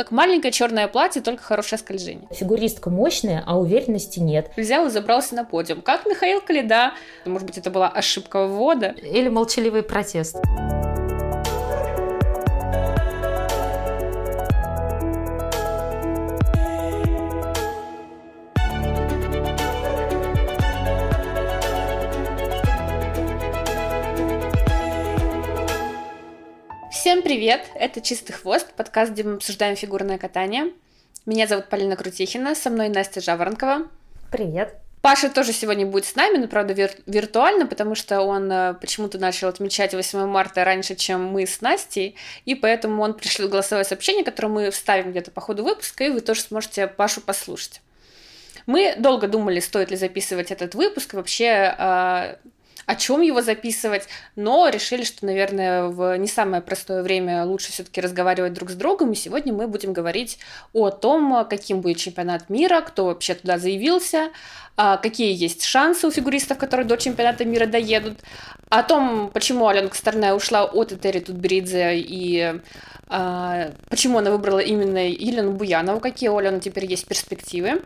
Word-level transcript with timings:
Как 0.00 0.12
маленькое 0.12 0.50
черное 0.50 0.88
платье, 0.88 1.20
только 1.20 1.42
хорошее 1.42 1.78
скольжение. 1.78 2.26
Фигуристка 2.30 2.88
мощная, 2.88 3.44
а 3.46 3.58
уверенности 3.58 4.18
нет. 4.18 4.50
Взял 4.56 4.86
и 4.86 4.88
забрался 4.88 5.34
на 5.34 5.44
подиум. 5.44 5.82
Как 5.82 6.06
Михаил 6.06 6.40
Калида. 6.40 6.94
Может 7.26 7.46
быть, 7.46 7.58
это 7.58 7.70
была 7.70 7.88
ошибка 7.88 8.46
ввода. 8.46 8.94
Или 9.02 9.28
молчаливый 9.28 9.82
протест. 9.82 10.38
Всем 27.10 27.22
привет! 27.22 27.66
Это 27.74 28.00
«Чистый 28.00 28.34
хвост», 28.34 28.72
подкаст, 28.76 29.10
где 29.10 29.24
мы 29.24 29.34
обсуждаем 29.34 29.74
фигурное 29.74 30.16
катание. 30.16 30.70
Меня 31.26 31.48
зовут 31.48 31.68
Полина 31.68 31.96
Крутихина, 31.96 32.54
со 32.54 32.70
мной 32.70 32.88
Настя 32.88 33.20
Жаворонкова. 33.20 33.88
Привет! 34.30 34.76
Паша 35.02 35.28
тоже 35.28 35.52
сегодня 35.52 35.86
будет 35.86 36.04
с 36.04 36.14
нами, 36.14 36.36
но, 36.36 36.46
правда, 36.46 36.72
вир- 36.72 36.94
виртуально, 37.06 37.66
потому 37.66 37.96
что 37.96 38.20
он 38.20 38.48
э, 38.52 38.74
почему-то 38.74 39.18
начал 39.18 39.48
отмечать 39.48 39.92
8 39.92 40.24
марта 40.26 40.62
раньше, 40.62 40.94
чем 40.94 41.24
мы 41.24 41.48
с 41.48 41.60
Настей, 41.60 42.14
и 42.44 42.54
поэтому 42.54 43.02
он 43.02 43.14
пришлет 43.14 43.50
голосовое 43.50 43.84
сообщение, 43.84 44.24
которое 44.24 44.48
мы 44.48 44.70
вставим 44.70 45.10
где-то 45.10 45.32
по 45.32 45.40
ходу 45.40 45.64
выпуска, 45.64 46.04
и 46.04 46.10
вы 46.10 46.20
тоже 46.20 46.42
сможете 46.42 46.86
Пашу 46.86 47.22
послушать. 47.22 47.80
Мы 48.66 48.94
долго 48.96 49.26
думали, 49.26 49.58
стоит 49.58 49.90
ли 49.90 49.96
записывать 49.96 50.52
этот 50.52 50.76
выпуск, 50.76 51.14
вообще 51.14 51.74
э, 51.76 52.36
о 52.90 52.96
чем 52.96 53.20
его 53.20 53.40
записывать, 53.40 54.08
но 54.34 54.68
решили, 54.68 55.04
что, 55.04 55.24
наверное, 55.24 55.84
в 55.84 56.18
не 56.18 56.26
самое 56.26 56.60
простое 56.60 57.04
время 57.04 57.44
лучше 57.44 57.70
все-таки 57.70 58.00
разговаривать 58.00 58.52
друг 58.52 58.68
с 58.68 58.74
другом, 58.74 59.12
и 59.12 59.14
сегодня 59.14 59.52
мы 59.52 59.68
будем 59.68 59.92
говорить 59.92 60.40
о 60.72 60.90
том, 60.90 61.46
каким 61.48 61.82
будет 61.82 61.98
чемпионат 61.98 62.50
мира, 62.50 62.80
кто 62.80 63.04
вообще 63.04 63.34
туда 63.34 63.58
заявился, 63.58 64.30
а, 64.76 64.96
какие 64.96 65.32
есть 65.32 65.62
шансы 65.62 66.08
у 66.08 66.10
фигуристов, 66.10 66.58
которые 66.58 66.84
до 66.84 66.96
чемпионата 66.96 67.44
мира 67.44 67.66
доедут, 67.66 68.18
о 68.70 68.82
том, 68.82 69.30
почему 69.32 69.68
Алена 69.68 69.86
Косторная 69.86 70.34
ушла 70.34 70.64
от 70.64 70.90
Этери 70.90 71.20
Тутберидзе 71.20 71.96
и 71.96 72.60
почему 73.88 74.18
она 74.18 74.30
выбрала 74.30 74.60
именно 74.60 75.08
Елену 75.08 75.52
Буянову, 75.52 76.00
какие 76.00 76.28
у 76.28 76.36
Алены 76.36 76.60
теперь 76.60 76.86
есть 76.86 77.06
перспективы, 77.06 77.82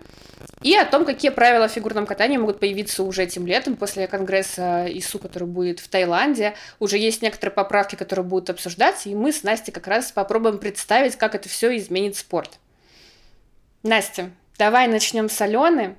и 0.63 0.75
о 0.77 0.85
том, 0.85 1.05
какие 1.05 1.31
правила 1.31 1.69
в 1.69 1.73
фигурном 1.73 2.07
катании 2.07 2.37
могут 2.37 2.61
появиться 2.61 3.03
уже 3.03 3.23
этим 3.23 3.47
летом 3.47 3.77
после 3.77 4.07
конгресса 4.07 4.87
ИСУ, 4.89 5.19
который 5.19 5.49
будет 5.49 5.81
в 5.81 5.89
Таиланде. 5.89 6.55
Уже 6.79 6.99
есть 6.99 7.23
некоторые 7.23 7.55
поправки, 7.55 7.97
которые 7.97 8.25
будут 8.25 8.51
обсуждаться, 8.51 9.09
и 9.09 9.15
мы 9.15 9.33
с 9.33 9.43
Настей 9.43 9.73
как 9.73 9.87
раз 9.87 10.13
попробуем 10.13 10.59
представить, 10.59 11.17
как 11.17 11.35
это 11.35 11.49
все 11.49 11.77
изменит 11.77 12.17
спорт. 12.17 12.59
Настя, 13.83 14.31
давай 14.59 14.89
начнем 14.89 15.29
с 15.29 15.41
Алены. 15.41 15.97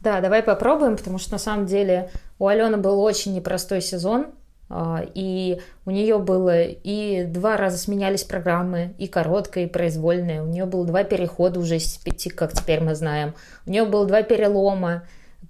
Да, 0.00 0.20
давай 0.20 0.42
попробуем, 0.42 0.96
потому 0.96 1.18
что 1.18 1.32
на 1.32 1.38
самом 1.38 1.66
деле 1.66 2.10
у 2.38 2.46
Алены 2.46 2.78
был 2.78 3.00
очень 3.02 3.34
непростой 3.34 3.82
сезон. 3.82 4.28
А, 4.70 5.04
и 5.14 5.60
у 5.84 5.90
нее 5.90 6.18
было 6.18 6.62
и 6.62 7.24
два 7.24 7.56
раза 7.56 7.76
сменялись 7.76 8.22
программы, 8.22 8.94
и 8.98 9.08
короткая, 9.08 9.64
и 9.64 9.68
произвольная. 9.68 10.42
У 10.42 10.46
нее 10.46 10.64
было 10.64 10.86
два 10.86 11.02
перехода 11.02 11.58
уже 11.58 11.80
с 11.80 11.98
пяти, 11.98 12.30
как 12.30 12.52
теперь 12.52 12.80
мы 12.80 12.94
знаем. 12.94 13.34
У 13.66 13.70
нее 13.70 13.84
было 13.84 14.06
два 14.06 14.22
перелома, 14.22 15.02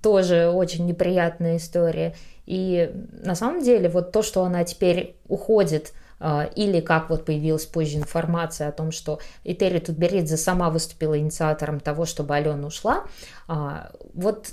тоже 0.02 0.48
очень 0.48 0.86
неприятная 0.86 1.58
история. 1.58 2.16
И 2.46 2.90
на 3.22 3.34
самом 3.34 3.62
деле 3.62 3.90
вот 3.90 4.10
то, 4.10 4.22
что 4.22 4.42
она 4.42 4.64
теперь 4.64 5.16
уходит, 5.28 5.92
а, 6.18 6.48
или 6.56 6.80
как 6.80 7.10
вот 7.10 7.26
появилась 7.26 7.66
позже 7.66 7.98
информация 7.98 8.68
о 8.68 8.72
том, 8.72 8.90
что 8.90 9.20
Этери 9.44 9.78
Тутберидзе 9.78 10.38
сама 10.38 10.70
выступила 10.70 11.18
инициатором 11.18 11.78
того, 11.78 12.06
чтобы 12.06 12.34
Алена 12.34 12.66
ушла, 12.66 13.04
а, 13.48 13.90
вот 14.14 14.48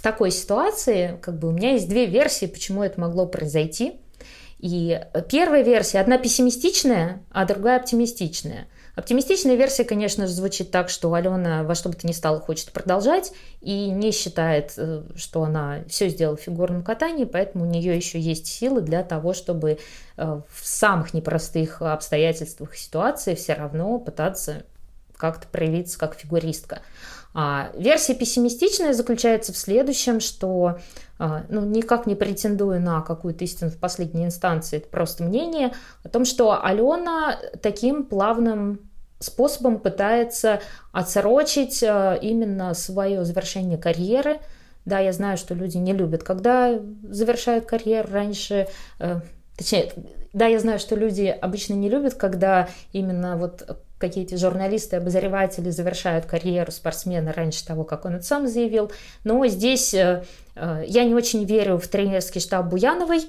в 0.00 0.02
такой 0.02 0.30
ситуации 0.30 1.18
как 1.20 1.38
бы 1.38 1.48
у 1.48 1.50
меня 1.50 1.72
есть 1.72 1.86
две 1.86 2.06
версии, 2.06 2.46
почему 2.46 2.82
это 2.82 2.98
могло 2.98 3.26
произойти. 3.26 4.00
И 4.58 4.98
первая 5.28 5.62
версия, 5.62 6.00
одна 6.00 6.16
пессимистичная, 6.16 7.22
а 7.30 7.44
другая 7.44 7.78
оптимистичная. 7.78 8.66
Оптимистичная 8.96 9.56
версия, 9.56 9.84
конечно 9.84 10.26
же, 10.26 10.32
звучит 10.32 10.70
так, 10.70 10.88
что 10.88 11.12
Алена 11.12 11.64
во 11.64 11.74
что 11.74 11.90
бы 11.90 11.96
то 11.96 12.06
ни 12.06 12.12
стало 12.12 12.40
хочет 12.40 12.72
продолжать 12.72 13.34
и 13.60 13.90
не 13.90 14.10
считает, 14.10 14.72
э, 14.78 15.02
что 15.16 15.42
она 15.42 15.84
все 15.86 16.08
сделала 16.08 16.38
в 16.38 16.40
фигурном 16.40 16.82
катании, 16.82 17.26
поэтому 17.26 17.66
у 17.66 17.68
нее 17.68 17.94
еще 17.94 18.18
есть 18.18 18.46
силы 18.46 18.80
для 18.80 19.02
того, 19.02 19.34
чтобы 19.34 19.80
э, 20.16 20.40
в 20.48 20.66
самых 20.66 21.12
непростых 21.12 21.82
обстоятельствах 21.82 22.74
и 22.74 22.78
ситуациях 22.78 23.38
все 23.38 23.52
равно 23.52 23.98
пытаться 23.98 24.62
как-то 25.18 25.46
проявиться 25.46 25.98
как 25.98 26.14
фигуристка. 26.14 26.80
А 27.32 27.70
версия 27.76 28.14
пессимистичная 28.14 28.92
заключается 28.92 29.52
в 29.52 29.56
следующем, 29.56 30.20
что 30.20 30.78
а, 31.18 31.44
ну, 31.48 31.64
никак 31.64 32.06
не 32.06 32.14
претендую 32.14 32.80
на 32.80 33.02
какую-то 33.02 33.44
истину 33.44 33.70
в 33.70 33.76
последней 33.76 34.24
инстанции, 34.24 34.78
это 34.78 34.88
просто 34.88 35.22
мнение 35.22 35.72
о 36.02 36.08
том, 36.08 36.24
что 36.24 36.64
Алена 36.64 37.38
таким 37.62 38.04
плавным 38.04 38.90
способом 39.20 39.78
пытается 39.78 40.60
отсрочить 40.92 41.84
а, 41.84 42.14
именно 42.14 42.74
свое 42.74 43.24
завершение 43.24 43.78
карьеры. 43.78 44.40
Да, 44.84 44.98
я 44.98 45.12
знаю, 45.12 45.36
что 45.36 45.54
люди 45.54 45.76
не 45.76 45.92
любят, 45.92 46.22
когда 46.22 46.80
завершают 47.02 47.66
карьеру 47.66 48.08
раньше, 48.10 48.66
э, 48.98 49.20
точнее, 49.56 49.92
да, 50.32 50.46
я 50.46 50.58
знаю, 50.58 50.78
что 50.78 50.96
люди 50.96 51.26
обычно 51.26 51.74
не 51.74 51.90
любят, 51.90 52.14
когда 52.14 52.66
именно 52.92 53.36
вот 53.36 53.78
какие-то 54.00 54.36
журналисты, 54.36 54.96
обозреватели 54.96 55.70
завершают 55.70 56.26
карьеру 56.26 56.72
спортсмена 56.72 57.32
раньше 57.32 57.64
того, 57.64 57.84
как 57.84 58.06
он 58.06 58.16
это 58.16 58.24
сам 58.24 58.48
заявил. 58.48 58.90
Но 59.22 59.46
здесь 59.46 59.94
э, 59.94 60.24
э, 60.56 60.84
я 60.86 61.04
не 61.04 61.14
очень 61.14 61.44
верю 61.44 61.78
в 61.78 61.86
тренерский 61.86 62.40
штаб 62.40 62.66
Буяновой, 62.66 63.28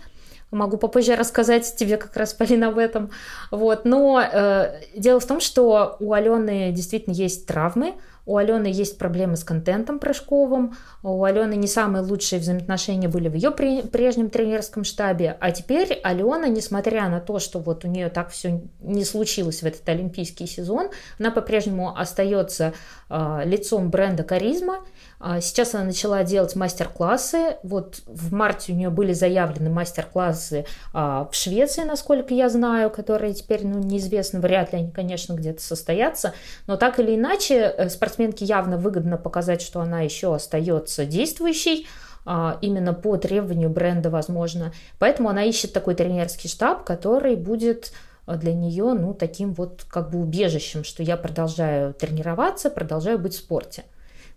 Могу 0.51 0.75
попозже 0.75 1.15
рассказать 1.15 1.77
тебе 1.77 1.95
как 1.95 2.15
раз, 2.17 2.33
Полина, 2.33 2.67
об 2.67 2.77
этом. 2.77 3.09
Вот. 3.51 3.85
Но 3.85 4.21
э, 4.21 4.81
дело 4.97 5.21
в 5.21 5.25
том, 5.25 5.39
что 5.39 5.95
у 6.01 6.11
Алены 6.11 6.73
действительно 6.73 7.13
есть 7.13 7.47
травмы, 7.47 7.93
у 8.31 8.37
Алены 8.37 8.67
есть 8.67 8.97
проблемы 8.97 9.35
с 9.35 9.43
контентом 9.43 9.99
прыжковым, 9.99 10.75
у 11.03 11.23
Алены 11.25 11.55
не 11.55 11.67
самые 11.67 12.01
лучшие 12.01 12.39
взаимоотношения 12.39 13.09
были 13.09 13.27
в 13.27 13.33
ее 13.33 13.51
прежнем 13.51 14.29
тренерском 14.29 14.85
штабе, 14.85 15.35
а 15.41 15.51
теперь 15.51 15.99
Алена, 16.01 16.47
несмотря 16.47 17.09
на 17.09 17.19
то, 17.19 17.39
что 17.39 17.59
вот 17.59 17.83
у 17.83 17.89
нее 17.89 18.09
так 18.09 18.29
все 18.29 18.61
не 18.79 19.03
случилось 19.03 19.61
в 19.61 19.65
этот 19.65 19.87
олимпийский 19.89 20.47
сезон, 20.47 20.91
она 21.19 21.31
по-прежнему 21.31 21.93
остается 21.93 22.73
э, 23.09 23.41
лицом 23.43 23.89
бренда 23.89 24.23
«Каризма», 24.23 24.79
а 25.23 25.39
Сейчас 25.39 25.75
она 25.75 25.83
начала 25.83 26.23
делать 26.23 26.55
мастер-классы. 26.55 27.57
Вот 27.61 28.01
в 28.07 28.33
марте 28.33 28.73
у 28.73 28.75
нее 28.75 28.89
были 28.89 29.13
заявлены 29.13 29.69
мастер-классы 29.69 30.65
а, 30.93 31.29
в 31.31 31.35
Швеции, 31.35 31.83
насколько 31.83 32.33
я 32.33 32.49
знаю, 32.49 32.89
которые 32.89 33.33
теперь, 33.33 33.65
ну, 33.65 33.77
неизвестно, 33.77 34.39
вряд 34.39 34.73
ли 34.73 34.79
они, 34.79 34.91
конечно, 34.91 35.33
где-то 35.33 35.61
состоятся. 35.61 36.33
Но 36.65 36.75
так 36.75 36.99
или 36.99 37.15
иначе, 37.15 37.55
э, 37.55 37.89
спортсменке 38.21 38.45
явно 38.45 38.77
выгодно 38.77 39.17
показать, 39.17 39.61
что 39.61 39.81
она 39.81 40.01
еще 40.01 40.33
остается 40.33 41.05
действующей, 41.05 41.87
а, 42.25 42.57
именно 42.61 42.93
по 42.93 43.17
требованию 43.17 43.69
бренда, 43.69 44.09
возможно. 44.09 44.73
Поэтому 44.99 45.29
она 45.29 45.43
ищет 45.43 45.73
такой 45.73 45.95
тренерский 45.95 46.49
штаб, 46.49 46.83
который 46.83 47.35
будет 47.35 47.93
для 48.27 48.53
нее, 48.53 48.93
ну, 48.93 49.13
таким 49.13 49.53
вот 49.53 49.83
как 49.89 50.11
бы 50.11 50.19
убежищем, 50.19 50.83
что 50.83 51.03
я 51.03 51.17
продолжаю 51.17 51.93
тренироваться, 51.93 52.69
продолжаю 52.69 53.17
быть 53.17 53.33
в 53.33 53.37
спорте. 53.37 53.83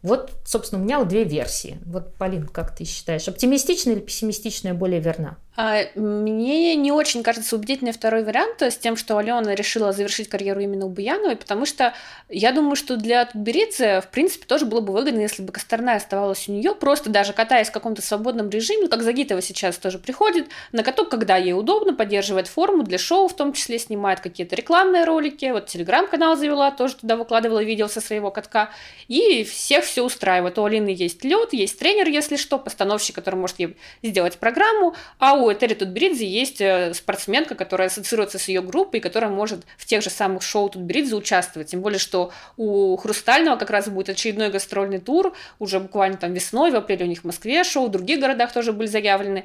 Вот, 0.03 0.33
собственно, 0.47 0.81
у 0.83 0.85
меня 0.85 1.05
две 1.05 1.25
версии. 1.25 1.79
Вот, 1.85 2.15
Полин, 2.15 2.47
как 2.47 2.75
ты 2.75 2.85
считаешь, 2.85 3.29
оптимистичная 3.29 3.95
или 3.95 4.01
пессимистичная 4.01 4.75
более 4.75 5.01
верна? 5.01 5.37
А, 5.57 5.83
мне 5.95 6.75
не 6.75 6.91
очень 6.91 7.23
кажется 7.23 7.55
убедительный 7.55 7.93
второй 7.93 8.25
вариант 8.25 8.61
с 8.61 8.77
тем, 8.77 8.97
что 8.97 9.19
Алена 9.19 9.55
решила 9.55 9.93
завершить 9.93 10.29
карьеру 10.29 10.61
именно 10.61 10.87
у 10.87 10.89
Буяновой, 10.89 11.37
потому 11.37 11.65
что 11.65 11.95
я 12.29 12.51
думаю, 12.51 12.75
что 12.75 12.97
для 12.97 13.25
Тутберидзе, 13.25 14.01
в 14.01 14.09
принципе, 14.09 14.47
тоже 14.47 14.65
было 14.65 14.81
бы 14.81 14.93
выгодно, 14.93 15.21
если 15.21 15.43
бы 15.43 15.53
Косторная 15.53 15.97
оставалась 15.97 16.49
у 16.49 16.53
нее, 16.53 16.75
просто 16.75 17.09
даже 17.09 17.33
катаясь 17.33 17.69
в 17.69 17.73
каком-то 17.73 18.03
свободном 18.03 18.51
режиме, 18.51 18.89
как 18.89 19.03
Загитова 19.03 19.41
сейчас 19.41 19.79
тоже 19.79 19.99
приходит, 19.99 20.49
на 20.73 20.83
каток, 20.83 21.09
когда 21.09 21.37
ей 21.37 21.53
удобно, 21.53 21.95
поддерживает 21.95 22.49
форму 22.49 22.83
для 22.83 22.99
шоу, 22.99 23.29
в 23.29 23.37
том 23.37 23.53
числе 23.53 23.79
снимает 23.79 24.19
какие-то 24.19 24.57
рекламные 24.57 25.05
ролики, 25.05 25.53
вот 25.53 25.67
телеграм-канал 25.67 26.37
завела, 26.37 26.73
тоже 26.73 26.97
туда 26.97 27.17
выкладывала 27.17 27.63
видео 27.63 27.87
со 27.87 28.01
своего 28.01 28.33
катка, 28.33 28.71
и 29.07 29.45
всех 29.45 29.85
все 29.85 30.03
устраивает. 30.03 30.59
У 30.59 30.65
Алины 30.65 30.89
есть 30.89 31.23
лед, 31.23 31.53
есть 31.53 31.79
тренер, 31.79 32.09
если 32.09 32.37
что, 32.37 32.59
постановщик, 32.59 33.15
который 33.15 33.37
может 33.37 33.61
ей 33.61 33.77
сделать 34.03 34.39
программу, 34.39 34.97
а 35.21 35.35
у 35.35 35.44
у 35.45 35.53
Этери 35.53 35.75
Тутберидзе 35.75 36.27
есть 36.27 36.61
э, 36.61 36.93
спортсменка, 36.95 37.55
которая 37.55 37.89
ассоциируется 37.89 38.39
с 38.39 38.49
ее 38.49 38.63
группой, 38.63 39.01
которая 39.01 39.31
может 39.31 39.61
в 39.77 39.87
тех 39.87 40.03
же 40.03 40.11
самых 40.11 40.43
шоу 40.43 40.69
Тутберидзе 40.69 41.15
участвовать. 41.15 41.69
Тем 41.69 41.81
более, 41.81 41.99
что 41.99 42.33
у 42.57 42.97
Хрустального 42.97 43.57
как 43.57 43.71
раз 43.71 43.89
будет 43.89 44.09
очередной 44.09 44.51
гастрольный 44.51 44.99
тур, 44.99 45.35
уже 45.59 45.81
буквально 45.81 46.17
там 46.17 46.33
весной, 46.33 46.71
в 46.71 46.77
апреле 46.77 47.05
у 47.05 47.09
них 47.09 47.21
в 47.21 47.25
Москве 47.25 47.65
шоу, 47.65 47.89
в 47.89 47.91
других 47.91 48.21
городах 48.21 48.53
тоже 48.53 48.73
были 48.73 48.87
заявлены 48.87 49.45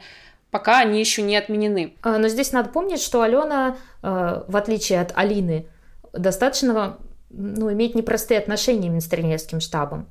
пока 0.51 0.79
они 0.79 0.99
еще 0.99 1.21
не 1.21 1.37
отменены. 1.37 1.93
А, 2.01 2.17
но 2.17 2.27
здесь 2.27 2.51
надо 2.51 2.69
помнить, 2.69 3.01
что 3.01 3.21
Алена, 3.21 3.77
э, 4.01 4.41
в 4.47 4.57
отличие 4.57 4.99
от 4.99 5.15
Алины, 5.15 5.67
достаточно 6.11 6.97
ну, 7.29 7.71
иметь 7.71 7.95
непростые 7.95 8.39
отношения 8.39 8.99
с 8.99 9.05
тренерским 9.05 9.59
штабом. 9.59 10.07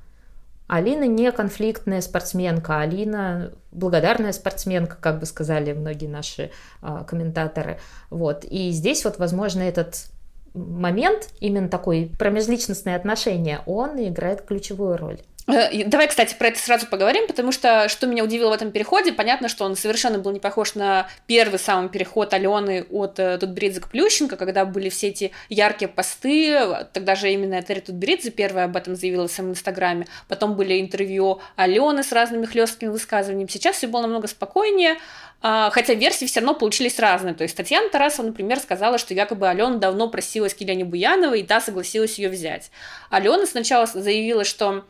Алина 0.68 1.04
не 1.04 1.32
конфликтная 1.32 2.02
спортсменка, 2.02 2.80
Алина 2.80 3.52
благодарная 3.72 4.32
спортсменка, 4.32 4.96
как 5.00 5.18
бы 5.18 5.26
сказали 5.26 5.72
многие 5.72 6.06
наши 6.06 6.50
э, 6.82 7.04
комментаторы. 7.06 7.80
Вот. 8.10 8.44
И 8.44 8.70
здесь 8.70 9.04
вот, 9.04 9.18
возможно, 9.18 9.62
этот 9.62 10.10
момент, 10.54 11.30
именно 11.40 11.68
такой 11.68 12.12
промежличностное 12.18 12.96
отношение, 12.96 13.60
он 13.66 13.96
играет 13.96 14.42
ключевую 14.42 14.98
роль. 14.98 15.18
Э, 15.48 15.84
давай, 15.84 16.08
кстати, 16.08 16.34
про 16.34 16.48
это 16.48 16.58
сразу 16.58 16.86
поговорим, 16.86 17.26
потому 17.26 17.52
что 17.52 17.88
что 17.88 18.06
меня 18.06 18.22
удивило 18.22 18.50
в 18.50 18.52
этом 18.52 18.70
переходе, 18.70 19.12
понятно, 19.12 19.48
что 19.48 19.64
он 19.64 19.76
совершенно 19.76 20.18
был 20.18 20.30
не 20.30 20.40
похож 20.40 20.74
на 20.74 21.08
первый 21.26 21.58
самый 21.58 21.88
переход 21.88 22.34
Алены 22.34 22.84
от 22.90 23.18
э, 23.18 23.38
Тутберидзе 23.38 23.80
к 23.80 23.88
Плющенко, 23.88 24.36
когда 24.36 24.66
были 24.66 24.90
все 24.90 25.08
эти 25.08 25.32
яркие 25.48 25.88
посты, 25.88 26.86
тогда 26.92 27.14
же 27.14 27.32
именно 27.32 27.62
Терри 27.62 27.80
Тутберидзе 27.80 28.30
первая 28.30 28.66
об 28.66 28.76
этом 28.76 28.94
заявила 28.94 29.26
в 29.26 29.32
своем 29.32 29.50
инстаграме, 29.52 30.06
потом 30.28 30.54
были 30.54 30.80
интервью 30.80 31.40
Алены 31.56 32.02
с 32.02 32.12
разными 32.12 32.44
хлесткими 32.44 32.90
высказываниями, 32.90 33.48
сейчас 33.50 33.76
все 33.76 33.86
было 33.86 34.02
намного 34.02 34.28
спокойнее, 34.28 34.98
а, 35.40 35.70
хотя 35.70 35.94
версии 35.94 36.26
все 36.26 36.40
равно 36.40 36.54
получились 36.54 36.98
разные. 36.98 37.32
То 37.32 37.42
есть 37.42 37.56
Татьяна 37.56 37.88
Тарасова, 37.88 38.26
например, 38.26 38.58
сказала, 38.58 38.98
что 38.98 39.14
якобы 39.14 39.48
Алена 39.48 39.76
давно 39.76 40.08
просилась 40.08 40.52
к 40.52 40.60
Елене 40.60 40.84
Буяновой, 40.84 41.40
и 41.40 41.44
та 41.44 41.60
согласилась 41.60 42.18
ее 42.18 42.28
взять. 42.28 42.70
Алена 43.08 43.46
сначала 43.46 43.86
заявила, 43.86 44.44
что 44.44 44.84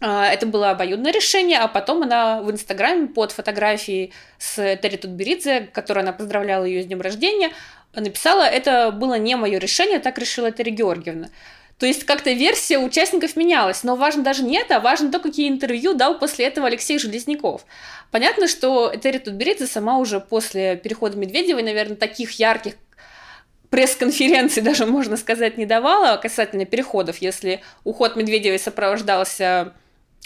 это 0.00 0.46
было 0.46 0.70
обоюдное 0.70 1.12
решение, 1.12 1.58
а 1.58 1.68
потом 1.68 2.02
она 2.02 2.40
в 2.40 2.50
Инстаграме 2.50 3.08
под 3.08 3.32
фотографией 3.32 4.12
с 4.38 4.76
Терри 4.76 4.96
Тутберидзе, 4.96 5.68
которой 5.72 6.00
она 6.00 6.12
поздравляла 6.12 6.64
ее 6.64 6.82
с 6.82 6.86
днем 6.86 7.00
рождения, 7.00 7.50
написала, 7.94 8.42
это 8.42 8.90
было 8.92 9.18
не 9.18 9.36
мое 9.36 9.58
решение, 9.58 9.98
так 9.98 10.18
решила 10.18 10.50
Терри 10.50 10.70
Георгиевна. 10.70 11.28
То 11.78 11.86
есть 11.86 12.04
как-то 12.04 12.30
версия 12.32 12.78
участников 12.78 13.36
менялась, 13.36 13.84
но 13.84 13.96
важно 13.96 14.22
даже 14.22 14.42
не 14.42 14.58
это, 14.58 14.76
а 14.76 14.80
важно 14.80 15.10
то, 15.10 15.18
какие 15.18 15.48
интервью 15.48 15.94
дал 15.94 16.18
после 16.18 16.46
этого 16.46 16.66
Алексей 16.66 16.98
Железняков. 16.98 17.64
Понятно, 18.10 18.48
что 18.48 18.94
Терри 18.96 19.16
Тутберидзе 19.16 19.66
сама 19.66 19.96
уже 19.96 20.20
после 20.20 20.76
перехода 20.76 21.16
Медведевой, 21.16 21.62
наверное, 21.62 21.96
таких 21.96 22.32
ярких 22.32 22.74
пресс-конференций 23.70 24.62
даже, 24.62 24.84
можно 24.84 25.16
сказать, 25.16 25.56
не 25.56 25.64
давала 25.64 26.18
касательно 26.18 26.66
переходов, 26.66 27.18
если 27.18 27.62
уход 27.84 28.14
Медведевой 28.14 28.58
сопровождался 28.58 29.72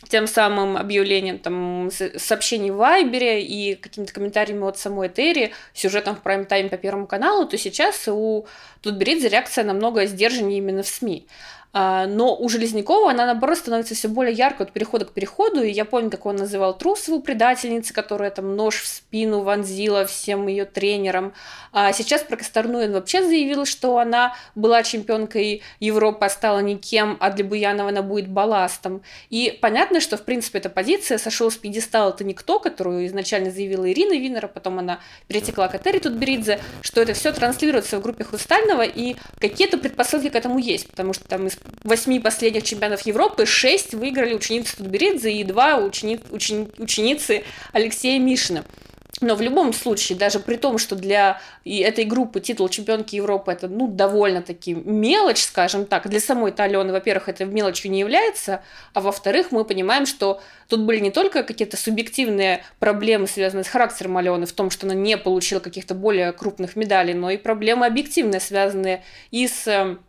тем 0.09 0.27
самым 0.27 0.77
объявлением 0.77 1.39
там, 1.39 1.91
сообщений 1.91 2.71
в 2.71 2.77
Вайбере 2.77 3.43
и 3.43 3.75
какими-то 3.75 4.13
комментариями 4.13 4.67
от 4.67 4.79
самой 4.79 5.09
Терри, 5.09 5.53
сюжетом 5.73 6.17
в 6.17 6.23
прайм-тайме 6.23 6.69
по 6.69 6.77
Первому 6.77 7.07
каналу, 7.07 7.47
то 7.47 7.57
сейчас 7.59 8.09
у 8.09 8.47
Тутберидзе 8.83 9.29
реакция 9.29 9.65
намного 9.65 10.07
сдержаннее 10.07 10.59
именно 10.59 10.83
в 10.83 10.89
СМИ. 10.89 11.27
А, 11.77 12.07
но 12.07 12.37
у 12.37 12.49
Железнякова 12.49 13.11
она, 13.11 13.27
наоборот, 13.27 13.59
становится 13.59 13.97
все 13.97 14.07
более 14.07 14.33
яркой 14.33 14.67
от 14.67 14.73
перехода 14.73 15.07
к 15.07 15.11
переходу, 15.11 15.61
и 15.61 15.73
я 15.73 15.85
помню, 15.85 16.09
как 16.09 16.25
он 16.25 16.37
называл 16.37 16.79
Трусову 16.79 17.21
предательницей, 17.21 17.93
которая 17.93 18.31
там 18.31 18.55
нож 18.55 18.81
в 18.81 18.87
спину 18.87 19.41
вонзила 19.41 20.07
всем 20.07 20.47
ее 20.47 20.67
тренерам. 20.67 21.35
А 21.73 21.93
сейчас 21.93 22.23
про 22.23 22.37
Косторную 22.37 22.93
вообще 22.93 23.25
заявила, 23.25 23.67
что 23.67 23.99
она 23.99 24.37
была 24.55 24.85
чемпионкой 24.85 25.63
Европы, 25.81 26.25
а 26.25 26.29
стала 26.29 26.61
никем, 26.61 27.17
а 27.19 27.31
для 27.31 27.45
Буянова 27.45 27.89
она 27.89 28.03
будет 28.03 28.29
балластом. 28.29 29.03
И 29.29 29.59
понятно, 29.61 30.01
что, 30.01 30.17
в 30.17 30.23
принципе, 30.23 30.59
эта 30.59 30.71
позиция 30.71 31.19
сошел 31.19 31.51
с 31.51 31.57
пьедестала 31.57 32.11
это 32.11 32.23
никто, 32.23 32.61
которую 32.61 33.05
изначально 33.07 33.51
заявила 33.51 33.91
Ирина 33.91 34.13
Винера, 34.13 34.47
потом 34.47 34.79
она 34.79 35.01
перетекла 35.27 35.67
к 35.67 35.75
Этери 35.75 35.99
Тутберидзе, 35.99 36.61
что 36.83 37.01
это 37.01 37.15
все 37.15 37.33
транслируется 37.33 37.99
в 37.99 38.03
группе 38.03 38.23
Хрустального, 38.23 38.83
и 38.83 39.17
какие-то 39.41 39.77
предпосылки 39.77 40.29
к 40.29 40.37
этому 40.37 40.61
есть, 40.61 40.89
потому 40.89 41.13
что 41.13 41.27
там 41.27 41.49
из 41.49 41.57
восьми 41.83 42.19
последних 42.21 42.65
чемпионов 42.65 43.03
Европы 43.03 43.47
шесть 43.47 43.95
выиграли 43.95 44.35
ученицы 44.35 44.77
Тутберидзе 44.77 45.33
и 45.33 45.45
два 45.45 45.79
учени, 45.79 46.21
учени, 46.31 46.69
ученицы 46.79 47.45
Алексея 47.73 48.19
Мишина. 48.19 48.65
Но 49.21 49.37
в 49.37 49.41
любом 49.41 49.73
случае, 49.73 50.19
даже 50.19 50.41
при 50.41 50.57
том, 50.57 50.77
что 50.77 50.97
для 50.97 51.41
этой 51.65 52.05
группы 52.05 52.41
титул 52.41 52.69
чемпионки 52.69 53.15
Европы 53.15 53.53
это 53.53 53.69
ну, 53.69 53.87
довольно-таки 53.87 54.75
мелочь, 54.75 55.43
скажем 55.43 55.87
так, 55.87 56.09
для 56.09 56.21
самой 56.21 56.53
Алены, 56.53 56.93
во-первых, 56.93 57.29
это 57.29 57.45
мелочью 57.45 57.91
не 57.91 58.01
является, 58.01 58.63
а 58.93 59.01
во-вторых, 59.01 59.53
мы 59.53 59.65
понимаем, 59.65 60.07
что 60.07 60.41
тут 60.69 60.81
были 60.81 60.99
не 60.99 61.11
только 61.11 61.45
какие-то 61.45 61.77
субъективные 61.77 62.65
проблемы, 62.81 63.27
связанные 63.27 63.65
с 63.65 63.69
характером 63.69 64.17
Алены, 64.17 64.47
в 64.47 64.53
том, 64.53 64.71
что 64.71 64.87
она 64.87 64.95
не 64.95 65.17
получила 65.17 65.61
каких-то 65.61 65.95
более 65.95 66.33
крупных 66.33 66.75
медалей, 66.75 67.15
но 67.15 67.31
и 67.31 67.37
проблемы 67.37 67.87
объективные, 67.87 68.41
связанные 68.41 69.05
и 69.31 69.47
с 69.47 69.67
эм, 69.69 70.01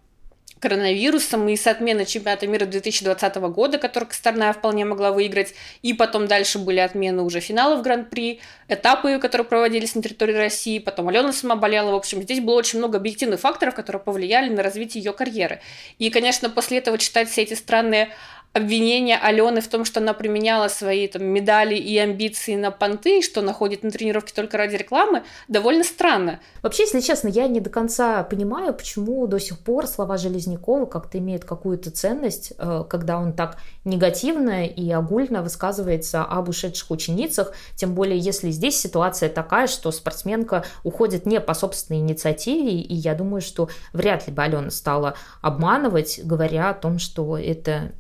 коронавирусом 0.60 1.48
и 1.50 1.56
с 1.56 1.68
отменой 1.68 2.06
чемпионата 2.06 2.48
мира 2.48 2.66
2020 2.66 3.36
года, 3.36 3.78
который 3.78 4.06
Косторная 4.06 4.54
вполне 4.54 4.86
могла 4.86 5.12
выиграть, 5.12 5.54
и 5.82 5.94
потом 5.94 6.28
дальше 6.28 6.60
были 6.60 6.80
отмены 6.80 7.24
уже 7.24 7.40
финалов 7.40 7.82
Гран-при, 7.82 8.40
этапы, 8.68 9.20
которые 9.20 9.46
проводились 9.46 9.96
на 9.96 10.02
территории 10.02 10.34
России, 10.34 10.80
потом 10.80 11.10
Алена 11.10 11.34
сама 11.34 11.56
болела, 11.56 11.92
в 11.92 11.96
общем, 11.96 12.22
здесь 12.24 12.40
было 12.40 12.56
очень 12.56 12.80
много 12.80 12.98
объективных 12.98 13.40
факторов, 13.40 13.76
которые 13.76 14.02
повлияли 14.02 14.50
на 14.50 14.64
развитие 14.64 15.04
ее 15.04 15.14
карьеры. 15.14 15.62
И, 16.00 16.10
конечно, 16.10 16.50
после 16.50 16.80
этого 16.80 16.98
читать 16.98 17.30
все 17.30 17.44
эти 17.44 17.54
странные 17.54 18.10
обвинение 18.56 19.18
Алены 19.18 19.60
в 19.60 19.68
том, 19.68 19.84
что 19.84 20.00
она 20.00 20.14
применяла 20.14 20.70
свои 20.70 21.10
там, 21.10 21.26
медали 21.26 21.76
и 21.76 21.98
амбиции 21.98 22.56
на 22.56 22.72
понты, 22.72 23.22
что 23.22 23.42
она 23.42 23.52
ходит 23.52 23.84
на 23.84 23.92
тренировки 23.92 24.32
только 24.32 24.58
ради 24.58 24.78
рекламы, 24.78 25.24
довольно 25.50 25.84
странно. 25.84 26.40
Вообще, 26.62 26.84
если 26.84 27.02
честно, 27.02 27.28
я 27.28 27.50
не 27.50 27.60
до 27.60 27.70
конца 27.70 28.24
понимаю, 28.24 28.74
почему 28.74 29.28
до 29.28 29.42
сих 29.42 29.60
пор 29.60 29.88
слова 29.88 30.16
Железнякова 30.16 30.86
как-то 30.86 31.18
имеют 31.18 31.44
какую-то 31.44 31.92
ценность, 31.92 32.54
э, 32.58 32.86
когда 32.90 33.20
он 33.20 33.34
так 33.34 33.58
негативно 33.84 34.66
и 34.66 34.90
огульно 34.90 35.44
высказывается 35.44 36.24
об 36.24 36.48
ушедших 36.48 36.92
ученицах, 36.92 37.52
тем 37.76 37.94
более 37.94 38.18
если 38.18 38.52
здесь 38.52 38.80
ситуация 38.80 39.28
такая, 39.28 39.68
что 39.68 39.92
спортсменка 39.92 40.64
уходит 40.86 41.26
не 41.26 41.42
по 41.42 41.54
собственной 41.54 42.00
инициативе, 42.00 42.80
и 42.80 42.94
я 42.94 43.16
думаю, 43.16 43.42
что 43.42 43.68
вряд 43.92 44.28
ли 44.28 44.34
бы 44.34 44.44
Алена 44.44 44.70
стала 44.70 45.16
обманывать, 45.42 46.22
говоря 46.24 46.70
о 46.70 46.74
том, 46.74 47.00
что 47.00 47.38
это 47.38 47.92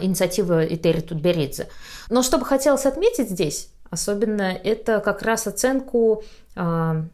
инициативы 0.00 0.66
Этери 0.66 1.00
Тутберидзе. 1.00 1.68
Но 2.08 2.22
что 2.22 2.38
бы 2.38 2.44
хотелось 2.44 2.86
отметить 2.86 3.30
здесь, 3.30 3.70
особенно, 3.90 4.42
это 4.52 5.00
как 5.00 5.22
раз 5.22 5.46
оценку 5.46 6.22
а, 6.56 7.04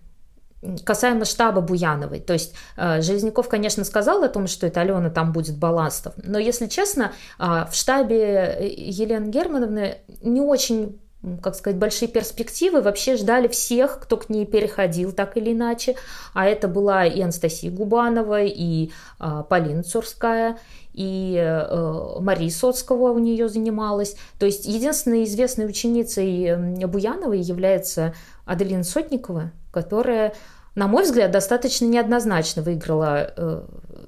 касаемо 0.85 1.25
штаба 1.25 1.61
Буяновой. 1.61 2.21
То 2.21 2.33
есть 2.33 2.55
а, 2.77 3.01
Железняков, 3.01 3.49
конечно, 3.49 3.85
сказал 3.85 4.23
о 4.23 4.29
том, 4.29 4.47
что 4.47 4.67
это 4.67 4.81
Алена 4.81 5.11
там 5.11 5.33
будет 5.33 5.57
балластов, 5.59 6.15
но, 6.23 6.39
если 6.39 6.67
честно, 6.67 7.13
в 7.39 7.71
штабе 7.73 8.75
Елены 8.77 9.29
Германовны 9.31 9.99
не 10.23 10.41
очень 10.41 10.99
как 11.43 11.55
сказать, 11.55 11.79
большие 11.79 12.09
перспективы. 12.09 12.83
Вообще 12.83 13.17
ждали 13.17 13.49
всех, 13.49 14.01
кто 14.01 14.17
к 14.17 14.29
ней 14.29 14.47
переходил 14.47 15.13
так 15.13 15.37
или 15.37 15.53
иначе. 15.53 15.97
А 16.35 16.47
это 16.47 16.69
была 16.69 17.05
и 17.05 17.21
Анастасия 17.21 17.71
Губанова, 17.71 18.43
и 18.43 18.91
э, 19.19 19.45
Полина 19.49 19.83
Цурская, 19.83 20.59
и 20.93 21.37
э, 21.37 22.21
Мария 22.21 22.51
Соцкого 22.51 23.13
у 23.13 23.19
нее 23.19 23.49
занималась. 23.49 24.17
То 24.39 24.47
есть 24.47 24.67
единственной 24.67 25.25
известной 25.25 25.67
ученицей 25.67 26.57
Буяновой 26.87 27.41
является 27.41 28.15
Аделина 28.45 28.85
Сотникова, 28.85 29.53
которая, 29.73 30.35
на 30.75 30.87
мой 30.87 31.03
взгляд, 31.05 31.33
достаточно 31.33 31.87
неоднозначно 31.87 32.63
выиграла 32.63 33.33
э, 33.37 33.63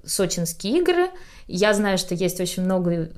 сочинские 0.04 0.78
игры. 0.78 1.08
Я 1.46 1.74
знаю, 1.74 1.98
что 1.98 2.14
есть 2.14 2.40
очень 2.40 2.62
много 2.64 3.08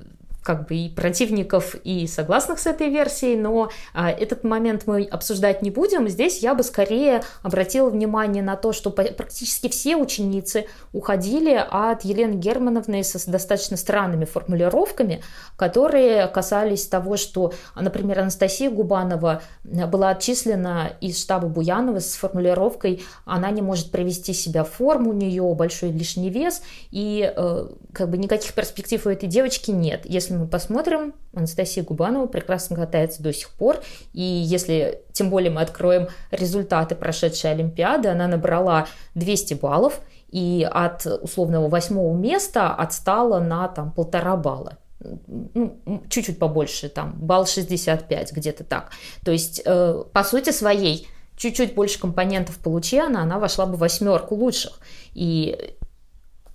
как 0.42 0.66
бы 0.66 0.74
и 0.74 0.88
противников, 0.88 1.74
и 1.84 2.06
согласных 2.06 2.58
с 2.58 2.66
этой 2.66 2.88
версией, 2.88 3.36
но 3.36 3.70
а, 3.94 4.10
этот 4.10 4.44
момент 4.44 4.84
мы 4.86 5.04
обсуждать 5.04 5.62
не 5.62 5.70
будем. 5.70 6.08
Здесь 6.08 6.38
я 6.38 6.54
бы 6.54 6.62
скорее 6.62 7.22
обратила 7.42 7.90
внимание 7.90 8.42
на 8.42 8.56
то, 8.56 8.72
что 8.72 8.90
практически 8.90 9.68
все 9.68 9.96
ученицы 9.96 10.66
уходили 10.92 11.54
от 11.70 12.04
Елены 12.04 12.34
Германовны 12.34 13.04
с 13.04 13.24
достаточно 13.26 13.76
странными 13.76 14.24
формулировками, 14.24 15.22
которые 15.56 16.26
касались 16.28 16.86
того, 16.86 17.16
что, 17.16 17.52
например, 17.74 18.20
Анастасия 18.20 18.70
Губанова 18.70 19.42
была 19.62 20.10
отчислена 20.10 20.92
из 21.00 21.20
штаба 21.20 21.48
Буянова 21.48 22.00
с 22.00 22.14
формулировкой 22.14 23.02
«она 23.24 23.50
не 23.50 23.62
может 23.62 23.90
привести 23.90 24.32
себя 24.32 24.64
в 24.64 24.70
форму, 24.70 25.10
у 25.10 25.12
нее 25.12 25.42
большой 25.54 25.90
лишний 25.90 26.30
вес, 26.30 26.62
и 26.90 27.32
э, 27.34 27.66
как 27.92 28.08
бы 28.08 28.18
никаких 28.18 28.52
перспектив 28.54 29.04
у 29.06 29.10
этой 29.10 29.28
девочки 29.28 29.70
нет. 29.70 30.02
Если 30.04 30.29
если 30.30 30.42
мы 30.42 30.48
посмотрим, 30.48 31.14
Анастасия 31.34 31.82
Губанова 31.82 32.26
прекрасно 32.26 32.76
катается 32.76 33.22
до 33.22 33.32
сих 33.32 33.50
пор. 33.50 33.80
И 34.12 34.22
если 34.22 35.02
тем 35.12 35.28
более 35.28 35.50
мы 35.50 35.60
откроем 35.60 36.08
результаты 36.30 36.94
прошедшей 36.94 37.50
Олимпиады, 37.50 38.08
она 38.08 38.28
набрала 38.28 38.86
200 39.14 39.54
баллов 39.54 40.00
и 40.30 40.66
от 40.70 41.04
условного 41.06 41.68
восьмого 41.68 42.16
места 42.16 42.72
отстала 42.72 43.40
на 43.40 43.66
там 43.68 43.90
полтора 43.90 44.36
балла 44.36 44.78
ну, 45.00 46.04
чуть-чуть 46.10 46.38
побольше, 46.38 46.90
там, 46.90 47.14
балл 47.18 47.46
65, 47.46 48.32
где-то 48.32 48.64
так. 48.64 48.90
То 49.24 49.32
есть, 49.32 49.62
э, 49.64 50.04
по 50.12 50.22
сути 50.24 50.50
своей, 50.50 51.08
чуть-чуть 51.38 51.74
больше 51.74 51.98
компонентов 51.98 52.58
получи 52.58 52.98
она, 52.98 53.22
она 53.22 53.38
вошла 53.38 53.64
бы 53.64 53.76
в 53.76 53.78
восьмерку 53.78 54.34
лучших. 54.34 54.78
И 55.14 55.74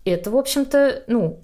это, 0.05 0.29
в 0.29 0.37
общем-то, 0.37 1.05
ну, 1.07 1.39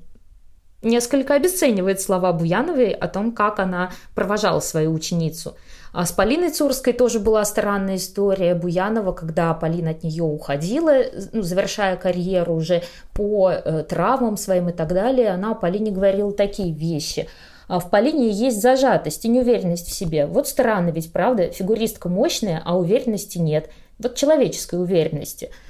несколько 0.81 1.35
обесценивает 1.35 2.01
слова 2.01 2.33
Буяновой 2.33 2.91
о 2.91 3.07
том, 3.07 3.31
как 3.31 3.59
она 3.59 3.91
провожала 4.15 4.59
свою 4.59 4.93
ученицу. 4.93 5.55
А 5.93 6.05
с 6.05 6.11
Полиной 6.11 6.51
Цурской 6.51 6.93
тоже 6.93 7.19
была 7.19 7.43
странная 7.43 7.97
история 7.97 8.55
Буянова, 8.55 9.11
когда 9.11 9.53
Полина 9.53 9.91
от 9.91 10.03
нее 10.03 10.23
уходила, 10.23 11.03
ну, 11.33 11.41
завершая 11.41 11.97
карьеру 11.97 12.55
уже 12.55 12.81
по 13.13 13.51
э, 13.51 13.83
травмам 13.83 14.38
своим 14.38 14.69
и 14.69 14.71
так 14.71 14.93
далее. 14.93 15.31
Она 15.31 15.53
Полине 15.53 15.91
говорила 15.91 16.31
такие 16.31 16.73
вещи. 16.73 17.27
А 17.67 17.79
в 17.79 17.89
Полине 17.89 18.29
есть 18.29 18.61
зажатость 18.61 19.25
и 19.25 19.29
неуверенность 19.29 19.88
в 19.88 19.93
себе. 19.93 20.27
Вот 20.27 20.47
странно 20.47 20.89
ведь, 20.89 21.11
правда? 21.11 21.50
Фигуристка 21.51 22.07
мощная, 22.07 22.61
а 22.63 22.77
уверенности 22.77 23.38
нет. 23.38 23.69
Вот 24.00 24.15
человеческой 24.15 24.81
уверенности– 24.81 25.51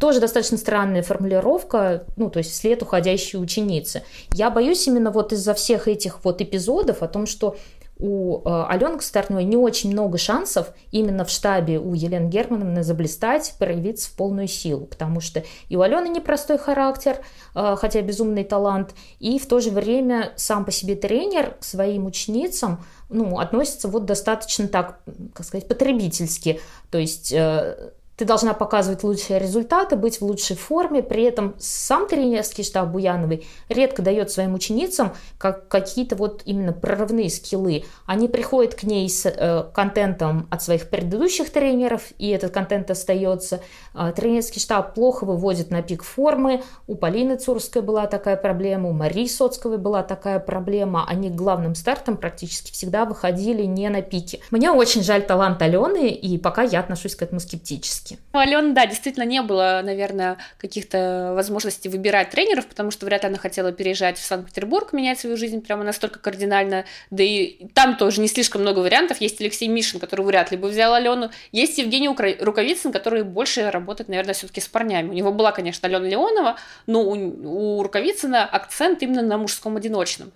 тоже 0.00 0.18
достаточно 0.18 0.56
странная 0.56 1.02
формулировка, 1.02 2.04
ну, 2.16 2.30
то 2.30 2.38
есть 2.38 2.50
вслед 2.52 2.82
уходящей 2.82 3.38
ученицы. 3.38 4.02
Я 4.32 4.50
боюсь 4.50 4.86
именно 4.88 5.10
вот 5.10 5.32
из-за 5.32 5.54
всех 5.54 5.86
этих 5.86 6.24
вот 6.24 6.40
эпизодов 6.40 7.02
о 7.02 7.08
том, 7.08 7.26
что 7.26 7.56
у 8.00 8.38
э, 8.38 8.64
Алены 8.68 9.00
Стартной 9.00 9.44
не 9.44 9.58
очень 9.58 9.92
много 9.92 10.16
шансов 10.16 10.72
именно 10.90 11.26
в 11.26 11.30
штабе 11.30 11.78
у 11.78 11.92
Елены 11.92 12.28
Германовны 12.28 12.82
заблистать, 12.82 13.54
проявиться 13.58 14.08
в 14.08 14.14
полную 14.14 14.48
силу, 14.48 14.86
потому 14.86 15.20
что 15.20 15.44
и 15.68 15.76
у 15.76 15.82
Алены 15.82 16.08
непростой 16.08 16.56
характер, 16.56 17.18
э, 17.54 17.76
хотя 17.78 18.00
безумный 18.00 18.44
талант, 18.44 18.94
и 19.18 19.38
в 19.38 19.46
то 19.46 19.60
же 19.60 19.70
время 19.70 20.32
сам 20.36 20.64
по 20.64 20.72
себе 20.72 20.96
тренер 20.96 21.56
к 21.60 21.64
своим 21.64 22.06
ученицам 22.06 22.82
ну, 23.10 23.38
относится 23.38 23.86
вот 23.88 24.06
достаточно 24.06 24.66
так, 24.66 25.00
как 25.34 25.44
сказать, 25.44 25.68
потребительски, 25.68 26.60
то 26.90 26.96
есть 26.96 27.32
э, 27.32 27.92
ты 28.20 28.26
должна 28.26 28.52
показывать 28.52 29.02
лучшие 29.02 29.38
результаты, 29.38 29.96
быть 29.96 30.20
в 30.20 30.22
лучшей 30.26 30.54
форме. 30.54 31.02
При 31.02 31.22
этом 31.22 31.54
сам 31.58 32.06
тренерский 32.06 32.62
штаб 32.62 32.90
Буяновой 32.90 33.46
редко 33.70 34.02
дает 34.02 34.30
своим 34.30 34.52
ученицам 34.52 35.14
как 35.38 35.68
какие-то 35.68 36.16
вот 36.16 36.42
именно 36.44 36.74
прорывные 36.74 37.30
скиллы. 37.30 37.84
Они 38.04 38.28
приходят 38.28 38.74
к 38.74 38.82
ней 38.82 39.08
с 39.08 39.24
э, 39.24 39.64
контентом 39.72 40.48
от 40.50 40.62
своих 40.62 40.90
предыдущих 40.90 41.48
тренеров, 41.48 42.08
и 42.18 42.28
этот 42.28 42.52
контент 42.52 42.90
остается. 42.90 43.62
Э, 43.94 44.12
тренерский 44.14 44.60
штаб 44.60 44.92
плохо 44.92 45.24
выводит 45.24 45.70
на 45.70 45.80
пик 45.80 46.02
формы. 46.02 46.62
У 46.86 46.96
Полины 46.96 47.38
Цурской 47.38 47.80
была 47.80 48.06
такая 48.06 48.36
проблема, 48.36 48.90
у 48.90 48.92
Марии 48.92 49.28
Соцковой 49.28 49.78
была 49.78 50.02
такая 50.02 50.40
проблема. 50.40 51.06
Они 51.08 51.30
главным 51.30 51.74
стартом 51.74 52.18
практически 52.18 52.70
всегда 52.70 53.06
выходили 53.06 53.62
не 53.62 53.88
на 53.88 54.02
пике. 54.02 54.40
Мне 54.50 54.70
очень 54.70 55.02
жаль 55.02 55.22
талант 55.22 55.62
Алены, 55.62 56.10
и 56.10 56.36
пока 56.36 56.64
я 56.64 56.80
отношусь 56.80 57.16
к 57.16 57.22
этому 57.22 57.40
скептически 57.40 58.09
практически. 58.10 58.18
У 58.32 58.38
Алены, 58.38 58.72
да, 58.74 58.86
действительно 58.86 59.24
не 59.24 59.42
было, 59.42 59.80
наверное, 59.84 60.38
каких-то 60.58 61.32
возможностей 61.34 61.88
выбирать 61.88 62.30
тренеров, 62.30 62.66
потому 62.66 62.90
что 62.90 63.06
вряд 63.06 63.22
ли 63.22 63.28
она 63.28 63.38
хотела 63.38 63.72
переезжать 63.72 64.18
в 64.18 64.24
Санкт-Петербург, 64.24 64.92
менять 64.92 65.20
свою 65.20 65.36
жизнь 65.36 65.60
прямо 65.60 65.84
настолько 65.84 66.18
кардинально. 66.18 66.84
Да 67.10 67.22
и 67.22 67.66
там 67.74 67.96
тоже 67.96 68.20
не 68.20 68.28
слишком 68.28 68.62
много 68.62 68.80
вариантов. 68.80 69.20
Есть 69.20 69.40
Алексей 69.40 69.68
Мишин, 69.68 70.00
который 70.00 70.24
вряд 70.24 70.50
ли 70.50 70.56
бы 70.56 70.68
взял 70.68 70.94
Алену. 70.94 71.30
Есть 71.52 71.78
Евгений 71.78 72.08
Рукавицын, 72.08 72.92
который 72.92 73.22
больше 73.22 73.70
работает, 73.70 74.08
наверное, 74.08 74.34
все-таки 74.34 74.60
с 74.60 74.68
парнями. 74.68 75.10
У 75.10 75.12
него 75.14 75.32
была, 75.32 75.52
конечно, 75.52 75.88
Алена 75.88 76.06
Леонова, 76.06 76.56
но 76.86 77.02
у, 77.02 77.78
у 77.78 77.82
Рукавицына 77.82 78.44
акцент 78.44 79.02
именно 79.02 79.22
на 79.22 79.38
мужском 79.38 79.76
одиночном. 79.76 80.32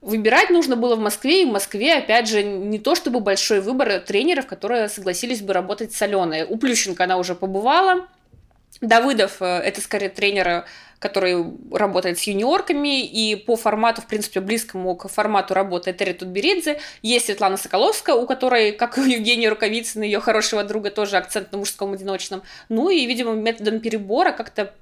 Выбирать 0.00 0.50
нужно 0.50 0.76
было 0.76 0.94
в 0.94 1.00
Москве, 1.00 1.42
и 1.42 1.44
в 1.44 1.52
Москве, 1.52 1.94
опять 1.94 2.28
же, 2.28 2.42
не 2.42 2.78
то 2.78 2.94
чтобы 2.94 3.20
большой 3.20 3.60
выбор 3.60 3.98
тренеров, 4.00 4.46
которые 4.46 4.88
согласились 4.88 5.42
бы 5.42 5.52
работать 5.52 5.92
с 5.92 6.00
Аленой. 6.00 6.44
У 6.44 6.56
Плющенко 6.56 7.04
она 7.04 7.16
уже 7.16 7.34
побывала, 7.34 8.06
Давыдов 8.80 9.40
э,– 9.40 9.44
это 9.64 9.80
скорее 9.80 10.08
тренер 10.08 10.64
который 10.98 11.44
работает 11.72 12.18
с 12.18 12.22
юниорками, 12.22 13.04
и 13.04 13.36
по 13.36 13.56
формату, 13.56 14.02
в 14.02 14.06
принципе, 14.06 14.40
близкому 14.40 14.96
к 14.96 15.08
формату 15.08 15.54
работы 15.54 15.92
Терри 15.92 16.12
Тутберидзе. 16.12 16.80
Есть 17.02 17.26
Светлана 17.26 17.56
Соколовская, 17.56 18.14
у 18.16 18.26
которой, 18.26 18.72
как 18.72 18.98
у 18.98 19.02
Евгения 19.02 19.48
Рукавицына, 19.48 20.02
ее 20.02 20.20
хорошего 20.20 20.64
друга, 20.64 20.90
тоже 20.90 21.16
акцент 21.16 21.52
на 21.52 21.58
мужском 21.58 21.92
одиночном. 21.92 22.42
Ну 22.68 22.90
и, 22.90 23.06
видимо, 23.06 23.32
методом 23.32 23.80
перебора 23.80 24.32
как-то 24.32 24.74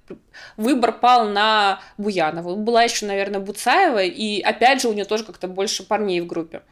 выбор 0.57 0.93
пал 0.93 1.29
на 1.29 1.81
Буянову. 1.99 2.57
Была 2.57 2.83
еще, 2.83 3.07
наверное, 3.07 3.41
Буцаева, 3.41 4.03
и 4.03 4.41
опять 4.41 4.83
же 4.83 4.89
у 4.89 4.93
нее 4.93 5.05
тоже 5.05 5.25
как-то 5.25 5.49
больше 5.49 5.83
парней 5.83 6.21
в 6.21 6.27
группе. 6.27 6.63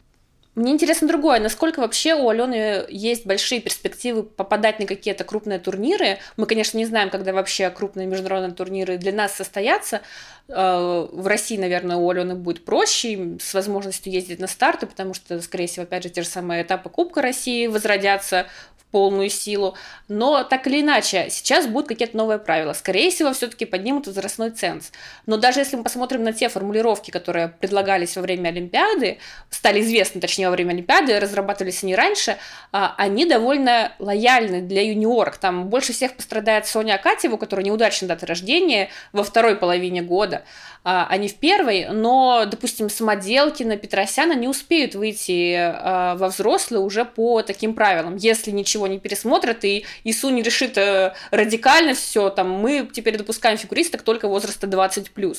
Мне 0.54 0.70
интересно 0.70 1.08
другое, 1.08 1.40
насколько 1.40 1.80
вообще 1.80 2.14
у 2.14 2.28
Алены 2.28 2.84
есть 2.88 3.26
большие 3.26 3.60
перспективы 3.60 4.22
попадать 4.22 4.78
на 4.78 4.86
какие-то 4.86 5.24
крупные 5.24 5.58
турниры. 5.58 6.18
Мы, 6.36 6.46
конечно, 6.46 6.78
не 6.78 6.84
знаем, 6.84 7.10
когда 7.10 7.32
вообще 7.32 7.70
крупные 7.70 8.06
международные 8.06 8.52
турниры 8.52 8.96
для 8.96 9.12
нас 9.12 9.34
состоятся. 9.34 10.02
Э, 10.46 11.08
в 11.10 11.26
России, 11.26 11.56
наверное, 11.56 11.96
у 11.96 12.08
Алены 12.08 12.36
будет 12.36 12.64
проще, 12.64 13.36
с 13.40 13.52
возможностью 13.52 14.12
ездить 14.12 14.38
на 14.38 14.46
старты, 14.46 14.86
потому 14.86 15.12
что, 15.12 15.40
скорее 15.40 15.66
всего, 15.66 15.82
опять 15.82 16.04
же, 16.04 16.08
те 16.08 16.22
же 16.22 16.28
самые 16.28 16.62
этапы 16.62 16.88
Кубка 16.88 17.20
России 17.20 17.66
возродятся 17.66 18.46
полную 18.94 19.28
силу. 19.28 19.74
Но 20.06 20.44
так 20.44 20.68
или 20.68 20.80
иначе, 20.80 21.26
сейчас 21.28 21.66
будут 21.66 21.88
какие-то 21.88 22.16
новые 22.16 22.38
правила. 22.38 22.74
Скорее 22.74 23.10
всего, 23.10 23.32
все-таки 23.32 23.64
поднимут 23.64 24.06
возрастной 24.06 24.50
ценз. 24.50 24.92
Но 25.26 25.36
даже 25.36 25.58
если 25.58 25.74
мы 25.74 25.82
посмотрим 25.82 26.22
на 26.22 26.32
те 26.32 26.48
формулировки, 26.48 27.10
которые 27.10 27.48
предлагались 27.48 28.14
во 28.14 28.22
время 28.22 28.50
Олимпиады, 28.50 29.18
стали 29.50 29.80
известны, 29.80 30.20
точнее, 30.20 30.46
во 30.46 30.52
время 30.52 30.70
Олимпиады, 30.70 31.18
разрабатывались 31.18 31.82
они 31.82 31.96
раньше, 31.96 32.36
а, 32.70 32.94
они 32.96 33.26
довольно 33.26 33.90
лояльны 33.98 34.62
для 34.62 34.82
юниорок. 34.86 35.38
Там 35.38 35.68
больше 35.70 35.92
всех 35.92 36.14
пострадает 36.14 36.68
Соня 36.68 36.94
Акатьева, 36.94 37.34
у 37.34 37.38
которой 37.38 37.64
неудачная 37.64 38.08
дата 38.08 38.26
рождения 38.26 38.90
во 39.12 39.24
второй 39.24 39.56
половине 39.56 40.02
года 40.02 40.44
а, 40.86 41.06
а 41.08 41.16
не 41.16 41.28
в 41.28 41.36
первой, 41.36 41.86
но, 41.90 42.44
допустим, 42.44 42.90
Самоделкина, 42.90 43.78
Петросяна 43.78 44.34
не 44.34 44.48
успеют 44.48 44.94
выйти 44.94 45.56
а, 45.56 46.14
во 46.16 46.28
взрослые 46.28 46.82
уже 46.82 47.06
по 47.06 47.40
таким 47.40 47.74
правилам. 47.74 48.16
Если 48.16 48.50
ничего 48.50 48.83
не 48.86 48.98
пересмотрят 48.98 49.64
и 49.64 49.84
ИСУ 50.04 50.30
не 50.30 50.42
решит 50.42 50.76
а, 50.78 51.14
радикально 51.30 51.94
все, 51.94 52.30
там, 52.30 52.50
мы 52.50 52.88
теперь 52.92 53.16
допускаем 53.16 53.58
фигуристок 53.58 54.02
только 54.02 54.28
возраста 54.28 54.66
20+. 54.66 55.36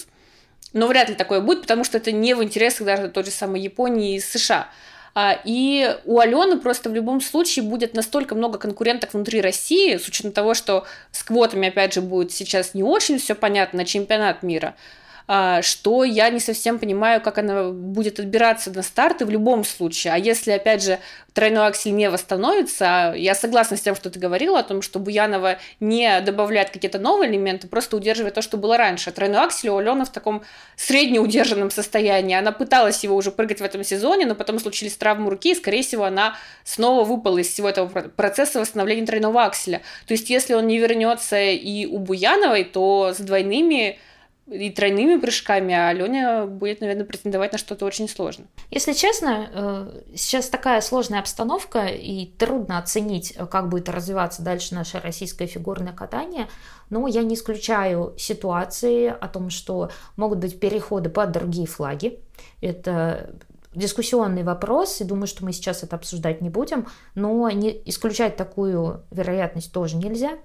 Но 0.73 0.87
вряд 0.87 1.09
ли 1.09 1.15
такое 1.15 1.39
будет, 1.41 1.61
потому 1.61 1.83
что 1.83 1.97
это 1.97 2.11
не 2.11 2.33
в 2.33 2.43
интересах 2.43 2.85
даже 2.85 3.07
той 3.09 3.23
же 3.23 3.31
самой 3.31 3.61
Японии 3.61 4.15
и 4.15 4.19
США. 4.19 4.69
А, 5.13 5.39
и 5.45 5.97
у 6.05 6.19
Алены 6.19 6.57
просто 6.57 6.89
в 6.89 6.93
любом 6.93 7.21
случае 7.21 7.63
будет 7.63 7.93
настолько 7.93 8.35
много 8.35 8.59
конкуренток 8.59 9.13
внутри 9.13 9.39
России, 9.41 9.97
с 9.97 10.07
учетом 10.07 10.33
того, 10.33 10.53
что 10.53 10.85
с 11.11 11.23
квотами, 11.23 11.69
опять 11.69 11.93
же, 11.93 12.01
будет 12.01 12.33
сейчас 12.33 12.73
не 12.73 12.83
очень 12.83 13.19
все 13.19 13.35
понятно 13.35 13.79
на 13.79 13.85
чемпионат 13.85 14.43
мира– 14.43 14.75
что 15.27 16.03
я 16.03 16.29
не 16.29 16.39
совсем 16.39 16.77
понимаю, 16.77 17.19
как 17.21 17.37
она 17.39 17.71
будет 17.71 18.19
отбираться 18.19 18.71
на 18.71 18.83
старты 18.83 19.25
в 19.25 19.29
любом 19.29 19.63
случае. 19.63 20.13
А 20.13 20.17
если, 20.17 20.51
опять 20.51 20.83
же, 20.83 20.99
тройной 21.33 21.67
аксель 21.67 21.93
не 21.93 22.09
восстановится, 22.09 23.13
я 23.17 23.33
согласна 23.33 23.75
с 23.75 23.81
тем, 23.81 23.95
что 23.95 24.09
ты 24.09 24.19
говорила, 24.19 24.59
о 24.59 24.63
том, 24.63 24.81
что 24.81 24.99
Буянова 24.99 25.57
не 25.79 26.21
добавляет 26.21 26.69
какие-то 26.69 26.99
новые 26.99 27.31
элементы, 27.31 27.67
просто 27.67 27.97
удерживает 27.97 28.35
то, 28.35 28.41
что 28.41 28.57
было 28.57 28.77
раньше. 28.77 29.11
Тройной 29.11 29.39
аксель 29.39 29.69
у 29.69 29.77
Алены 29.77 30.05
в 30.05 30.09
таком 30.09 30.43
среднеудержанном 30.75 31.71
состоянии. 31.71 32.35
Она 32.35 32.51
пыталась 32.51 33.03
его 33.03 33.15
уже 33.15 33.31
прыгать 33.31 33.61
в 33.61 33.63
этом 33.63 33.83
сезоне, 33.83 34.25
но 34.25 34.35
потом 34.35 34.59
случились 34.59 34.95
травмы 34.95 35.31
руки, 35.31 35.51
и, 35.51 35.55
скорее 35.55 35.81
всего, 35.81 36.03
она 36.05 36.37
снова 36.63 37.03
выпала 37.03 37.39
из 37.39 37.47
всего 37.47 37.67
этого 37.67 37.87
процесса 37.87 38.59
восстановления 38.59 39.05
тройного 39.05 39.43
акселя. 39.43 39.81
То 40.07 40.13
есть, 40.13 40.29
если 40.29 40.53
он 40.53 40.67
не 40.67 40.77
вернется 40.77 41.39
и 41.41 41.85
у 41.85 41.97
Буяновой, 41.97 42.63
то 42.63 43.13
с 43.15 43.19
двойными 43.19 43.99
и 44.47 44.69
тройными 44.69 45.19
прыжками, 45.19 45.73
а 45.73 45.89
Аленя 45.89 46.45
будет, 46.45 46.79
наверное, 46.79 47.05
претендовать 47.05 47.51
на 47.51 47.57
что-то 47.57 47.85
очень 47.85 48.07
сложное. 48.07 48.47
Если 48.69 48.93
честно, 48.93 49.49
э, 49.51 50.01
сейчас 50.15 50.49
такая 50.49 50.81
сложная 50.81 51.19
обстановка, 51.19 51.85
и 51.87 52.27
трудно 52.27 52.77
оценить, 52.77 53.35
как 53.49 53.69
будет 53.69 53.89
развиваться 53.89 54.43
дальше 54.43 54.75
наше 54.75 54.99
российское 54.99 55.47
фигурное 55.47 55.93
катание, 55.93 56.47
но 56.91 57.07
я 57.07 57.23
не 57.23 57.33
исключаю 57.33 58.13
ситуации 58.17 59.07
о 59.07 59.27
том, 59.27 59.49
что 59.49 59.89
могут 60.15 60.37
быть 60.37 60.59
переходы 60.59 61.09
под 61.09 61.31
другие 61.31 61.65
флаги. 61.65 62.19
Это 62.61 63.31
дискуссионный 63.73 64.43
вопрос, 64.43 65.01
и 65.01 65.05
думаю, 65.05 65.25
что 65.25 65.43
мы 65.43 65.53
сейчас 65.53 65.81
это 65.81 65.95
обсуждать 65.95 66.41
не 66.41 66.51
будем, 66.51 66.87
но 67.15 67.49
не 67.49 67.81
исключать 67.85 68.37
такую 68.37 69.03
вероятность 69.09 69.73
тоже 69.73 69.97
нельзя. 69.97 70.37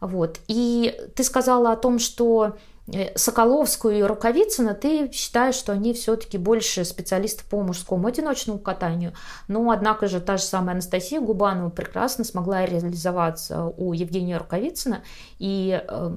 Вот. 0.00 0.40
И 0.48 0.94
ты 1.14 1.22
сказала 1.24 1.72
о 1.72 1.76
том, 1.76 1.98
что 1.98 2.56
Э, 2.56 2.77
Соколовскую 3.14 3.98
и 3.98 4.02
Рукавицына 4.02 4.74
ты 4.74 5.10
считаешь, 5.12 5.54
что 5.54 5.72
они 5.72 5.92
все-таки 5.92 6.38
больше 6.38 6.84
специалисты 6.84 7.44
по 7.44 7.60
мужскому 7.62 8.08
одиночному 8.08 8.58
катанию. 8.58 9.12
Но, 9.46 9.70
однако 9.70 10.06
же, 10.06 10.20
та 10.20 10.38
же 10.38 10.44
самая 10.44 10.72
Анастасия 10.72 11.20
Губанова 11.20 11.68
прекрасно 11.68 12.24
смогла 12.24 12.64
реализоваться 12.64 13.64
у 13.76 13.92
Евгения 13.92 14.38
Рукавицына. 14.38 15.02
И 15.38 15.82
э, 15.86 16.10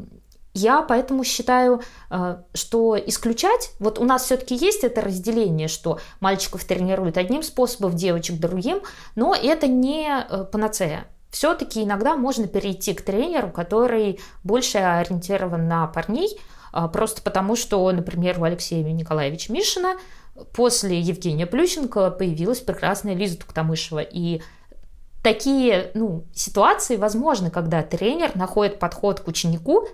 я 0.54 0.82
поэтому 0.82 1.25
считаю, 1.25 1.82
э, 2.10 2.38
что 2.54 2.98
исключать, 2.98 3.72
вот 3.80 4.00
у 4.00 4.06
нас 4.06 4.24
все-таки 4.24 4.56
есть 4.56 4.86
это 4.86 5.01
разделение, 5.01 5.68
что 5.68 6.00
мальчиков 6.22 6.63
тренируют 6.63 7.18
одним 7.18 7.44
способом, 7.44 7.96
девочек 7.96 8.40
другим, 8.40 8.82
но 9.16 9.36
это 9.36 9.68
не 9.68 10.25
панацея 10.51 11.06
все-таки 11.32 11.84
иногда 11.84 12.18
можно 12.18 12.48
перейти 12.48 12.94
к 12.94 13.01
тренеру, 13.01 13.50
который 13.51 14.20
больше 14.44 14.78
ориентирован 14.80 15.68
на 15.68 15.88
парней, 15.88 16.38
просто 16.94 17.22
потому, 17.22 17.56
что, 17.56 17.92
например, 17.92 18.40
у 18.40 18.44
Алексея 18.44 18.84
Николаевича 18.84 19.51
Мишина 19.51 19.98
после 20.54 21.00
Евгения 21.00 21.46
Плющенко 21.46 22.12
появилась 22.12 22.60
прекрасная 22.60 23.13
Лиза 23.13 23.38
Туктамышева. 23.40 24.00
И 24.00 24.42
такие 25.24 25.92
ну, 25.94 26.25
ситуации 26.34 26.96
возможны, 26.96 27.50
когда 27.50 27.84
тренер 27.84 28.36
находит 28.36 28.80
подход 28.80 29.20
к 29.20 29.28
ученику, 29.28 29.88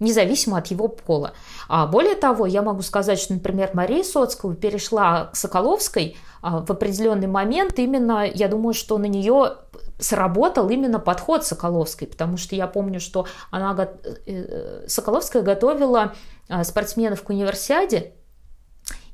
независимо 0.00 0.58
от 0.58 0.66
его 0.68 0.88
пола. 0.88 1.32
А 1.68 1.86
более 1.86 2.14
того, 2.14 2.46
я 2.46 2.62
могу 2.62 2.82
сказать, 2.82 3.18
что, 3.18 3.34
например, 3.34 3.70
Мария 3.74 4.02
Соцкого 4.02 4.54
перешла 4.54 5.26
к 5.26 5.36
Соколовской 5.36 6.16
а, 6.42 6.60
в 6.60 6.70
определенный 6.70 7.26
момент. 7.26 7.78
Именно, 7.78 8.26
я 8.26 8.48
думаю, 8.48 8.74
что 8.74 8.98
на 8.98 9.06
нее 9.06 9.56
сработал 9.98 10.68
именно 10.68 10.98
подход 10.98 11.44
Соколовской, 11.44 12.08
потому 12.08 12.36
что 12.36 12.56
я 12.56 12.66
помню, 12.66 13.00
что 13.00 13.26
она, 13.50 13.76
э, 13.76 14.14
э, 14.26 14.84
Соколовская 14.88 15.42
готовила 15.42 16.14
а, 16.48 16.64
спортсменов 16.64 17.22
к 17.22 17.30
универсиаде, 17.30 18.14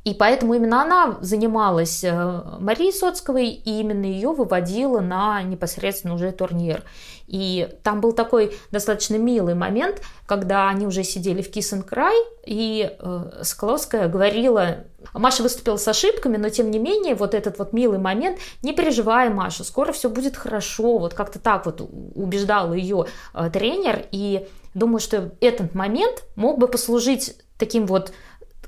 и 0.02 0.14
поэтому 0.14 0.54
именно 0.54 0.80
она 0.83 1.19
занималась 1.21 2.02
э, 2.04 2.42
Марией 2.59 2.92
Соцковой, 2.92 3.49
и 3.49 3.80
именно 3.80 4.07
ее 4.07 4.33
выводила 4.33 5.00
на 5.00 5.42
непосредственно 5.42 6.14
уже 6.14 6.33
турнир. 6.33 6.85
И 7.26 7.69
там 7.83 8.00
был 8.00 8.12
такой 8.12 8.57
достаточно 8.71 9.16
милый 9.16 9.54
момент, 9.54 10.00
когда 10.26 10.71
они 10.71 10.87
уже 10.87 11.04
сидели 11.04 11.42
в 11.42 11.50
Киссен-Край, 11.50 12.16
и 12.47 12.90
э, 12.99 13.40
Соколовская 13.42 14.09
говорила, 14.09 14.85
Маша 15.12 15.42
выступила 15.42 15.76
с 15.76 15.87
ошибками, 15.87 16.38
но 16.38 16.49
тем 16.49 16.71
не 16.71 16.78
менее 16.78 17.14
вот 17.14 17.35
этот 17.35 17.59
вот 17.59 17.75
милый 17.75 17.99
момент, 17.99 18.38
не 18.62 18.73
переживай, 18.73 19.28
Маша, 19.28 19.64
скоро 19.64 19.92
все 19.92 20.09
будет 20.09 20.35
хорошо, 20.35 20.97
вот 20.97 21.12
как-то 21.12 21.38
так 21.38 21.66
вот 21.66 21.83
убеждал 22.14 22.73
ее 22.73 23.04
э, 23.35 23.50
тренер, 23.52 24.07
и 24.11 24.49
думаю, 24.73 25.00
что 25.00 25.30
этот 25.42 25.75
момент 25.75 26.25
мог 26.37 26.59
бы 26.59 26.69
послужить 26.69 27.37
таким 27.59 27.87
вот 27.87 28.12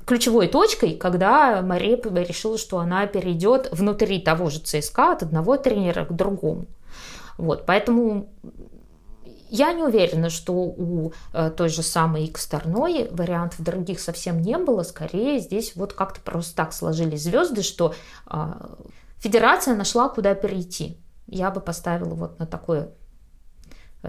ключевой 0.05 0.47
точкой, 0.47 0.95
когда 0.95 1.61
Мария 1.61 1.97
решила, 1.97 2.57
что 2.57 2.79
она 2.79 3.05
перейдет 3.07 3.69
внутри 3.71 4.19
того 4.19 4.49
же 4.49 4.59
ЦСКА 4.59 5.13
от 5.13 5.23
одного 5.23 5.57
тренера 5.57 6.05
к 6.05 6.15
другому. 6.15 6.65
Вот, 7.37 7.65
поэтому 7.65 8.29
я 9.49 9.71
не 9.73 9.83
уверена, 9.83 10.29
что 10.29 10.53
у 10.53 11.13
э, 11.31 11.51
той 11.55 11.69
же 11.69 11.83
самой 11.83 12.25
X-Старной 12.25 13.07
вариантов 13.11 13.61
других 13.61 13.99
совсем 13.99 14.41
не 14.41 14.57
было. 14.57 14.81
Скорее, 14.81 15.39
здесь 15.39 15.75
вот 15.75 15.93
как-то 15.93 16.21
просто 16.21 16.55
так 16.55 16.73
сложились 16.73 17.21
звезды, 17.23 17.61
что 17.61 17.93
э, 18.31 18.53
федерация 19.17 19.75
нашла, 19.75 20.09
куда 20.09 20.33
перейти. 20.33 20.97
Я 21.27 21.51
бы 21.51 21.61
поставила 21.61 22.15
вот 22.15 22.39
на 22.39 22.47
такое 22.47 22.89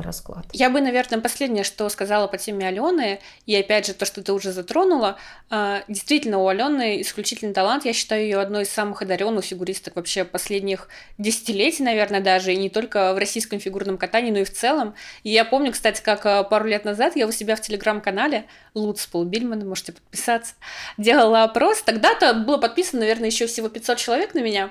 расклад. 0.03 0.47
Я 0.53 0.71
бы, 0.71 0.81
наверное, 0.81 1.21
последнее, 1.21 1.65
что 1.65 1.89
сказала 1.89 2.27
по 2.27 2.39
теме 2.39 2.67
Алены, 2.67 3.21
и 3.47 3.55
опять 3.55 3.87
же 3.87 3.95
то, 3.95 4.05
что 4.05 4.23
ты 4.23 4.33
уже 4.33 4.53
затронула, 4.53 5.17
а, 5.51 5.83
действительно, 5.89 6.39
у 6.39 6.49
Алены 6.49 7.01
исключительный 7.01 7.55
талант, 7.55 7.85
я 7.85 7.93
считаю 7.93 8.23
ее 8.23 8.39
одной 8.39 8.63
из 8.63 8.71
самых 8.71 9.03
одаренных 9.03 9.45
фигуристок 9.45 9.97
вообще 9.97 10.25
последних 10.25 10.89
десятилетий, 11.19 11.83
наверное, 11.83 12.21
даже, 12.21 12.53
и 12.53 12.57
не 12.57 12.71
только 12.71 13.15
в 13.15 13.19
российском 13.19 13.61
фигурном 13.61 13.99
катании, 13.99 14.31
но 14.31 14.39
и 14.39 14.45
в 14.45 14.53
целом. 14.53 14.95
И 15.23 15.31
я 15.31 15.45
помню, 15.45 15.73
кстати, 15.73 16.03
как 16.03 16.27
а, 16.27 16.43
пару 16.43 16.67
лет 16.67 16.85
назад 16.85 17.17
я 17.17 17.27
у 17.27 17.33
себя 17.33 17.57
в 17.57 17.61
телеграм-канале 17.61 18.45
Луц 18.75 19.07
Пол 19.07 19.25
Бильман, 19.25 19.67
можете 19.69 19.93
подписаться, 19.93 20.55
делала 20.99 21.45
опрос, 21.45 21.83
тогда-то 21.83 22.35
было 22.35 22.59
подписано, 22.59 23.01
наверное, 23.01 23.29
еще 23.29 23.47
всего 23.47 23.69
500 23.69 23.99
человек 23.99 24.35
на 24.35 24.41
меня, 24.41 24.71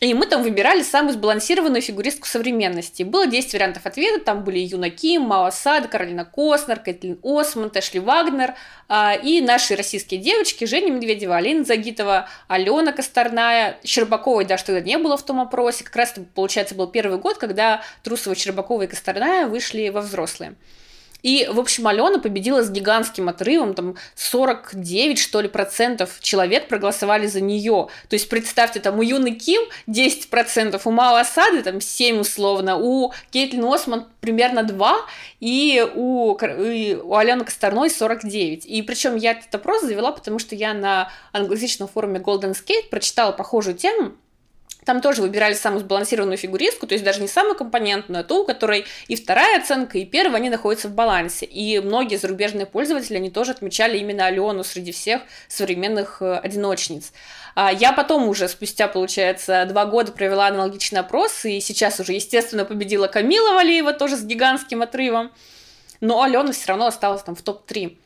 и 0.00 0.14
мы 0.14 0.26
там 0.26 0.42
выбирали 0.42 0.82
самую 0.82 1.14
сбалансированную 1.14 1.82
фигуристку 1.82 2.28
современности. 2.28 3.02
Было 3.02 3.26
10 3.26 3.52
вариантов 3.52 3.84
ответа, 3.84 4.20
там 4.24 4.44
были 4.44 4.60
Юна 4.60 4.90
Ким, 4.90 5.22
Мао 5.22 5.50
Сад, 5.50 5.88
Каролина 5.88 6.24
Коснер, 6.24 6.78
Кэтлин 6.78 7.18
Осман, 7.24 7.72
Эшли 7.74 7.98
Вагнер 7.98 8.54
а, 8.88 9.14
и 9.14 9.40
наши 9.40 9.74
российские 9.74 10.20
девочки 10.20 10.64
Женя 10.66 10.92
Медведева, 10.92 11.36
Алина 11.36 11.64
Загитова, 11.64 12.28
Алена 12.46 12.92
Косторная, 12.92 13.78
Щербаковой 13.84 14.44
даже 14.44 14.64
тогда 14.64 14.80
не 14.80 14.98
было 14.98 15.16
в 15.16 15.24
том 15.24 15.40
опросе. 15.40 15.82
Как 15.82 15.96
раз, 15.96 16.14
получается, 16.34 16.76
был 16.76 16.86
первый 16.86 17.18
год, 17.18 17.38
когда 17.38 17.82
Трусова, 18.04 18.36
Щербакова 18.36 18.82
и 18.82 18.86
Косторная 18.86 19.46
вышли 19.46 19.88
во 19.88 20.00
взрослые. 20.00 20.54
И, 21.22 21.48
в 21.50 21.58
общем, 21.58 21.86
Алена 21.86 22.18
победила 22.18 22.62
с 22.62 22.70
гигантским 22.70 23.28
отрывом, 23.28 23.74
там 23.74 23.96
49, 24.14 25.18
что 25.18 25.40
ли, 25.40 25.48
процентов 25.48 26.18
человек 26.20 26.68
проголосовали 26.68 27.26
за 27.26 27.40
нее. 27.40 27.88
То 28.08 28.14
есть, 28.14 28.28
представьте, 28.28 28.80
там 28.80 28.98
у 28.98 29.02
Юны 29.02 29.32
Ким 29.32 29.60
10 29.86 30.30
процентов, 30.30 30.86
у 30.86 30.90
Мао 30.90 31.16
Асады 31.16 31.62
там 31.62 31.80
7 31.80 32.20
условно, 32.20 32.76
у 32.76 33.12
Кейтлин 33.30 33.64
Осман 33.64 34.06
примерно 34.20 34.62
2, 34.62 34.96
и 35.40 35.84
у, 35.94 36.36
и 36.36 36.94
у 36.94 37.14
Алены 37.14 37.44
Косторной 37.44 37.90
49. 37.90 38.66
И 38.66 38.82
причем 38.82 39.16
я 39.16 39.32
этот 39.32 39.52
опрос 39.54 39.82
завела, 39.82 40.12
потому 40.12 40.38
что 40.38 40.54
я 40.54 40.72
на 40.72 41.10
англоязычном 41.32 41.88
форуме 41.88 42.20
Golden 42.20 42.54
Skate 42.54 42.88
прочитала 42.90 43.32
похожую 43.32 43.76
тему, 43.76 44.12
там 44.84 45.00
тоже 45.00 45.22
выбирали 45.22 45.54
самую 45.54 45.80
сбалансированную 45.80 46.38
фигуристку, 46.38 46.86
то 46.86 46.94
есть 46.94 47.04
даже 47.04 47.20
не 47.20 47.28
самую 47.28 47.56
компонентную, 47.56 48.20
а 48.20 48.24
ту, 48.24 48.42
у 48.42 48.44
которой 48.44 48.86
и 49.06 49.16
вторая 49.16 49.60
оценка, 49.60 49.98
и 49.98 50.04
первая, 50.04 50.36
они 50.36 50.50
находятся 50.50 50.88
в 50.88 50.94
балансе. 50.94 51.46
И 51.46 51.78
многие 51.80 52.16
зарубежные 52.16 52.64
пользователи, 52.64 53.16
они 53.16 53.30
тоже 53.30 53.52
отмечали 53.52 53.98
именно 53.98 54.26
Алену 54.26 54.64
среди 54.64 54.92
всех 54.92 55.22
современных 55.48 56.22
э, 56.22 56.36
одиночниц. 56.36 57.12
А 57.54 57.72
я 57.72 57.92
потом 57.92 58.28
уже, 58.28 58.48
спустя, 58.48 58.88
получается, 58.88 59.66
два 59.68 59.84
года 59.84 60.12
провела 60.12 60.46
аналогичный 60.46 61.00
опрос, 61.00 61.44
и 61.44 61.60
сейчас 61.60 61.98
уже, 62.00 62.12
естественно, 62.12 62.64
победила 62.64 63.08
Камила 63.08 63.54
Валиева, 63.54 63.92
тоже 63.92 64.16
с 64.16 64.22
гигантским 64.22 64.80
отрывом. 64.80 65.32
Но 66.00 66.22
Алена 66.22 66.52
все 66.52 66.68
равно 66.68 66.86
осталась 66.86 67.22
там 67.22 67.34
в 67.34 67.42
топ-3. 67.42 67.96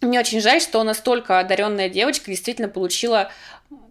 Мне 0.00 0.20
очень 0.20 0.40
жаль, 0.40 0.60
что 0.60 0.82
настолько 0.84 1.38
одаренная 1.38 1.88
девочка 1.88 2.30
действительно 2.30 2.68
получила 2.68 3.30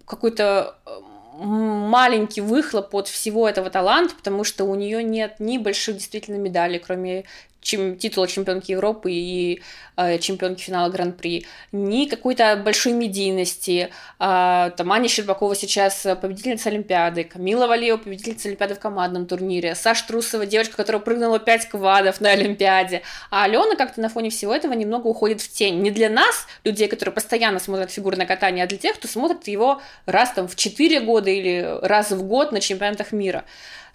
какой-то 0.05 0.77
э, 0.85 0.89
маленький 1.37 2.41
выхлоп 2.41 2.93
от 2.95 3.07
всего 3.07 3.47
этого 3.47 3.69
таланта, 3.69 4.15
потому 4.15 4.43
что 4.43 4.65
у 4.65 4.75
нее 4.75 5.03
нет 5.03 5.35
ни 5.39 5.57
больших 5.57 5.97
действительно 5.97 6.37
медалей, 6.37 6.79
кроме 6.79 7.25
чем, 7.61 7.97
титула 7.97 8.27
чемпионки 8.27 8.71
Европы 8.71 9.11
и 9.11 9.61
э, 9.97 10.19
чемпионки 10.19 10.61
финала 10.61 10.89
Гран-при, 10.89 11.45
ни 11.71 12.05
какой-то 12.05 12.55
большой 12.63 12.93
медийности. 12.93 13.89
Э, 14.19 14.71
там 14.75 14.91
Аня 14.91 15.09
Щербакова 15.09 15.55
сейчас 15.55 16.05
победительница 16.21 16.69
Олимпиады, 16.69 17.23
Камила 17.23 17.67
Валиева 17.67 17.97
победительница 17.97 18.47
Олимпиады 18.47 18.75
в 18.75 18.79
командном 18.79 19.25
турнире, 19.25 19.75
Саша 19.75 20.07
Трусова 20.07 20.45
девочка, 20.45 20.77
которая 20.77 21.01
прыгнула 21.01 21.39
5 21.39 21.69
квадов 21.69 22.21
на 22.21 22.31
Олимпиаде. 22.31 23.01
А 23.31 23.43
Алена 23.43 23.75
как-то 23.75 24.01
на 24.01 24.09
фоне 24.09 24.29
всего 24.29 24.53
этого 24.53 24.73
немного 24.73 25.07
уходит 25.07 25.41
в 25.41 25.51
тень. 25.51 25.81
Не 25.81 25.91
для 25.91 26.09
нас, 26.09 26.47
людей, 26.63 26.87
которые 26.87 27.13
постоянно 27.13 27.59
смотрят 27.59 27.91
фигурное 27.91 28.25
катание, 28.25 28.63
а 28.63 28.67
для 28.67 28.77
тех, 28.77 28.95
кто 28.95 29.07
смотрит 29.07 29.47
его 29.47 29.81
раз 30.05 30.31
там 30.31 30.47
в 30.47 30.55
4 30.55 31.01
года 31.01 31.29
или 31.29 31.77
раз 31.81 32.11
в 32.11 32.23
год 32.23 32.51
на 32.51 32.61
чемпионатах 32.61 33.11
мира. 33.11 33.45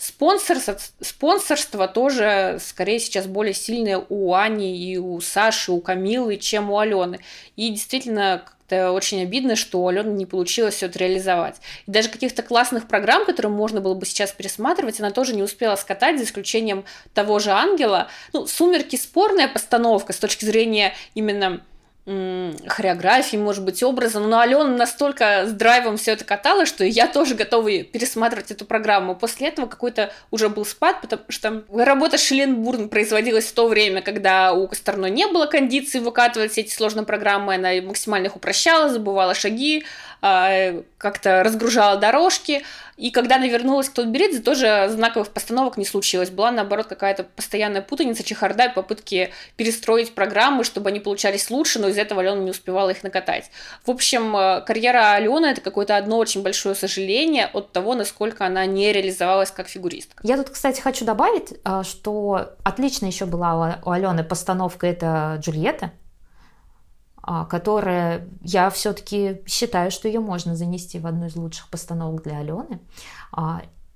Спонсорство, 0.02 0.76
спонсорство 1.00 1.86
тоже, 1.86 2.58
скорее, 2.60 2.98
сейчас 2.98 3.28
более 3.28 3.54
сильное 3.54 4.04
у 4.08 4.34
Ани 4.34 4.76
и 4.76 4.96
у 4.96 5.20
Саши, 5.20 5.70
у 5.70 5.80
Камилы, 5.80 6.38
чем 6.38 6.72
у 6.72 6.78
Алены. 6.80 7.20
И 7.54 7.68
действительно, 7.68 8.42
как-то 8.44 8.90
очень 8.90 9.22
обидно, 9.22 9.54
что 9.54 9.80
у 9.80 9.86
Алены 9.86 10.10
не 10.10 10.26
получилось 10.26 10.74
все 10.74 10.86
это 10.86 10.98
реализовать. 10.98 11.60
И 11.86 11.90
даже 11.92 12.08
каких-то 12.08 12.42
классных 12.42 12.88
программ, 12.88 13.24
которые 13.24 13.52
можно 13.52 13.80
было 13.80 13.94
бы 13.94 14.04
сейчас 14.04 14.32
пересматривать, 14.32 14.98
она 14.98 15.12
тоже 15.12 15.36
не 15.36 15.42
успела 15.44 15.76
скатать, 15.76 16.18
за 16.18 16.24
исключением 16.24 16.84
того 17.14 17.38
же 17.38 17.52
Ангела. 17.52 18.08
Ну, 18.32 18.48
«Сумерки» 18.48 18.96
спорная 18.96 19.46
постановка 19.46 20.12
с 20.12 20.16
точки 20.16 20.44
зрения 20.44 20.94
именно 21.14 21.62
хореографии, 22.04 23.36
может 23.36 23.64
быть, 23.64 23.80
образом. 23.82 24.28
Но 24.28 24.40
Алена 24.40 24.64
настолько 24.64 25.46
с 25.46 25.52
драйвом 25.52 25.96
все 25.96 26.12
это 26.12 26.24
катала, 26.24 26.66
что 26.66 26.84
я 26.84 27.06
тоже 27.06 27.36
готова 27.36 27.84
пересматривать 27.84 28.50
эту 28.50 28.64
программу. 28.64 29.14
После 29.14 29.48
этого 29.48 29.66
какой-то 29.66 30.12
уже 30.32 30.48
был 30.48 30.64
спад, 30.64 31.00
потому 31.00 31.22
что 31.28 31.62
работа 31.72 32.18
Шеленбурн 32.18 32.88
производилась 32.88 33.46
в 33.46 33.52
то 33.52 33.68
время, 33.68 34.02
когда 34.02 34.52
у 34.52 34.66
Косторной 34.66 35.10
не 35.10 35.28
было 35.28 35.46
кондиции 35.46 36.00
выкатывать 36.00 36.58
эти 36.58 36.74
сложные 36.74 37.06
программы, 37.06 37.54
она 37.54 37.70
максимально 37.82 38.26
их 38.26 38.34
упрощала, 38.36 38.88
забывала 38.88 39.34
шаги, 39.34 39.84
а, 40.20 40.82
как-то 40.98 41.42
разгружала 41.42 41.98
дорожки. 41.98 42.64
И 42.96 43.10
когда 43.10 43.36
она 43.36 43.48
вернулась 43.48 43.88
к 43.88 43.94
Тутберидзе, 43.94 44.40
тоже 44.40 44.86
знаковых 44.90 45.30
постановок 45.30 45.76
не 45.76 45.84
случилось. 45.84 46.30
Была, 46.30 46.52
наоборот, 46.52 46.86
какая-то 46.86 47.24
постоянная 47.24 47.82
путаница, 47.82 48.22
чехарда 48.22 48.66
и 48.66 48.74
попытки 48.74 49.32
перестроить 49.56 50.14
программы, 50.14 50.62
чтобы 50.62 50.90
они 50.90 51.00
получались 51.00 51.50
лучше, 51.50 51.80
но 51.80 51.90
из 51.92 51.98
этого 51.98 52.20
Алена 52.20 52.40
не 52.40 52.50
успевала 52.50 52.90
их 52.90 53.02
накатать. 53.02 53.50
В 53.87 53.90
общем, 53.90 54.37
э, 54.37 54.62
карьера 54.62 55.12
Алены— 55.12 55.46
это 55.52 55.61
какое-то 55.61 55.96
одно 55.96 56.18
очень 56.18 56.42
большое 56.42 56.74
сожаление 56.74 57.46
от 57.46 57.72
того, 57.72 57.94
насколько 57.94 58.44
она 58.44 58.66
не 58.66 58.92
реализовалась 58.92 59.50
как 59.50 59.68
фигуристка. 59.68 60.26
Я 60.26 60.37
тут, 60.37 60.50
кстати, 60.50 60.81
хочу 60.81 61.05
добавить, 61.05 61.55
э, 61.64 61.83
что 61.85 62.57
отлично 62.64 63.07
еще 63.07 63.26
была 63.26 63.81
у 63.85 63.90
Алены 63.90 64.24
постановка 64.24 64.87
это 64.87 65.37
Джульетта, 65.40 65.92
а, 67.24 67.44
которая 67.44 68.28
я 68.42 68.68
все-таки 68.70 69.42
считаю, 69.46 69.90
что 69.92 70.09
ее 70.09 70.20
можно 70.20 70.57
занести 70.57 70.98
в 70.98 71.07
одну 71.07 71.26
из 71.26 71.37
лучших 71.37 71.70
постановок 71.70 72.24
для 72.24 72.38
Алены. 72.38 72.81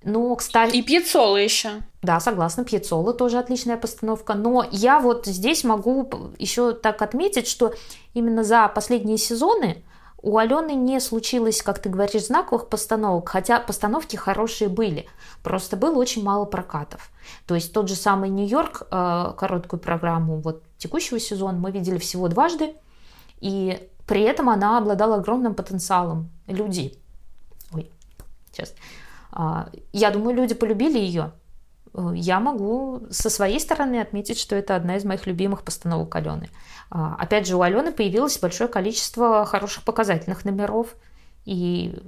Но, 0.06 0.36
кстати... 0.36 0.76
И 0.76 0.82
Пьецола 0.82 1.36
еще. 1.36 1.82
Да, 2.00 2.20
согласна, 2.20 2.64
Пьецола 2.64 3.12
тоже 3.12 3.38
отличная 3.38 3.76
постановка. 3.76 4.34
Но 4.34 4.64
я 4.70 5.00
вот 5.00 5.26
здесь 5.26 5.64
могу 5.64 6.08
еще 6.38 6.74
так 6.74 7.02
отметить, 7.02 7.48
что 7.48 7.74
именно 8.14 8.44
за 8.44 8.68
последние 8.68 9.18
сезоны 9.18 9.82
у 10.22 10.38
Алены 10.38 10.76
не 10.76 11.00
случилось, 11.00 11.60
как 11.60 11.80
ты 11.80 11.88
говоришь, 11.88 12.26
знаковых 12.26 12.68
постановок, 12.68 13.28
хотя 13.28 13.58
постановки 13.58 14.14
хорошие 14.14 14.68
были. 14.68 15.08
Просто 15.42 15.76
было 15.76 15.98
очень 15.98 16.22
мало 16.22 16.44
прокатов. 16.44 17.10
То 17.46 17.56
есть 17.56 17.72
тот 17.72 17.88
же 17.88 17.96
самый 17.96 18.30
Нью-Йорк, 18.30 18.86
э, 18.88 19.32
короткую 19.36 19.80
программу 19.80 20.36
вот 20.36 20.62
текущего 20.78 21.18
сезона 21.18 21.58
мы 21.58 21.72
видели 21.72 21.98
всего 21.98 22.28
дважды, 22.28 22.74
и 23.40 23.90
при 24.06 24.22
этом 24.22 24.48
она 24.50 24.78
обладала 24.78 25.16
огромным 25.16 25.56
потенциалом. 25.56 26.30
Люди. 26.46 26.96
Ой, 27.72 27.90
сейчас. 28.52 28.72
А, 29.38 29.68
я 29.92 30.10
думаю, 30.10 30.34
люди 30.34 30.54
полюбили 30.54 30.98
ее. 30.98 31.32
Э, 31.92 32.12
я 32.14 32.40
могу 32.40 33.02
со 33.10 33.28
своей 33.28 33.60
стороны 33.60 34.00
отметить, 34.00 34.38
что 34.38 34.56
это 34.56 34.74
одна 34.74 34.96
из 34.96 35.04
моих 35.04 35.26
любимых 35.26 35.62
постановок 35.62 36.16
Алены. 36.16 36.48
А, 36.88 37.16
опять 37.16 37.46
же, 37.46 37.56
у 37.56 37.60
Алены 37.60 37.92
появилось 37.92 38.38
большое 38.38 38.70
количество 38.70 39.44
хороших 39.44 39.84
показательных 39.84 40.46
номеров. 40.46 40.96
И 41.44 42.02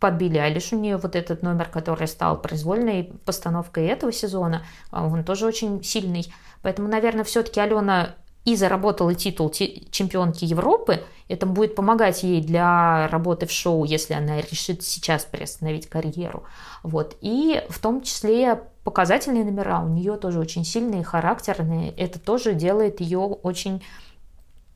под 0.00 0.14
Билли 0.14 0.38
Айлиш 0.38 0.72
у 0.72 0.76
нее 0.76 0.96
вот 0.96 1.14
этот 1.14 1.44
номер, 1.44 1.68
который 1.68 2.08
стал 2.08 2.42
произвольной 2.42 3.12
постановкой 3.24 3.86
этого 3.86 4.10
сезона, 4.10 4.66
а, 4.90 5.06
он 5.06 5.22
тоже 5.22 5.46
очень 5.46 5.84
сильный. 5.84 6.34
Поэтому, 6.62 6.88
наверное, 6.88 7.22
все-таки 7.22 7.60
Алена 7.60 8.16
и 8.44 8.56
заработала 8.56 9.14
титул 9.14 9.50
чемпионки 9.50 10.44
Европы, 10.44 11.04
это 11.28 11.46
будет 11.46 11.74
помогать 11.74 12.22
ей 12.24 12.42
для 12.42 13.08
работы 13.08 13.46
в 13.46 13.52
шоу, 13.52 13.84
если 13.84 14.14
она 14.14 14.40
решит 14.40 14.82
сейчас 14.82 15.24
приостановить 15.24 15.88
карьеру. 15.88 16.44
Вот. 16.82 17.16
И 17.20 17.62
в 17.68 17.78
том 17.78 18.02
числе 18.02 18.60
показательные 18.84 19.44
номера 19.44 19.80
у 19.80 19.88
нее 19.88 20.16
тоже 20.16 20.40
очень 20.40 20.64
сильные, 20.64 21.04
характерные. 21.04 21.92
Это 21.92 22.18
тоже 22.18 22.54
делает 22.54 23.00
ее 23.00 23.20
очень 23.20 23.82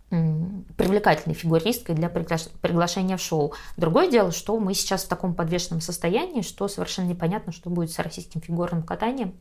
привлекательной 0.09 1.35
фигуристкой 1.35 1.96
для 1.96 2.09
приглашения 2.09 3.16
в 3.16 3.20
шоу. 3.20 3.55
Другое 3.76 4.09
дело, 4.09 4.31
что 4.31 4.57
мы 4.61 4.72
сейчас 4.72 5.02
в 5.02 5.09
таком 5.09 5.35
подвешенном 5.35 5.81
состоянии, 5.81 6.42
что 6.42 6.68
совершенно 6.68 7.09
непонятно, 7.09 7.52
что 7.52 7.70
будет 7.70 7.90
с 7.90 7.98
российским 7.98 8.40
фигурным 8.40 8.85
катанием, 8.85 9.35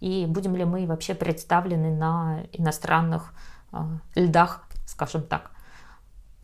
и 0.00 0.26
будем 0.26 0.56
ли 0.56 0.64
мы 0.64 0.86
вообще 0.86 1.14
представлены 1.14 1.94
на 1.96 2.42
иностранных 2.52 3.32
льдах, 4.14 4.66
скажем 4.86 5.22
так, 5.22 5.50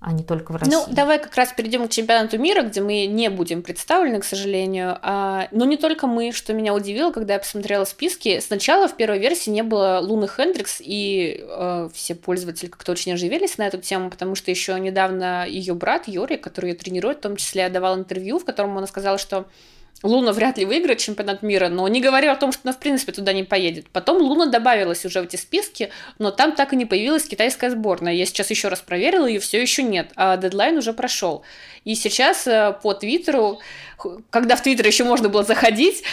а 0.01 0.13
не 0.13 0.23
только 0.23 0.53
в 0.53 0.57
России. 0.57 0.73
Ну, 0.73 0.85
давай 0.89 1.19
как 1.19 1.35
раз 1.35 1.53
перейдем 1.53 1.89
к 1.89 1.91
чемпионату 1.91 2.39
мира, 2.39 2.63
где 2.63 2.81
мы 2.81 3.07
не 3.07 3.31
будем 3.31 3.63
представлены, 3.63 4.21
к 4.21 4.25
сожалению. 4.25 4.97
А, 5.03 5.49
но 5.51 5.65
не 5.65 5.77
только 5.77 6.07
мы, 6.07 6.31
что 6.31 6.53
меня 6.53 6.73
удивило, 6.73 7.11
когда 7.11 7.35
я 7.35 7.41
посмотрела 7.41 7.85
списки. 7.85 8.39
Сначала 8.39 8.87
в 8.87 8.97
первой 8.97 9.19
версии 9.19 9.51
не 9.51 9.63
было 9.63 9.99
Луны 10.01 10.29
Хендрикс, 10.29 10.81
и 10.81 11.45
э, 11.45 11.89
все 11.93 12.15
пользователи 12.15 12.69
как-то 12.69 12.93
очень 12.93 13.13
оживились 13.13 13.59
на 13.59 13.67
эту 13.67 13.79
тему, 13.79 14.09
потому 14.09 14.37
что 14.37 14.53
еще 14.53 14.79
недавно 14.79 15.45
ее 15.49 15.75
брат 15.75 16.07
Юрий, 16.07 16.37
который 16.37 16.71
ее 16.71 16.77
тренирует, 16.77 17.19
в 17.19 17.23
том 17.23 17.35
числе 17.35 17.69
давал 17.69 17.99
интервью, 17.99 18.39
в 18.39 18.45
котором 18.45 18.79
она 18.79 18.87
сказала, 18.87 19.19
что 19.19 19.47
Луна 20.03 20.33
вряд 20.33 20.59
ли 20.59 20.65
выиграет 20.65 20.99
чемпионат 20.99 21.43
мира, 21.43 21.69
но 21.69 21.89
не 21.89 22.01
говорю 22.01 22.31
о 22.31 22.37
том, 22.37 22.53
что 22.53 22.63
она 22.65 22.73
в 22.73 22.79
принципе 22.79 23.13
туда 23.13 23.33
не 23.33 23.43
поедет. 23.43 23.89
Потом 23.91 24.19
Луна 24.19 24.47
добавилась 24.47 25.05
уже 25.05 25.21
в 25.21 25.25
эти 25.25 25.37
списки, 25.37 25.91
но 26.19 26.31
там 26.31 26.53
так 26.53 26.73
и 26.73 26.77
не 26.77 26.87
появилась 26.87 27.25
китайская 27.25 27.71
сборная. 27.71 28.13
Я 28.13 28.25
сейчас 28.25 28.51
еще 28.51 28.69
раз 28.69 28.81
проверила, 28.81 29.27
ее 29.27 29.41
все 29.41 29.61
еще 29.61 29.83
нет, 29.83 30.13
а 30.15 30.37
дедлайн 30.37 30.79
уже 30.79 30.93
прошел. 30.93 31.43
И 31.85 31.97
сейчас 31.97 32.47
э, 32.47 32.77
по 32.81 32.95
Твиттеру, 32.95 33.61
когда 34.31 34.55
в 34.55 34.63
Твиттер 34.63 34.87
еще 34.87 35.03
можно 35.03 35.29
было 35.29 35.43
заходить, 35.43 36.05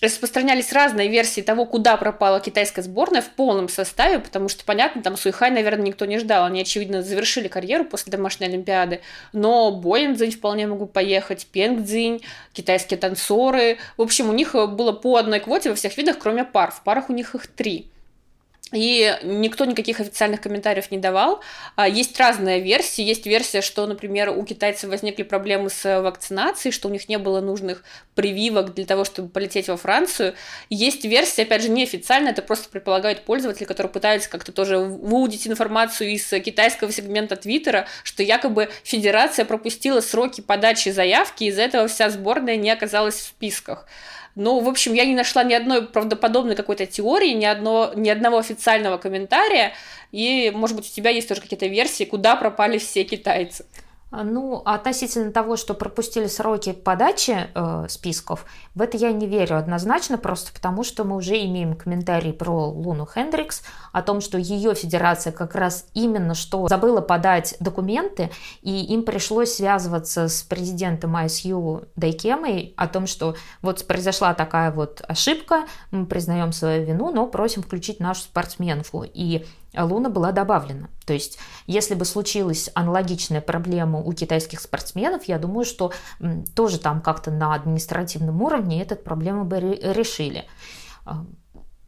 распространялись 0.00 0.72
разные 0.72 1.08
версии 1.08 1.40
того, 1.40 1.66
куда 1.66 1.96
пропала 1.96 2.40
китайская 2.40 2.82
сборная 2.82 3.22
в 3.22 3.30
полном 3.30 3.68
составе, 3.68 4.18
потому 4.18 4.48
что, 4.48 4.64
понятно, 4.64 5.02
там 5.02 5.16
Суихай, 5.16 5.50
наверное, 5.50 5.86
никто 5.86 6.06
не 6.06 6.18
ждал. 6.18 6.44
Они, 6.44 6.62
очевидно, 6.62 7.02
завершили 7.02 7.48
карьеру 7.48 7.84
после 7.84 8.10
домашней 8.10 8.46
Олимпиады. 8.46 9.00
Но 9.32 9.70
Боинцзинь 9.72 10.32
вполне 10.32 10.66
могу 10.66 10.86
поехать, 10.86 11.46
Пенгцзинь, 11.46 12.22
китайские 12.52 12.98
танцоры. 12.98 13.78
В 13.96 14.02
общем, 14.02 14.28
у 14.28 14.32
них 14.32 14.54
было 14.54 14.92
по 14.92 15.16
одной 15.16 15.40
квоте 15.40 15.70
во 15.70 15.76
всех 15.76 15.96
видах, 15.96 16.18
кроме 16.18 16.44
пар. 16.44 16.70
В 16.70 16.82
парах 16.82 17.10
у 17.10 17.12
них 17.12 17.34
их 17.34 17.46
три. 17.46 17.86
И 18.72 19.18
никто 19.24 19.64
никаких 19.64 20.00
официальных 20.00 20.40
комментариев 20.40 20.90
не 20.90 20.98
давал. 20.98 21.40
А, 21.74 21.88
есть 21.88 22.18
разные 22.18 22.60
версии. 22.60 23.02
Есть 23.02 23.26
версия, 23.26 23.62
что, 23.62 23.86
например, 23.86 24.30
у 24.30 24.44
китайцев 24.44 24.90
возникли 24.90 25.24
проблемы 25.24 25.70
с 25.70 26.00
вакцинацией, 26.00 26.72
что 26.72 26.88
у 26.88 26.90
них 26.92 27.08
не 27.08 27.18
было 27.18 27.40
нужных 27.40 27.82
прививок 28.14 28.74
для 28.74 28.84
того, 28.84 29.04
чтобы 29.04 29.28
полететь 29.28 29.68
во 29.68 29.76
Францию. 29.76 30.34
Есть 30.68 31.04
версия, 31.04 31.42
опять 31.42 31.62
же, 31.62 31.68
неофициальная, 31.68 32.32
это 32.32 32.42
просто 32.42 32.68
предполагают 32.68 33.24
пользователи, 33.24 33.64
которые 33.64 33.92
пытаются 33.92 34.30
как-то 34.30 34.52
тоже 34.52 34.78
выудить 34.78 35.48
информацию 35.48 36.10
из 36.10 36.28
китайского 36.28 36.92
сегмента 36.92 37.36
Твиттера, 37.36 37.86
что 38.04 38.22
якобы 38.22 38.70
федерация 38.84 39.44
пропустила 39.44 40.00
сроки 40.00 40.42
подачи 40.42 40.90
заявки, 40.90 41.44
из-за 41.44 41.62
этого 41.62 41.88
вся 41.88 42.10
сборная 42.10 42.56
не 42.56 42.70
оказалась 42.70 43.16
в 43.16 43.26
списках. 43.26 43.86
Ну, 44.36 44.60
в 44.60 44.68
общем, 44.68 44.94
я 44.94 45.04
не 45.04 45.14
нашла 45.14 45.42
ни 45.42 45.54
одной 45.54 45.86
правдоподобной 45.86 46.54
какой-то 46.54 46.86
теории, 46.86 47.32
ни, 47.32 47.44
одно, 47.44 47.92
ни 47.94 48.08
одного 48.08 48.38
официального 48.38 48.96
комментария. 48.96 49.72
И, 50.12 50.52
может 50.54 50.76
быть, 50.76 50.86
у 50.86 50.94
тебя 50.94 51.10
есть 51.10 51.28
тоже 51.28 51.40
какие-то 51.40 51.66
версии, 51.66 52.04
куда 52.04 52.36
пропали 52.36 52.78
все 52.78 53.04
китайцы. 53.04 53.66
А, 54.12 54.24
ну, 54.24 54.60
относительно 54.64 55.30
того, 55.30 55.56
что 55.56 55.72
пропустили 55.72 56.26
сроки 56.26 56.72
подачи 56.72 57.48
э, 57.54 57.86
списков, 57.88 58.44
в 58.74 58.82
это 58.82 58.96
я 58.96 59.12
не 59.12 59.26
верю 59.26 59.56
однозначно, 59.56 60.18
просто 60.18 60.52
потому 60.52 60.82
что 60.82 61.04
мы 61.04 61.14
уже 61.14 61.36
имеем 61.44 61.76
комментарий 61.76 62.32
про 62.32 62.70
Луну 62.70 63.06
Хендрикс, 63.06 63.62
о 63.92 64.02
том, 64.02 64.20
что 64.20 64.36
ее 64.36 64.74
федерация 64.74 65.32
как 65.32 65.54
раз 65.54 65.86
именно 65.94 66.34
что 66.34 66.66
забыла 66.66 67.00
подать 67.00 67.54
документы, 67.60 68.30
и 68.62 68.84
им 68.84 69.04
пришлось 69.04 69.54
связываться 69.54 70.28
с 70.28 70.42
президентом 70.42 71.16
ISU 71.16 71.86
Дайкемой 71.94 72.74
о 72.76 72.88
том, 72.88 73.06
что 73.06 73.36
вот 73.62 73.86
произошла 73.86 74.34
такая 74.34 74.72
вот 74.72 75.02
ошибка, 75.06 75.66
мы 75.92 76.06
признаем 76.06 76.52
свою 76.52 76.84
вину, 76.84 77.12
но 77.12 77.26
просим 77.28 77.62
включить 77.62 78.00
нашу 78.00 78.22
спортсменку. 78.22 79.04
И 79.04 79.46
Луна 79.76 80.10
была 80.10 80.32
добавлена. 80.32 80.88
То 81.06 81.12
есть, 81.12 81.38
если 81.66 81.94
бы 81.94 82.04
случилась 82.04 82.70
аналогичная 82.74 83.40
проблема 83.40 84.00
у 84.00 84.12
китайских 84.12 84.60
спортсменов, 84.60 85.24
я 85.24 85.38
думаю, 85.38 85.64
что 85.64 85.92
тоже 86.54 86.78
там 86.78 87.00
как-то 87.00 87.30
на 87.30 87.54
административном 87.54 88.42
уровне 88.42 88.82
эту 88.82 88.96
проблему 88.96 89.44
бы 89.44 89.60
решили. 89.60 90.46
А, 91.04 91.24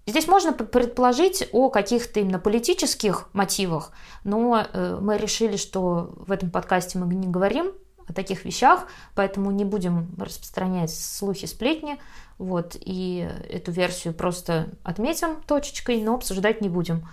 здесь 0.07 0.29
можно 0.29 0.53
предположить 0.53 1.49
о 1.53 1.71
каких-то 1.71 2.21
именно 2.21 2.39
политических 2.39 3.29
мотивах, 3.33 3.93
но 4.25 4.67
э, 4.73 4.99
мы 5.01 5.19
решили, 5.19 5.57
что 5.57 6.15
в 6.17 6.31
этом 6.31 6.51
подкасте 6.51 6.99
мы 6.99 7.13
не 7.15 7.29
говорим 7.29 7.73
о 8.07 8.13
таких 8.13 8.45
вещах, 8.45 8.87
поэтому 9.15 9.51
не 9.51 9.65
будем 9.65 10.15
распространять 10.19 10.95
слухи, 10.95 11.47
сплетни, 11.47 11.99
вот, 12.39 12.77
и 12.79 13.29
эту 13.49 13.71
версию 13.71 14.15
просто 14.15 14.71
отметим 14.83 15.43
точечкой, 15.47 16.03
но 16.03 16.15
обсуждать 16.15 16.61
не 16.61 16.69
будем. 16.69 17.09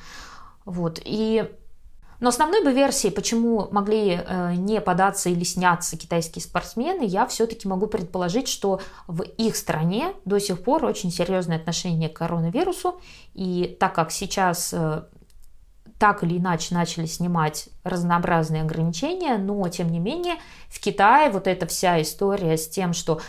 Вот. 0.70 1.02
И 1.04 1.50
но 2.20 2.30
основной 2.30 2.64
бы 2.64 2.74
версией, 2.74 3.14
почему 3.14 3.70
могли 3.72 4.20
э, 4.22 4.54
не 4.56 4.82
податься 4.82 5.30
или 5.30 5.46
сняться 5.46 5.98
китайские 5.98 6.44
спортсмены, 6.44 7.04
я 7.04 7.26
все-таки 7.26 7.66
могу 7.68 7.88
предположить, 7.88 8.50
что 8.50 8.82
в 9.08 9.22
их 9.22 9.56
стране 9.56 10.14
до 10.26 10.38
сих 10.38 10.62
пор 10.62 10.84
очень 10.84 11.12
серьезное 11.12 11.58
отношение 11.58 12.10
к 12.10 12.18
коронавирусу, 12.18 13.00
и 13.34 13.78
так 13.80 13.96
как 13.96 14.12
сейчас 14.12 14.74
э, 14.74 15.04
так 15.98 16.24
или 16.24 16.38
иначе 16.38 16.76
начали 16.76 17.06
снимать 17.06 17.70
разнообразные 17.86 18.64
ограничения, 18.64 19.38
но 19.38 19.68
тем 19.70 19.90
не 19.90 20.00
менее 20.00 20.36
в 20.68 20.80
Китае 20.82 21.30
вот 21.30 21.48
эта 21.48 21.68
вся 21.68 22.02
история 22.02 22.58
с 22.58 22.68
тем, 22.68 22.92
что 22.92 23.22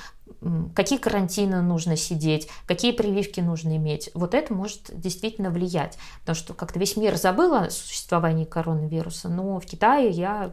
какие 0.75 0.99
карантины 0.99 1.61
нужно 1.61 1.97
сидеть, 1.97 2.49
какие 2.67 2.93
прививки 2.93 3.41
нужно 3.41 3.77
иметь. 3.77 4.11
Вот 4.15 4.35
это 4.35 4.55
может 4.55 4.83
действительно 4.89 5.51
влиять. 5.51 5.99
Потому 6.21 6.37
что 6.37 6.55
как-то 6.55 6.79
весь 6.79 6.97
мир 6.97 7.17
забыл 7.17 7.55
о 7.55 7.71
существовании 7.71 8.45
коронавируса, 8.45 9.29
но 9.29 9.61
в 9.61 9.67
Китае 9.67 10.11
я 10.11 10.53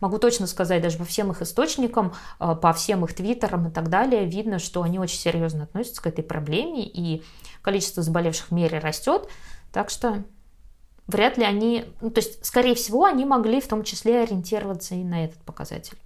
могу 0.00 0.18
точно 0.18 0.46
сказать, 0.46 0.82
даже 0.82 0.98
по 0.98 1.04
всем 1.04 1.30
их 1.30 1.42
источникам, 1.42 2.14
а, 2.38 2.54
по 2.54 2.72
всем 2.72 3.04
их 3.04 3.14
твиттерам 3.14 3.68
и 3.68 3.70
так 3.70 3.90
далее, 3.90 4.24
видно, 4.24 4.58
что 4.58 4.82
они 4.82 4.98
очень 4.98 5.18
серьезно 5.18 5.64
относятся 5.64 6.02
к 6.02 6.06
этой 6.06 6.24
проблеме, 6.24 6.86
и 6.86 7.22
количество 7.62 8.02
заболевших 8.02 8.48
в 8.48 8.52
мире 8.52 8.78
растет. 8.78 9.28
Так 9.72 9.90
что 9.90 10.24
вряд 11.06 11.36
ли 11.36 11.44
они, 11.44 11.84
ну, 12.00 12.10
то 12.10 12.20
есть, 12.20 12.44
скорее 12.44 12.74
всего, 12.74 13.04
они 13.04 13.24
могли 13.24 13.60
в 13.60 13.68
том 13.68 13.84
числе 13.84 14.22
ориентироваться 14.22 14.94
и 14.94 15.04
на 15.04 15.24
этот 15.24 15.38
показатель. 15.42 15.98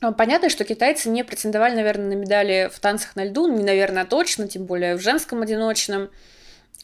А, 0.00 0.12
понятно, 0.12 0.48
что 0.48 0.64
китайцы 0.64 1.08
не 1.08 1.24
претендовали, 1.24 1.74
наверное, 1.74 2.08
на 2.08 2.14
медали 2.14 2.70
в 2.72 2.78
танцах 2.78 3.16
на 3.16 3.24
льду, 3.24 3.48
не, 3.48 3.64
наверное, 3.64 4.04
точно, 4.04 4.46
тем 4.48 4.64
более 4.64 4.96
в 4.96 5.00
женском 5.00 5.42
одиночном. 5.42 6.10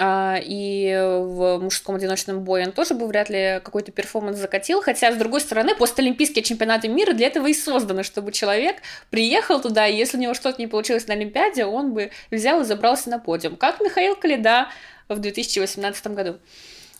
а, 0.01 0.39
и 0.43 0.93
в 0.93 1.59
мужском 1.59 1.95
одиночном 1.95 2.41
бое 2.43 2.67
он 2.67 2.73
тоже 2.73 2.95
бы 2.95 3.07
вряд 3.07 3.31
ли 3.31 3.61
какой-то 3.65 3.93
перформанс 3.93 4.39
закатил, 4.39 4.83
хотя, 4.83 5.13
с 5.13 5.17
другой 5.17 5.41
стороны, 5.41 5.77
постолимпийские 5.77 6.43
чемпионаты 6.43 6.89
мира 6.89 7.13
для 7.13 7.29
этого 7.29 7.47
и 7.47 7.55
созданы, 7.55 8.03
чтобы 8.03 8.33
человек 8.33 8.79
приехал 9.11 9.61
туда, 9.61 9.87
и 9.87 9.97
если 9.97 10.17
у 10.17 10.21
него 10.21 10.35
что-то 10.35 10.61
не 10.61 10.67
получилось 10.67 11.07
на 11.07 11.15
Олимпиаде, 11.15 11.65
он 11.65 11.95
бы 11.95 12.11
взял 12.33 12.61
и 12.63 12.65
забрался 12.65 13.09
на 13.11 13.21
подиум, 13.21 13.57
как 13.57 13.81
Михаил 13.81 14.17
Калида 14.17 14.69
в 15.09 15.21
2018 15.21 16.07
году. 16.09 16.39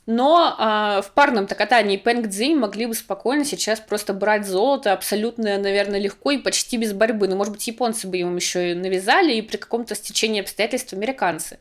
Но 0.07 0.55
э, 0.59 1.03
в 1.03 1.13
парном-то 1.13 1.55
катании 1.55 1.97
Пэнг 1.97 2.29
Цзинь 2.29 2.57
могли 2.57 2.87
бы 2.87 2.95
спокойно 2.95 3.45
сейчас 3.45 3.81
просто 3.81 4.13
брать 4.13 4.47
золото 4.47 4.93
абсолютно, 4.93 5.57
наверное, 5.59 5.99
легко 5.99 6.33
и 6.33 6.39
почти 6.39 6.77
без 6.77 6.93
борьбы. 6.93 7.27
Ну, 7.27 7.37
может 7.37 7.55
быть, 7.55 7.67
японцы 7.67 8.07
бы 8.07 8.19
им 8.19 8.37
еще 8.37 8.73
и 8.73 8.75
навязали, 8.75 9.35
и 9.35 9.43
при 9.43 9.57
каком-то 9.57 9.95
стечении 9.95 10.43
обстоятельств 10.43 10.93
американцы. 10.93 11.59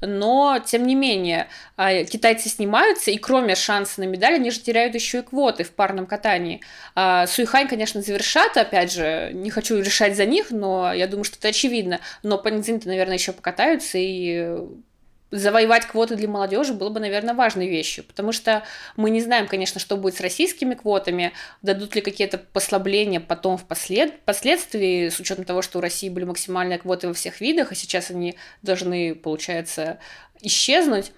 Но, 0.00 0.58
тем 0.64 0.86
не 0.86 0.94
менее, 0.94 1.48
э, 1.76 2.04
китайцы 2.04 2.48
снимаются, 2.48 3.10
и 3.10 3.18
кроме 3.18 3.54
шанса 3.54 4.00
на 4.00 4.04
медаль, 4.04 4.34
они 4.34 4.50
же 4.50 4.60
теряют 4.60 4.94
еще 4.94 5.18
и 5.18 5.22
квоты 5.22 5.62
в 5.62 5.72
парном 5.72 6.06
катании. 6.06 6.60
Э, 6.96 7.26
Суихань, 7.28 7.68
конечно, 7.68 8.00
завершат, 8.00 8.56
опять 8.56 8.92
же, 8.92 9.30
не 9.34 9.50
хочу 9.50 9.78
решать 9.78 10.16
за 10.16 10.24
них, 10.24 10.50
но 10.50 10.92
я 10.92 11.06
думаю, 11.06 11.24
что 11.24 11.36
это 11.36 11.48
очевидно. 11.48 12.00
Но 12.22 12.38
Пэнг 12.38 12.64
Цзинь-то, 12.64 12.88
наверное, 12.88 13.14
еще 13.14 13.32
покатаются, 13.32 13.98
и 13.98 14.56
завоевать 15.32 15.86
квоты 15.86 16.14
для 16.14 16.28
молодежи 16.28 16.74
было 16.74 16.90
бы, 16.90 17.00
наверное, 17.00 17.34
важной 17.34 17.68
вещью, 17.68 18.04
потому 18.04 18.32
что 18.32 18.62
мы 18.96 19.10
не 19.10 19.20
знаем, 19.20 19.48
конечно, 19.48 19.80
что 19.80 19.96
будет 19.96 20.14
с 20.14 20.20
российскими 20.20 20.74
квотами, 20.74 21.32
дадут 21.62 21.94
ли 21.94 22.02
какие-то 22.02 22.38
послабления 22.38 23.18
потом 23.18 23.56
впослед... 23.56 24.14
впоследствии, 24.22 25.08
с 25.08 25.18
учетом 25.18 25.44
того, 25.44 25.62
что 25.62 25.78
у 25.78 25.80
России 25.80 26.10
были 26.10 26.24
максимальные 26.24 26.78
квоты 26.78 27.08
во 27.08 27.14
всех 27.14 27.40
видах, 27.40 27.72
а 27.72 27.74
сейчас 27.74 28.10
они 28.10 28.36
должны, 28.60 29.14
получается, 29.14 29.98
исчезнуть. 30.42 31.12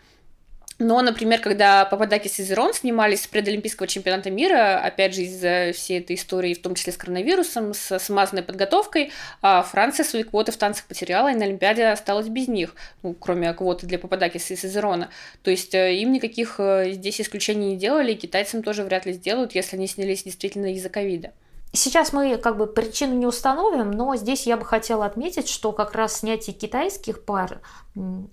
Но, 0.80 1.00
например, 1.02 1.40
когда 1.40 1.84
Пападакис 1.84 2.40
и 2.40 2.42
Зерон 2.42 2.74
снимались 2.74 3.22
с 3.22 3.26
предолимпийского 3.28 3.86
чемпионата 3.86 4.28
мира, 4.30 4.80
опять 4.80 5.14
же, 5.14 5.22
из-за 5.22 5.70
всей 5.72 6.00
этой 6.00 6.16
истории, 6.16 6.54
в 6.54 6.62
том 6.62 6.74
числе 6.74 6.92
с 6.92 6.96
коронавирусом, 6.96 7.74
с 7.74 7.96
смазанной 8.00 8.42
подготовкой, 8.42 9.12
а 9.40 9.62
Франция 9.62 10.02
свои 10.02 10.24
квоты 10.24 10.50
в 10.50 10.56
танцах 10.56 10.86
потеряла, 10.86 11.30
и 11.30 11.36
на 11.36 11.44
Олимпиаде 11.44 11.86
осталась 11.86 12.26
без 12.26 12.48
них, 12.48 12.74
ну, 13.04 13.14
кроме 13.14 13.52
квоты 13.54 13.86
для 13.86 14.00
Пападакиса 14.00 14.54
и 14.54 14.56
Сезерона. 14.56 15.10
То 15.44 15.52
есть 15.52 15.74
э, 15.76 15.94
им 15.94 16.10
никаких 16.10 16.56
э, 16.58 16.90
здесь 16.92 17.20
исключений 17.20 17.74
не 17.74 17.76
делали, 17.76 18.12
и 18.12 18.16
китайцам 18.16 18.64
тоже 18.64 18.82
вряд 18.82 19.06
ли 19.06 19.12
сделают, 19.12 19.54
если 19.54 19.76
они 19.76 19.86
снялись 19.86 20.24
действительно 20.24 20.72
из-за 20.72 20.88
ковида. 20.88 21.32
Сейчас 21.76 22.12
мы 22.12 22.36
как 22.36 22.56
бы 22.56 22.68
причину 22.68 23.14
не 23.14 23.26
установим, 23.26 23.90
но 23.90 24.14
здесь 24.14 24.46
я 24.46 24.56
бы 24.56 24.64
хотела 24.64 25.06
отметить, 25.06 25.48
что 25.48 25.72
как 25.72 25.92
раз 25.96 26.18
снятие 26.20 26.54
китайских 26.54 27.24
пар 27.24 27.60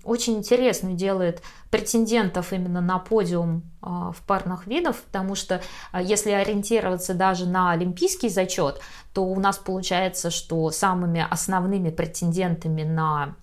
очень 0.04 0.34
интересно 0.34 0.92
делает 0.92 1.42
претендентов 1.68 2.52
именно 2.52 2.80
на 2.80 3.00
подиум 3.00 3.64
а, 3.80 4.12
в 4.12 4.20
парных 4.28 4.68
видах, 4.68 4.94
потому 4.96 5.34
что 5.34 5.60
а, 5.90 6.00
если 6.00 6.30
ориентироваться 6.30 7.14
даже 7.14 7.46
на 7.46 7.72
олимпийский 7.72 8.28
зачет, 8.28 8.80
то 9.12 9.24
у 9.24 9.40
нас 9.40 9.58
получается, 9.58 10.30
что 10.30 10.70
самыми 10.70 11.26
основными 11.28 11.90
претендентами 11.90 12.84
на 12.84 13.34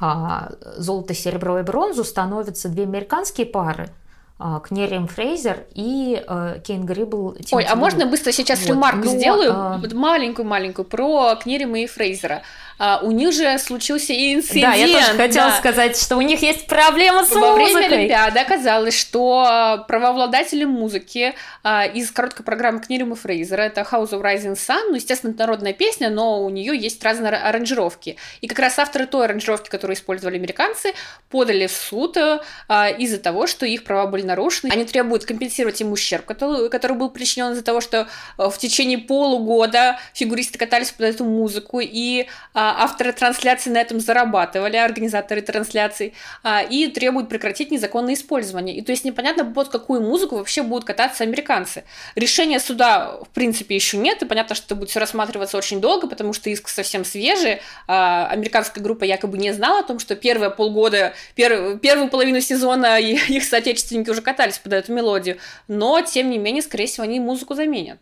а, 0.00 0.52
золото, 0.76 1.14
серебро 1.14 1.60
и 1.60 1.62
бронзу 1.62 2.04
становятся 2.04 2.68
две 2.68 2.82
американские 2.82 3.46
пары– 3.46 3.88
Кнерем 4.38 5.08
Фрейзер 5.08 5.66
и 5.74 6.22
э, 6.26 6.60
Кейн 6.64 6.86
Грибл. 6.86 7.36
Ой, 7.50 7.64
а 7.64 7.74
можно 7.74 8.06
быстро 8.06 8.30
сейчас 8.30 8.60
вот. 8.60 8.68
ремарку 8.68 9.04
Но, 9.04 9.18
сделаю? 9.18 9.82
Маленькую-маленькую 9.92 10.84
про 10.84 11.34
Кнерема 11.34 11.80
и 11.80 11.86
Фрейзера 11.86 12.42
а, 12.78 13.00
у 13.02 13.10
них 13.10 13.32
же 13.32 13.58
случился 13.58 14.12
инцидент. 14.14 14.72
Да, 14.72 14.74
я 14.74 14.86
тоже 14.86 15.16
хотела 15.16 15.50
да. 15.50 15.58
сказать, 15.58 16.00
что 16.00 16.16
у 16.16 16.20
них 16.20 16.40
есть 16.42 16.66
проблема 16.66 17.24
с 17.24 17.30
Во 17.30 17.56
музыкой. 17.56 17.72
Во 17.72 17.78
время 17.78 17.96
Олимпиады 17.96 18.38
оказалось, 18.38 18.98
что 18.98 19.84
правообладатели 19.88 20.64
музыки 20.64 21.34
а, 21.64 21.86
из 21.86 22.10
короткой 22.10 22.44
программы 22.44 22.80
Книрима 22.80 23.16
Фрейзера, 23.16 23.62
это 23.62 23.80
House 23.80 24.10
of 24.10 24.22
Rising 24.22 24.54
Sun, 24.54 24.90
ну, 24.90 24.94
естественно, 24.94 25.32
это 25.32 25.40
народная 25.40 25.72
песня, 25.72 26.08
но 26.08 26.44
у 26.44 26.50
нее 26.50 26.76
есть 26.76 27.02
разные 27.02 27.32
аранжировки. 27.32 28.16
И 28.40 28.46
как 28.46 28.58
раз 28.60 28.78
авторы 28.78 29.06
той 29.06 29.24
аранжировки, 29.24 29.68
которую 29.68 29.96
использовали 29.96 30.36
американцы, 30.36 30.92
подали 31.30 31.66
в 31.66 31.72
суд 31.72 32.16
а, 32.16 32.88
из-за 32.90 33.18
того, 33.18 33.46
что 33.46 33.66
их 33.66 33.84
права 33.84 34.06
были 34.06 34.22
нарушены. 34.22 34.70
Они 34.70 34.84
требуют 34.84 35.24
компенсировать 35.24 35.80
им 35.80 35.92
ущерб, 35.92 36.24
который, 36.24 36.70
который 36.70 36.96
был 36.96 37.10
причинен 37.10 37.52
из-за 37.52 37.62
того, 37.62 37.80
что 37.80 38.08
в 38.36 38.56
течение 38.58 38.98
полугода 38.98 39.98
фигуристы 40.14 40.58
катались 40.58 40.90
под 40.90 41.06
эту 41.06 41.24
музыку, 41.24 41.80
и 41.80 42.26
а, 42.54 42.67
авторы 42.76 43.12
трансляции 43.12 43.70
на 43.70 43.78
этом 43.78 44.00
зарабатывали, 44.00 44.76
организаторы 44.76 45.40
трансляций, 45.42 46.14
а, 46.42 46.62
и 46.62 46.88
требуют 46.88 47.28
прекратить 47.28 47.70
незаконное 47.70 48.14
использование. 48.14 48.76
И 48.76 48.82
то 48.82 48.92
есть 48.92 49.04
непонятно, 49.04 49.44
под 49.44 49.68
какую 49.68 50.00
музыку 50.00 50.36
вообще 50.36 50.62
будут 50.62 50.84
кататься 50.84 51.24
американцы. 51.24 51.84
Решения 52.14 52.60
суда, 52.60 53.18
в 53.22 53.28
принципе, 53.28 53.74
еще 53.74 53.96
нет, 53.96 54.22
и 54.22 54.26
понятно, 54.26 54.54
что 54.54 54.66
это 54.66 54.74
будет 54.74 54.90
все 54.90 55.00
рассматриваться 55.00 55.56
очень 55.56 55.80
долго, 55.80 56.08
потому 56.08 56.32
что 56.32 56.50
иск 56.50 56.68
совсем 56.68 57.04
свежий. 57.04 57.60
А, 57.86 58.26
американская 58.28 58.82
группа 58.82 59.04
якобы 59.04 59.38
не 59.38 59.52
знала 59.52 59.80
о 59.80 59.82
том, 59.84 59.98
что 59.98 60.16
первые 60.16 60.50
полгода, 60.50 61.14
пер, 61.34 61.78
первую 61.78 62.08
половину 62.08 62.40
сезона 62.40 62.98
их 63.00 63.44
соотечественники 63.44 64.10
уже 64.10 64.22
катались 64.22 64.58
под 64.58 64.72
эту 64.72 64.92
мелодию, 64.92 65.38
но, 65.68 66.00
тем 66.00 66.30
не 66.30 66.38
менее, 66.38 66.62
скорее 66.62 66.86
всего, 66.86 67.04
они 67.04 67.20
музыку 67.20 67.54
заменят. 67.54 68.00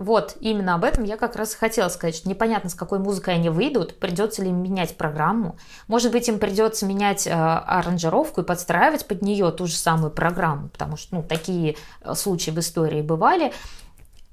Вот, 0.00 0.38
именно 0.40 0.76
об 0.76 0.84
этом 0.84 1.04
я 1.04 1.18
как 1.18 1.36
раз 1.36 1.54
хотела 1.54 1.90
сказать, 1.90 2.16
что 2.16 2.26
непонятно, 2.30 2.70
с 2.70 2.74
какой 2.74 2.98
музыкой 2.98 3.34
они 3.34 3.50
выйдут, 3.50 4.00
придется 4.00 4.42
ли 4.42 4.48
им 4.48 4.62
менять 4.62 4.96
программу. 4.96 5.58
Может 5.88 6.10
быть, 6.12 6.26
им 6.26 6.38
придется 6.38 6.86
менять 6.86 7.26
э, 7.26 7.30
аранжировку 7.32 8.40
и 8.40 8.44
подстраивать 8.44 9.06
под 9.06 9.20
нее 9.20 9.50
ту 9.50 9.66
же 9.66 9.74
самую 9.74 10.10
программу, 10.10 10.70
потому 10.70 10.96
что 10.96 11.16
ну, 11.16 11.22
такие 11.22 11.76
э, 12.00 12.14
случаи 12.14 12.50
в 12.50 12.58
истории 12.58 13.02
бывали. 13.02 13.52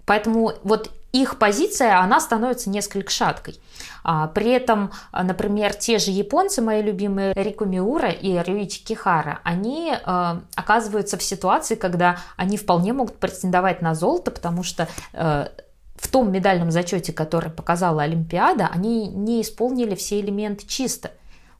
Поэтому 0.06 0.53
вот 0.63 0.89
их 1.21 1.38
позиция, 1.39 1.99
она 1.99 2.19
становится 2.19 2.69
несколько 2.69 3.12
шаткой. 3.12 3.60
А, 4.03 4.27
при 4.27 4.51
этом, 4.51 4.91
э, 5.12 5.23
например, 5.23 5.73
те 5.73 5.97
же 5.99 6.12
японцы, 6.12 6.62
мои 6.62 6.82
любимые 6.82 7.34
Рику 7.34 7.65
Миура 7.65 8.10
и 8.10 8.38
Рюичи 8.41 8.84
Кихара, 8.84 9.39
они 9.43 9.93
э, 9.93 10.39
оказываются 10.56 11.17
в 11.17 11.23
ситуации, 11.23 11.75
когда 11.75 12.17
они 12.36 12.58
вполне 12.58 12.93
могут 12.93 13.17
претендовать 13.17 13.82
на 13.82 13.95
золото, 13.95 14.32
потому 14.32 14.63
что 14.63 14.88
э, 15.13 15.47
в 15.95 16.08
том 16.08 16.32
медальном 16.32 16.71
зачете, 16.71 17.12
который 17.12 17.51
показала 17.51 18.03
Олимпиада, 18.03 18.69
они 18.73 19.08
не 19.08 19.41
исполнили 19.41 19.95
все 19.95 20.19
элементы 20.19 20.65
чисто. 20.67 21.12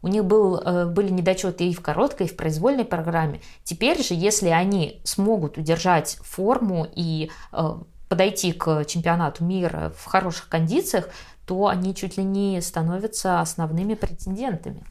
У 0.04 0.08
них 0.08 0.24
был, 0.24 0.62
были 0.86 1.10
недочеты 1.10 1.68
и 1.68 1.74
в 1.74 1.82
короткой, 1.82 2.28
и 2.28 2.30
в 2.30 2.38
произвольной 2.38 2.86
программе. 2.86 3.42
Теперь 3.64 4.02
же, 4.04 4.14
если 4.14 4.50
они 4.50 5.02
смогут 5.04 5.58
удержать 5.58 6.20
форму 6.22 6.88
и 6.96 7.32
подойти 8.10 8.54
к 8.54 8.86
чемпионату 8.86 9.44
мира 9.44 9.92
в 9.98 10.06
хороших 10.06 10.50
кондициях, 10.50 11.10
то 11.46 11.68
они 11.68 11.96
чуть 11.96 12.18
ли 12.18 12.24
не 12.24 12.62
становятся 12.62 13.42
основными 13.42 13.96
претендентами. 13.96 14.84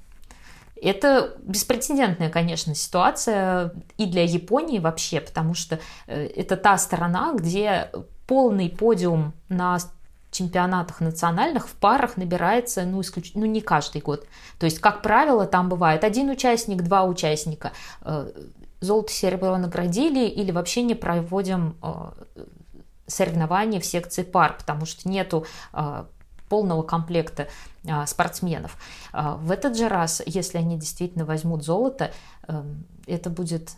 Это 0.80 1.36
беспрецедентная, 1.42 2.28
конечно, 2.28 2.74
ситуация 2.74 3.72
и 3.96 4.06
для 4.06 4.24
Японии 4.24 4.78
вообще, 4.78 5.20
потому 5.20 5.54
что 5.54 5.80
э, 6.06 6.26
это 6.26 6.56
та 6.56 6.76
сторона, 6.76 7.32
где 7.34 7.90
полный 8.26 8.68
подиум 8.68 9.32
на 9.48 9.78
чемпионатах 10.30 11.00
национальных 11.00 11.68
в 11.68 11.74
парах 11.74 12.16
набирается, 12.18 12.84
ну, 12.84 13.00
исключ... 13.00 13.32
ну, 13.34 13.46
не 13.46 13.62
каждый 13.62 14.02
год. 14.02 14.26
То 14.58 14.66
есть, 14.66 14.80
как 14.80 15.00
правило, 15.00 15.46
там 15.46 15.70
бывает 15.70 16.04
один 16.04 16.28
участник, 16.28 16.82
два 16.82 17.04
участника. 17.04 17.72
Э, 18.02 18.30
золото, 18.80 19.12
серебро 19.12 19.56
наградили 19.56 20.26
или 20.26 20.50
вообще 20.50 20.82
не 20.82 20.94
проводим 20.94 21.76
э, 21.82 22.10
соревнования 23.06 23.80
в 23.80 23.86
секции 23.86 24.22
пар, 24.22 24.56
потому 24.58 24.86
что 24.86 25.08
нету 25.08 25.46
а, 25.72 26.06
полного 26.48 26.82
комплекта 26.82 27.48
а, 27.88 28.06
спортсменов. 28.06 28.76
А, 29.12 29.34
в 29.36 29.50
этот 29.50 29.76
же 29.76 29.88
раз, 29.88 30.22
если 30.26 30.58
они 30.58 30.78
действительно 30.78 31.24
возьмут 31.24 31.64
золото, 31.64 32.12
эм, 32.48 32.84
это 33.06 33.30
будет 33.30 33.70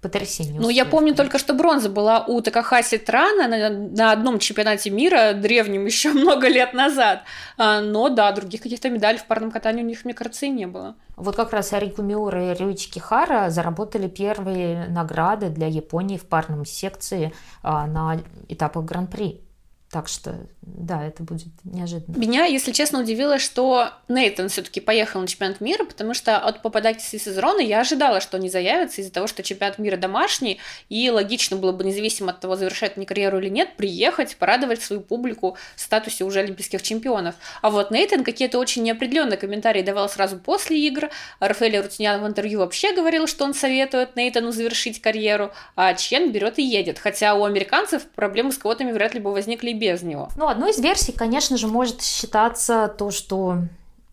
потрясение. 0.00 0.60
Ну, 0.60 0.68
я 0.68 0.84
помню 0.84 1.14
только, 1.14 1.38
что 1.38 1.54
бронза 1.54 1.88
была 1.88 2.24
у 2.24 2.40
Такахаси 2.40 2.98
Трана 2.98 3.48
на, 3.48 3.70
на 3.70 4.12
одном 4.12 4.38
чемпионате 4.38 4.90
мира, 4.90 5.32
древнем 5.32 5.84
еще 5.86 6.12
много 6.12 6.48
лет 6.48 6.72
назад. 6.72 7.22
А, 7.58 7.80
но 7.80 8.08
да, 8.08 8.30
других 8.32 8.62
каких-то 8.62 8.88
медалей 8.88 9.18
в 9.18 9.26
парном 9.26 9.50
катании 9.50 9.82
у 9.82 9.86
них, 9.86 10.04
мне 10.04 10.14
кажется, 10.14 10.46
и 10.46 10.50
не 10.50 10.66
было. 10.66 10.94
Вот 11.16 11.34
как 11.34 11.52
раз 11.52 11.72
Арику 11.72 12.02
Миура 12.02 12.52
и 12.52 12.54
Рюичи 12.56 12.88
Кихара 12.88 13.50
заработали 13.50 14.08
первые 14.08 14.86
награды 14.86 15.48
для 15.50 15.66
Японии 15.66 16.16
в 16.16 16.26
парном 16.26 16.64
секции 16.64 17.34
а, 17.62 17.86
на 17.88 18.20
этапах 18.48 18.84
Гран-при. 18.84 19.42
Так 19.90 20.06
что 20.06 20.36
да, 20.76 21.06
это 21.06 21.22
будет 21.22 21.48
неожиданно. 21.64 22.16
Меня, 22.16 22.44
если 22.44 22.72
честно, 22.72 23.00
удивило, 23.00 23.38
что 23.38 23.90
Нейтан 24.08 24.48
все-таки 24.48 24.80
поехал 24.80 25.20
на 25.20 25.26
чемпионат 25.26 25.60
мира, 25.60 25.84
потому 25.84 26.14
что 26.14 26.38
от 26.38 26.62
попадательства 26.62 27.30
из 27.30 27.38
Рона 27.38 27.60
я 27.60 27.80
ожидала, 27.80 28.20
что 28.20 28.36
они 28.36 28.48
заявятся 28.50 29.00
из-за 29.00 29.12
того, 29.12 29.26
что 29.26 29.42
чемпионат 29.42 29.78
мира 29.78 29.96
домашний, 29.96 30.58
и 30.88 31.10
логично 31.10 31.56
было 31.56 31.72
бы, 31.72 31.84
независимо 31.84 32.30
от 32.30 32.40
того, 32.40 32.56
завершает 32.56 32.96
они 32.96 33.06
карьеру 33.06 33.38
или 33.38 33.48
нет, 33.48 33.76
приехать, 33.76 34.36
порадовать 34.36 34.82
свою 34.82 35.00
публику 35.00 35.56
в 35.76 35.80
статусе 35.80 36.24
уже 36.24 36.40
олимпийских 36.40 36.82
чемпионов. 36.82 37.34
А 37.62 37.70
вот 37.70 37.90
Нейтан 37.90 38.24
какие-то 38.24 38.58
очень 38.58 38.82
неопределенные 38.82 39.38
комментарии 39.38 39.82
давал 39.82 40.08
сразу 40.08 40.38
после 40.38 40.78
игр. 40.86 41.08
Рафаэль 41.40 41.78
Рутинян 41.78 42.22
в 42.22 42.26
интервью 42.26 42.60
вообще 42.60 42.94
говорил, 42.94 43.26
что 43.26 43.44
он 43.44 43.54
советует 43.54 44.16
Нейтану 44.16 44.52
завершить 44.52 45.00
карьеру, 45.00 45.52
а 45.76 45.94
Чен 45.94 46.32
берет 46.32 46.58
и 46.58 46.62
едет. 46.62 46.98
Хотя 46.98 47.34
у 47.34 47.44
американцев 47.44 48.04
проблемы 48.06 48.52
с 48.52 48.58
квотами 48.58 48.92
вряд 48.92 49.14
ли 49.14 49.20
бы 49.20 49.32
возникли 49.32 49.72
без 49.72 50.02
него. 50.02 50.28
Ну, 50.36 50.48
одной 50.58 50.72
из 50.72 50.80
версий, 50.80 51.12
конечно 51.12 51.56
же, 51.56 51.68
может 51.68 52.02
считаться 52.02 52.92
то, 52.98 53.12
что 53.12 53.58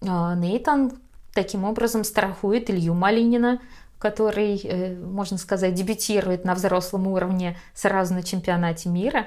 э, 0.01 0.05
Нейтан 0.05 0.93
таким 1.33 1.63
образом 1.63 2.03
страхует 2.03 2.69
Илью 2.69 2.93
Малинина, 2.93 3.59
который, 3.97 4.61
э, 4.63 4.95
можно 4.95 5.39
сказать, 5.39 5.73
дебютирует 5.73 6.45
на 6.45 6.53
взрослом 6.53 7.07
уровне 7.07 7.57
сразу 7.73 8.13
на 8.13 8.21
чемпионате 8.21 8.89
мира. 8.89 9.25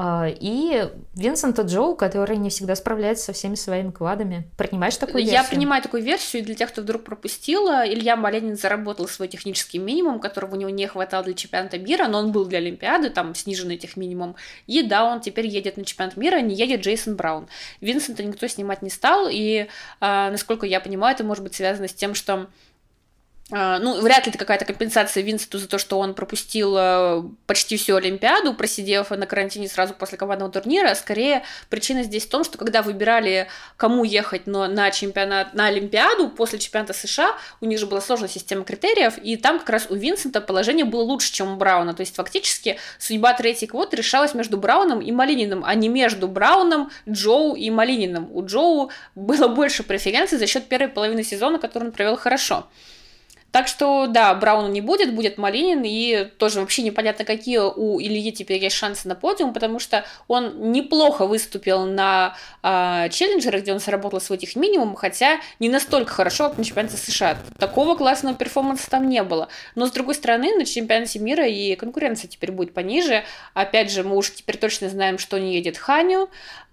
А, 0.00 0.28
и 0.28 0.88
Винсента 1.16 1.62
Джоу, 1.62 1.96
который 1.96 2.36
не 2.36 2.50
всегда 2.50 2.76
справляется 2.76 3.24
со 3.24 3.32
всеми 3.32 3.56
своими 3.56 3.90
квадами. 3.90 4.48
Принимаешь 4.56 4.96
такую 4.96 5.24
версию? 5.24 5.34
Я 5.34 5.42
принимаю 5.42 5.82
такую 5.82 6.04
версию, 6.04 6.42
и 6.42 6.44
для 6.44 6.54
тех, 6.54 6.70
кто 6.70 6.82
вдруг 6.82 7.02
пропустил, 7.02 7.66
Илья 7.66 8.14
Маленин 8.14 8.56
заработал 8.56 9.08
свой 9.08 9.26
технический 9.26 9.78
минимум, 9.78 10.20
которого 10.20 10.54
у 10.54 10.56
него 10.56 10.70
не 10.70 10.86
хватало 10.86 11.24
для 11.24 11.34
чемпионата 11.34 11.80
мира, 11.80 12.06
но 12.06 12.20
он 12.20 12.30
был 12.30 12.44
для 12.44 12.58
Олимпиады, 12.58 13.10
там 13.10 13.34
сниженный 13.34 13.76
тех 13.76 13.96
минимум. 13.96 14.36
И 14.68 14.84
да, 14.84 15.04
он 15.04 15.20
теперь 15.20 15.48
едет 15.48 15.76
на 15.76 15.84
чемпионат 15.84 16.16
мира, 16.16 16.40
не 16.40 16.54
едет 16.54 16.82
Джейсон 16.82 17.16
Браун. 17.16 17.48
Винсента 17.80 18.22
никто 18.22 18.46
снимать 18.46 18.82
не 18.82 18.90
стал, 18.90 19.26
и, 19.28 19.66
а, 19.98 20.30
насколько 20.30 20.64
я 20.64 20.78
понимаю, 20.78 21.16
это 21.16 21.24
может 21.24 21.42
быть 21.42 21.56
связано 21.56 21.88
с 21.88 21.92
тем, 21.94 22.14
что 22.14 22.46
ну, 23.50 24.00
вряд 24.02 24.26
ли 24.26 24.30
это 24.30 24.38
какая-то 24.38 24.66
компенсация 24.66 25.22
Винсенту 25.22 25.58
за 25.58 25.68
то, 25.68 25.78
что 25.78 25.98
он 25.98 26.12
пропустил 26.12 26.76
э, 26.76 27.22
почти 27.46 27.78
всю 27.78 27.96
Олимпиаду, 27.96 28.52
просидев 28.52 29.08
на 29.08 29.24
карантине 29.24 29.68
сразу 29.68 29.94
после 29.94 30.18
командного 30.18 30.52
турнира. 30.52 30.94
Скорее, 30.94 31.44
причина 31.70 32.02
здесь 32.02 32.26
в 32.26 32.28
том, 32.28 32.44
что 32.44 32.58
когда 32.58 32.82
выбирали, 32.82 33.48
кому 33.78 34.04
ехать 34.04 34.46
на, 34.46 34.68
на 34.68 34.90
чемпионат, 34.90 35.54
на 35.54 35.66
Олимпиаду 35.66 36.28
после 36.28 36.58
чемпионата 36.58 36.92
США, 36.92 37.30
у 37.62 37.64
них 37.66 37.78
же 37.78 37.86
была 37.86 38.02
сложная 38.02 38.28
система 38.28 38.64
критериев, 38.64 39.16
и 39.16 39.36
там 39.36 39.60
как 39.60 39.70
раз 39.70 39.86
у 39.88 39.94
Винсента 39.94 40.42
положение 40.42 40.84
было 40.84 41.00
лучше, 41.00 41.32
чем 41.32 41.54
у 41.54 41.56
Брауна. 41.56 41.94
То 41.94 42.02
есть, 42.02 42.16
фактически, 42.16 42.78
судьба 42.98 43.32
третьей 43.32 43.68
квоты 43.68 43.96
решалась 43.96 44.34
между 44.34 44.58
Брауном 44.58 45.00
и 45.00 45.10
Малининым, 45.10 45.64
а 45.64 45.74
не 45.74 45.88
между 45.88 46.28
Брауном, 46.28 46.90
Джоу 47.08 47.54
и 47.54 47.70
Малининым. 47.70 48.28
У 48.30 48.44
Джоу 48.44 48.90
было 49.14 49.48
больше 49.48 49.84
преференций 49.84 50.36
за 50.36 50.46
счет 50.46 50.66
первой 50.66 50.88
половины 50.88 51.24
сезона, 51.24 51.58
который 51.58 51.84
он 51.84 51.92
провел 51.92 52.18
хорошо. 52.18 52.66
Так 53.50 53.66
что, 53.66 54.06
да, 54.06 54.34
Брауна 54.34 54.68
не 54.68 54.82
будет, 54.82 55.14
будет 55.14 55.38
Малинин, 55.38 55.82
и 55.82 56.28
тоже 56.36 56.60
вообще 56.60 56.82
непонятно, 56.82 57.24
какие 57.24 57.58
у 57.58 57.98
Ильи 57.98 58.30
теперь 58.30 58.62
есть 58.62 58.76
шансы 58.76 59.08
на 59.08 59.14
подиум, 59.14 59.54
потому 59.54 59.78
что 59.78 60.04
он 60.26 60.70
неплохо 60.70 61.26
выступил 61.26 61.86
на 61.86 62.36
э, 62.62 63.08
челленджерах, 63.10 63.62
где 63.62 63.72
он 63.72 63.80
сработал 63.80 64.20
свой 64.20 64.36
тех 64.36 64.54
минимум, 64.54 64.94
хотя 64.94 65.40
не 65.60 65.70
настолько 65.70 66.12
хорошо, 66.12 66.50
как 66.50 66.58
на 66.58 66.64
чемпионате 66.64 66.98
США. 66.98 67.38
Такого 67.58 67.96
классного 67.96 68.36
перформанса 68.36 68.90
там 68.90 69.08
не 69.08 69.22
было. 69.22 69.48
Но, 69.74 69.86
с 69.86 69.92
другой 69.92 70.14
стороны, 70.14 70.54
на 70.54 70.66
чемпионате 70.66 71.18
мира 71.18 71.46
и 71.46 71.74
конкуренция 71.74 72.28
теперь 72.28 72.52
будет 72.52 72.74
пониже. 72.74 73.24
Опять 73.54 73.90
же, 73.90 74.02
мы 74.02 74.16
уж 74.16 74.30
теперь 74.30 74.58
точно 74.58 74.90
знаем, 74.90 75.16
что 75.16 75.38
не 75.38 75.54
едет 75.54 75.78
Ханю, 75.78 76.28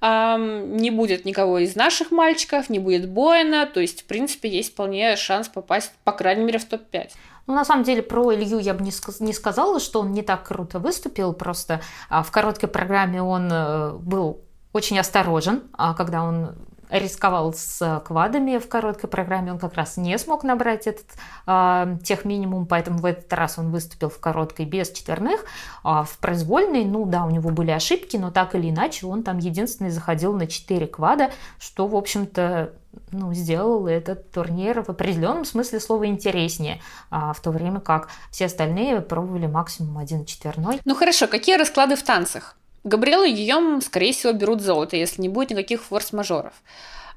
не 0.07 0.91
будет 0.91 1.25
никого 1.25 1.59
из 1.59 1.75
наших 1.75 2.11
мальчиков, 2.11 2.69
не 2.69 2.79
будет 2.79 3.09
Боина, 3.09 3.65
то 3.65 3.79
есть, 3.79 4.03
в 4.03 4.05
принципе, 4.05 4.49
есть 4.49 4.73
вполне 4.73 5.15
шанс 5.15 5.47
попасть, 5.47 5.91
по 6.03 6.11
крайней 6.11 6.43
мере, 6.43 6.59
в 6.59 6.65
топ-5. 6.65 7.11
Ну, 7.47 7.53
на 7.53 7.65
самом 7.65 7.83
деле, 7.83 8.01
про 8.01 8.33
Илью 8.33 8.59
я 8.59 8.73
бы 8.73 8.83
не, 8.83 8.91
не 9.19 9.33
сказала, 9.33 9.79
что 9.79 10.01
он 10.01 10.11
не 10.11 10.21
так 10.21 10.47
круто 10.47 10.79
выступил, 10.79 11.33
просто 11.33 11.81
а, 12.09 12.23
в 12.23 12.31
короткой 12.31 12.69
программе 12.69 13.21
он 13.21 13.49
э, 13.51 13.91
был 13.93 14.41
очень 14.73 14.99
осторожен, 14.99 15.63
а 15.73 15.93
когда 15.93 16.23
он 16.23 16.55
рисковал 16.89 17.53
с 17.53 18.01
квадами 18.05 18.57
в 18.57 18.67
короткой 18.67 19.09
программе, 19.09 19.51
он 19.51 19.59
как 19.59 19.73
раз 19.75 19.97
не 19.97 20.17
смог 20.17 20.43
набрать 20.43 20.87
этот 20.87 21.05
э, 21.47 21.97
тех 22.03 22.25
минимум, 22.25 22.65
поэтому 22.65 22.99
в 22.99 23.05
этот 23.05 23.31
раз 23.33 23.57
он 23.57 23.71
выступил 23.71 24.09
в 24.09 24.19
короткой 24.19 24.65
без 24.65 24.91
четверных, 24.91 25.45
а 25.83 26.03
в 26.03 26.17
произвольной, 26.19 26.85
ну 26.85 27.05
да, 27.05 27.25
у 27.25 27.29
него 27.29 27.49
были 27.49 27.71
ошибки, 27.71 28.17
но 28.17 28.31
так 28.31 28.55
или 28.55 28.69
иначе 28.69 29.05
он 29.05 29.23
там 29.23 29.37
единственный 29.37 29.89
заходил 29.89 30.33
на 30.33 30.47
4 30.47 30.87
квада, 30.87 31.31
что, 31.59 31.87
в 31.87 31.95
общем-то, 31.95 32.73
ну, 33.11 33.33
сделал 33.33 33.87
этот 33.87 34.31
турнир 34.31 34.83
в 34.83 34.89
определенном 34.89 35.45
смысле 35.45 35.79
слова 35.79 36.05
интереснее, 36.05 36.81
а 37.09 37.33
в 37.33 37.41
то 37.41 37.51
время 37.51 37.79
как 37.79 38.09
все 38.31 38.45
остальные 38.45 39.01
пробовали 39.01 39.47
максимум 39.47 39.97
один 39.97 40.25
четверной. 40.25 40.79
Ну 40.85 40.95
хорошо, 40.95 41.27
какие 41.27 41.57
расклады 41.57 41.95
в 41.95 42.03
танцах? 42.03 42.55
Габриэла 42.85 43.27
и 43.27 43.31
Гийом, 43.31 43.81
скорее 43.81 44.13
всего, 44.13 44.31
берут 44.31 44.61
золото, 44.61 44.95
если 44.95 45.21
не 45.21 45.27
будет 45.27 45.49
никаких 45.49 45.83
форс-мажоров. 45.83 46.53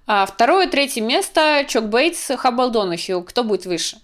А 0.07 0.25
второе, 0.25 0.67
третье 0.67 1.03
место 1.03 1.67
Чок 1.69 1.85
Бейтс, 1.85 2.31
Хаббл 2.37 2.71
Донахью. 2.71 3.23
Кто 3.23 3.45
будет 3.45 3.67
выше? 3.67 3.99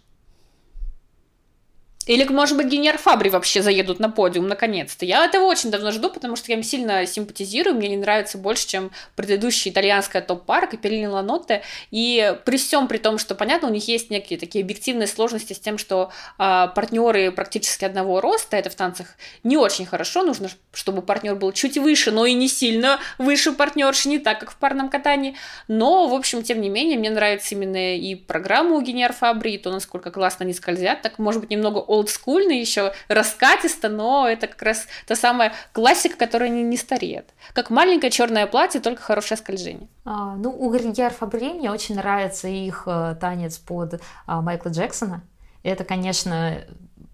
Или, 2.06 2.24
может 2.24 2.56
быть, 2.56 2.66
Генер 2.66 2.98
Фабри 2.98 3.30
вообще 3.30 3.62
заедут 3.62 3.98
на 3.98 4.10
подиум, 4.10 4.46
наконец-то. 4.46 5.06
Я 5.06 5.24
этого 5.24 5.44
очень 5.44 5.70
давно 5.70 5.90
жду, 5.90 6.10
потому 6.10 6.36
что 6.36 6.52
я 6.52 6.56
им 6.56 6.62
сильно 6.62 7.06
симпатизирую, 7.06 7.74
мне 7.74 7.88
не 7.88 7.96
нравится 7.96 8.36
больше, 8.36 8.66
чем 8.66 8.90
предыдущая 9.16 9.72
итальянская 9.72 10.20
топ-пара 10.20 10.66
Капеллини 10.66 11.06
Ланотте. 11.06 11.62
И 11.90 12.36
при 12.44 12.58
всем 12.58 12.88
при 12.88 12.98
том, 12.98 13.18
что, 13.18 13.34
понятно, 13.34 13.68
у 13.68 13.70
них 13.70 13.88
есть 13.88 14.10
некие 14.10 14.38
такие 14.38 14.62
объективные 14.62 15.06
сложности 15.06 15.54
с 15.54 15.58
тем, 15.58 15.78
что 15.78 16.10
а, 16.36 16.68
партнеры 16.68 17.32
практически 17.32 17.84
одного 17.84 18.20
роста, 18.20 18.56
это 18.56 18.68
в 18.68 18.74
танцах 18.74 19.14
не 19.42 19.56
очень 19.56 19.86
хорошо, 19.86 20.22
нужно, 20.22 20.50
чтобы 20.72 21.00
партнер 21.00 21.34
был 21.36 21.52
чуть 21.52 21.78
выше, 21.78 22.10
но 22.10 22.26
и 22.26 22.34
не 22.34 22.48
сильно 22.48 23.00
выше 23.18 23.52
партнерши, 23.52 24.08
не 24.08 24.18
так, 24.18 24.40
как 24.40 24.50
в 24.50 24.56
парном 24.56 24.90
катании. 24.90 25.36
Но, 25.68 26.06
в 26.08 26.14
общем, 26.14 26.42
тем 26.42 26.60
не 26.60 26.68
менее, 26.68 26.98
мне 26.98 27.10
нравится 27.10 27.54
именно 27.54 27.96
и 27.96 28.14
программа 28.14 28.76
у 28.76 28.80
Генер 28.82 29.12
Фабри, 29.12 29.54
и 29.54 29.58
то, 29.58 29.70
насколько 29.70 30.10
классно 30.10 30.44
они 30.44 30.52
скользят, 30.52 31.00
так, 31.00 31.18
может 31.18 31.40
быть, 31.40 31.50
немного 31.50 31.78
олдскульный 31.94 32.61
еще, 32.61 32.92
раскатисто, 33.09 33.88
но 33.88 34.28
это 34.28 34.46
как 34.46 34.62
раз 34.62 34.87
та 35.07 35.16
самая 35.16 35.52
классика, 35.72 36.16
которая 36.16 36.48
не, 36.48 36.62
не 36.62 36.76
стареет. 36.76 37.30
Как 37.52 37.70
маленькое 37.70 38.11
черное 38.11 38.46
платье, 38.46 38.80
только 38.80 39.02
хорошее 39.02 39.38
скольжение. 39.38 39.88
А, 40.04 40.37
ну, 40.37 40.50
у 40.50 40.70
Гриньяр 40.70 41.12
Фабри 41.12 41.54
мне 41.54 41.70
очень 41.70 41.96
нравится 41.96 42.48
их 42.48 42.85
э, 42.87 43.16
танец 43.20 43.59
под 43.59 44.00
а, 44.26 44.40
Майкла 44.40 44.68
Джексона. 44.70 45.22
Это, 45.62 45.85
конечно, 45.85 46.64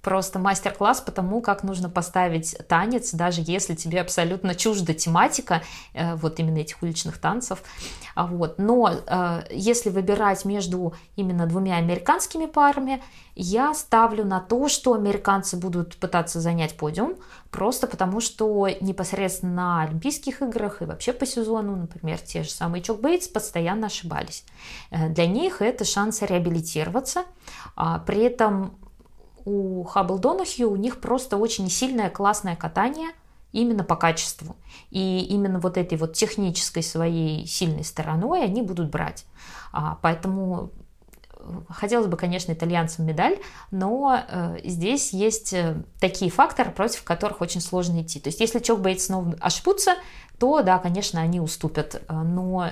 просто 0.03 0.39
мастер-класс 0.39 1.01
по 1.01 1.13
тому, 1.13 1.41
как 1.41 1.63
нужно 1.63 1.89
поставить 1.89 2.57
танец, 2.69 3.13
даже 3.13 3.43
если 3.45 3.75
тебе 3.75 4.01
абсолютно 4.01 4.55
чужда 4.55 4.95
тематика 4.95 5.63
э, 5.93 6.15
вот 6.17 6.41
именно 6.41 6.59
этих 6.59 6.83
уличных 6.83 7.19
танцев. 7.19 7.63
А 8.15 8.27
вот. 8.27 8.59
Но 8.59 8.91
э, 8.91 9.43
если 9.51 9.91
выбирать 9.91 10.45
между 10.45 10.95
именно 11.17 11.47
двумя 11.47 11.77
американскими 11.77 12.47
парами, 12.47 13.03
я 13.35 13.73
ставлю 13.75 14.25
на 14.25 14.41
то, 14.41 14.69
что 14.69 14.95
американцы 14.95 15.57
будут 15.57 15.97
пытаться 15.97 16.41
занять 16.41 16.77
подиум, 16.77 17.17
просто 17.51 17.87
потому 17.87 18.21
что 18.21 18.69
непосредственно 18.81 19.53
на 19.55 19.83
Олимпийских 19.83 20.43
играх 20.43 20.83
и 20.83 20.85
вообще 20.85 21.13
по 21.13 21.27
сезону, 21.27 21.77
например, 21.77 22.19
те 22.19 22.43
же 22.43 22.51
самые 22.51 22.83
Чок 22.83 23.01
Бейтс 23.01 23.29
постоянно 23.29 23.87
ошибались. 23.87 24.45
Э, 24.91 25.09
для 25.09 25.27
них 25.27 25.63
это 25.63 25.85
шанс 25.85 26.23
реабилитироваться, 26.23 27.25
а 27.77 27.99
при 27.99 28.25
этом 28.25 28.75
у 29.44 29.85
Хаббл 29.85 30.18
Донахью 30.18 30.70
у 30.70 30.76
них 30.76 31.00
просто 31.00 31.37
очень 31.37 31.68
сильное 31.68 32.11
классное 32.11 32.57
катание 32.57 33.09
именно 33.53 33.85
по 33.85 33.96
качеству. 33.96 34.57
И 34.90 35.26
именно 35.29 35.59
вот 35.59 35.76
этой 35.76 35.98
вот 35.98 36.14
технической 36.14 36.83
своей 36.83 37.46
сильной 37.46 37.85
стороной 37.85 38.44
они 38.44 38.62
будут 38.62 38.90
брать. 38.90 39.24
А, 39.72 39.98
поэтому 40.03 40.70
э, 41.35 41.61
хотелось 41.68 42.07
бы, 42.07 42.16
конечно, 42.16 42.53
итальянцам 42.53 43.07
медаль, 43.07 43.38
но 43.70 44.22
э, 44.29 44.59
здесь 44.64 45.12
есть 45.12 45.53
э, 45.53 45.83
такие 46.00 46.31
факторы, 46.31 46.70
против 46.70 47.03
которых 47.03 47.40
очень 47.40 47.61
сложно 47.61 48.03
идти. 48.03 48.20
То 48.20 48.29
есть 48.29 48.40
если 48.40 48.61
Чок 48.61 48.81
Бейтс 48.81 49.07
снова 49.07 49.35
ошибутся, 49.40 49.96
то 50.38 50.62
да, 50.62 50.79
конечно, 50.79 51.20
они 51.20 51.40
уступят. 51.40 52.03
Но 52.09 52.70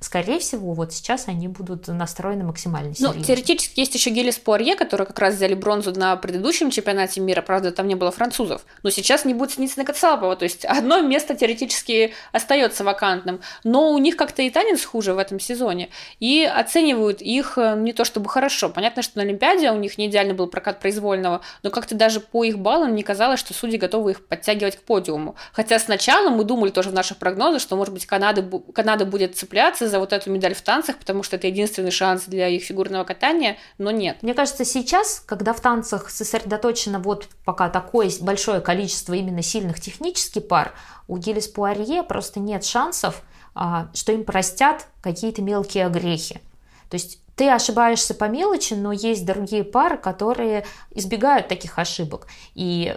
скорее 0.00 0.38
всего, 0.38 0.72
вот 0.72 0.92
сейчас 0.92 1.28
они 1.28 1.46
будут 1.46 1.88
настроены 1.88 2.44
максимально 2.44 2.94
серьезно. 2.94 3.18
Ну, 3.18 3.24
теоретически 3.24 3.80
есть 3.80 3.94
еще 3.94 4.10
Гелис 4.10 4.38
Пуарье, 4.38 4.74
которые 4.74 5.06
как 5.06 5.18
раз 5.18 5.34
взяли 5.34 5.54
бронзу 5.54 5.92
на 5.92 6.16
предыдущем 6.16 6.70
чемпионате 6.70 7.20
мира, 7.20 7.42
правда, 7.42 7.70
там 7.70 7.86
не 7.86 7.94
было 7.94 8.10
французов. 8.10 8.64
Но 8.82 8.90
сейчас 8.90 9.26
не 9.26 9.34
будет 9.34 9.52
Синицына 9.52 9.84
Кацалапова, 9.84 10.36
то 10.36 10.44
есть 10.44 10.64
одно 10.64 11.00
место 11.02 11.34
теоретически 11.34 12.14
остается 12.32 12.82
вакантным. 12.82 13.40
Но 13.62 13.90
у 13.90 13.98
них 13.98 14.16
как-то 14.16 14.40
и 14.40 14.48
танец 14.48 14.84
хуже 14.84 15.12
в 15.12 15.18
этом 15.18 15.38
сезоне. 15.38 15.90
И 16.18 16.44
оценивают 16.44 17.20
их 17.20 17.58
э, 17.58 17.76
не 17.76 17.92
то 17.92 18.04
чтобы 18.04 18.30
хорошо. 18.30 18.70
Понятно, 18.70 19.02
что 19.02 19.18
на 19.18 19.24
Олимпиаде 19.24 19.70
у 19.70 19.76
них 19.76 19.98
не 19.98 20.06
идеальный 20.06 20.34
был 20.34 20.46
прокат 20.46 20.80
произвольного, 20.80 21.42
но 21.62 21.70
как-то 21.70 21.94
даже 21.94 22.20
по 22.20 22.42
их 22.44 22.58
баллам 22.58 22.94
не 22.94 23.02
казалось, 23.02 23.38
что 23.38 23.52
судьи 23.52 23.76
готовы 23.76 24.12
их 24.12 24.26
подтягивать 24.26 24.76
к 24.76 24.80
подиуму. 24.80 25.36
Хотя 25.52 25.78
сначала 25.78 26.30
мы 26.30 26.44
думали 26.44 26.70
тоже 26.70 26.88
в 26.88 26.94
наших 26.94 27.18
прогнозах, 27.18 27.60
что, 27.60 27.76
может 27.76 27.92
быть, 27.92 28.06
Канада, 28.06 28.42
Канада 28.72 29.04
будет 29.04 29.36
цепляться 29.36 29.89
за 29.90 29.98
вот 29.98 30.12
эту 30.12 30.30
медаль 30.30 30.54
в 30.54 30.62
танцах, 30.62 30.98
потому 30.98 31.22
что 31.22 31.36
это 31.36 31.46
единственный 31.46 31.90
шанс 31.90 32.24
для 32.24 32.48
их 32.48 32.62
фигурного 32.62 33.04
катания, 33.04 33.58
но 33.78 33.90
нет. 33.90 34.22
Мне 34.22 34.34
кажется, 34.34 34.64
сейчас, 34.64 35.20
когда 35.26 35.52
в 35.52 35.60
танцах 35.60 36.08
сосредоточено 36.08 36.98
вот 36.98 37.28
пока 37.44 37.68
такое 37.68 38.10
большое 38.20 38.60
количество 38.60 39.14
именно 39.14 39.42
сильных 39.42 39.80
технических 39.80 40.48
пар, 40.48 40.72
у 41.08 41.18
Гиллис 41.18 41.48
Пуарье 41.48 42.02
просто 42.02 42.40
нет 42.40 42.64
шансов, 42.64 43.22
а, 43.54 43.90
что 43.94 44.12
им 44.12 44.24
простят 44.24 44.86
какие-то 45.02 45.42
мелкие 45.42 45.86
огрехи. 45.86 46.40
То 46.88 46.94
есть 46.94 47.18
ты 47.36 47.48
ошибаешься 47.50 48.14
по 48.14 48.24
мелочи, 48.24 48.74
но 48.74 48.92
есть 48.92 49.24
другие 49.24 49.64
пары, 49.64 49.96
которые 49.96 50.64
избегают 50.90 51.48
таких 51.48 51.78
ошибок. 51.78 52.26
И 52.54 52.96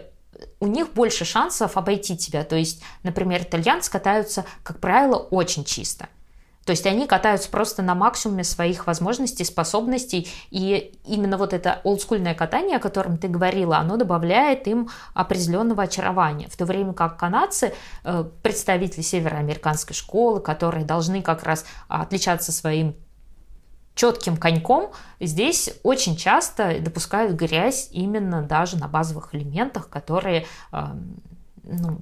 у 0.59 0.67
них 0.67 0.93
больше 0.93 1.25
шансов 1.25 1.77
обойти 1.77 2.17
тебя. 2.17 2.43
То 2.43 2.55
есть, 2.55 2.83
например, 3.03 3.43
итальянцы 3.43 3.91
катаются, 3.91 4.45
как 4.63 4.79
правило, 4.79 5.15
очень 5.15 5.63
чисто. 5.63 6.09
То 6.65 6.71
есть 6.71 6.85
они 6.85 7.07
катаются 7.07 7.49
просто 7.49 7.81
на 7.81 7.93
максимуме 7.93 8.43
своих 8.43 8.87
возможностей, 8.87 9.43
способностей, 9.43 10.29
и 10.49 10.97
именно 11.05 11.37
вот 11.37 11.53
это 11.53 11.81
олдскульное 11.83 12.35
катание, 12.35 12.77
о 12.77 12.79
котором 12.79 13.17
ты 13.17 13.27
говорила, 13.27 13.77
оно 13.77 13.97
добавляет 13.97 14.67
им 14.67 14.89
определенного 15.13 15.83
очарования, 15.83 16.47
в 16.49 16.55
то 16.55 16.65
время 16.65 16.93
как 16.93 17.17
канадцы, 17.17 17.73
э, 18.03 18.25
представители 18.41 19.01
североамериканской 19.01 19.95
школы, 19.95 20.39
которые 20.39 20.85
должны 20.85 21.21
как 21.21 21.43
раз 21.43 21.65
отличаться 21.87 22.51
своим 22.51 22.95
четким 23.95 24.37
коньком, 24.37 24.91
здесь 25.19 25.69
очень 25.83 26.15
часто 26.15 26.79
допускают 26.79 27.33
грязь 27.33 27.89
именно 27.91 28.41
даже 28.41 28.77
на 28.77 28.87
базовых 28.87 29.35
элементах, 29.35 29.89
которые, 29.89 30.47
эм, 30.71 31.21
ну, 31.63 31.99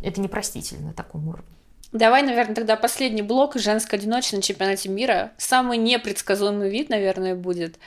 это 0.00 0.20
непростительно 0.20 0.88
на 0.88 0.92
таком 0.94 1.28
уровне. 1.28 1.53
Давай, 1.94 2.22
наверное, 2.22 2.56
тогда 2.56 2.74
последний 2.74 3.22
блок 3.22 3.54
женское 3.54 3.96
одиночное 3.96 4.38
на 4.38 4.42
чемпионате 4.42 4.88
мира. 4.88 5.30
Самый 5.38 5.78
непредсказуемый 5.78 6.68
вид, 6.68 6.90
наверное, 6.90 7.36
будет. 7.36 7.78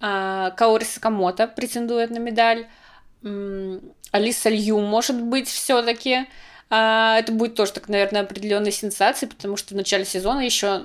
А, 0.00 0.50
Каори 0.50 0.84
Сакамото 0.84 1.48
претендует 1.48 2.10
на 2.10 2.18
медаль. 2.18 2.66
Алиса 4.12 4.50
Лью, 4.50 4.80
может 4.80 5.18
быть, 5.18 5.48
все-таки. 5.48 6.26
А, 6.76 7.20
это 7.20 7.30
будет 7.30 7.54
тоже, 7.54 7.70
так, 7.70 7.88
наверное, 7.88 8.22
определенной 8.22 8.72
сенсацией, 8.72 9.30
потому 9.30 9.56
что 9.56 9.74
в 9.74 9.76
начале 9.76 10.04
сезона 10.04 10.40
еще 10.40 10.82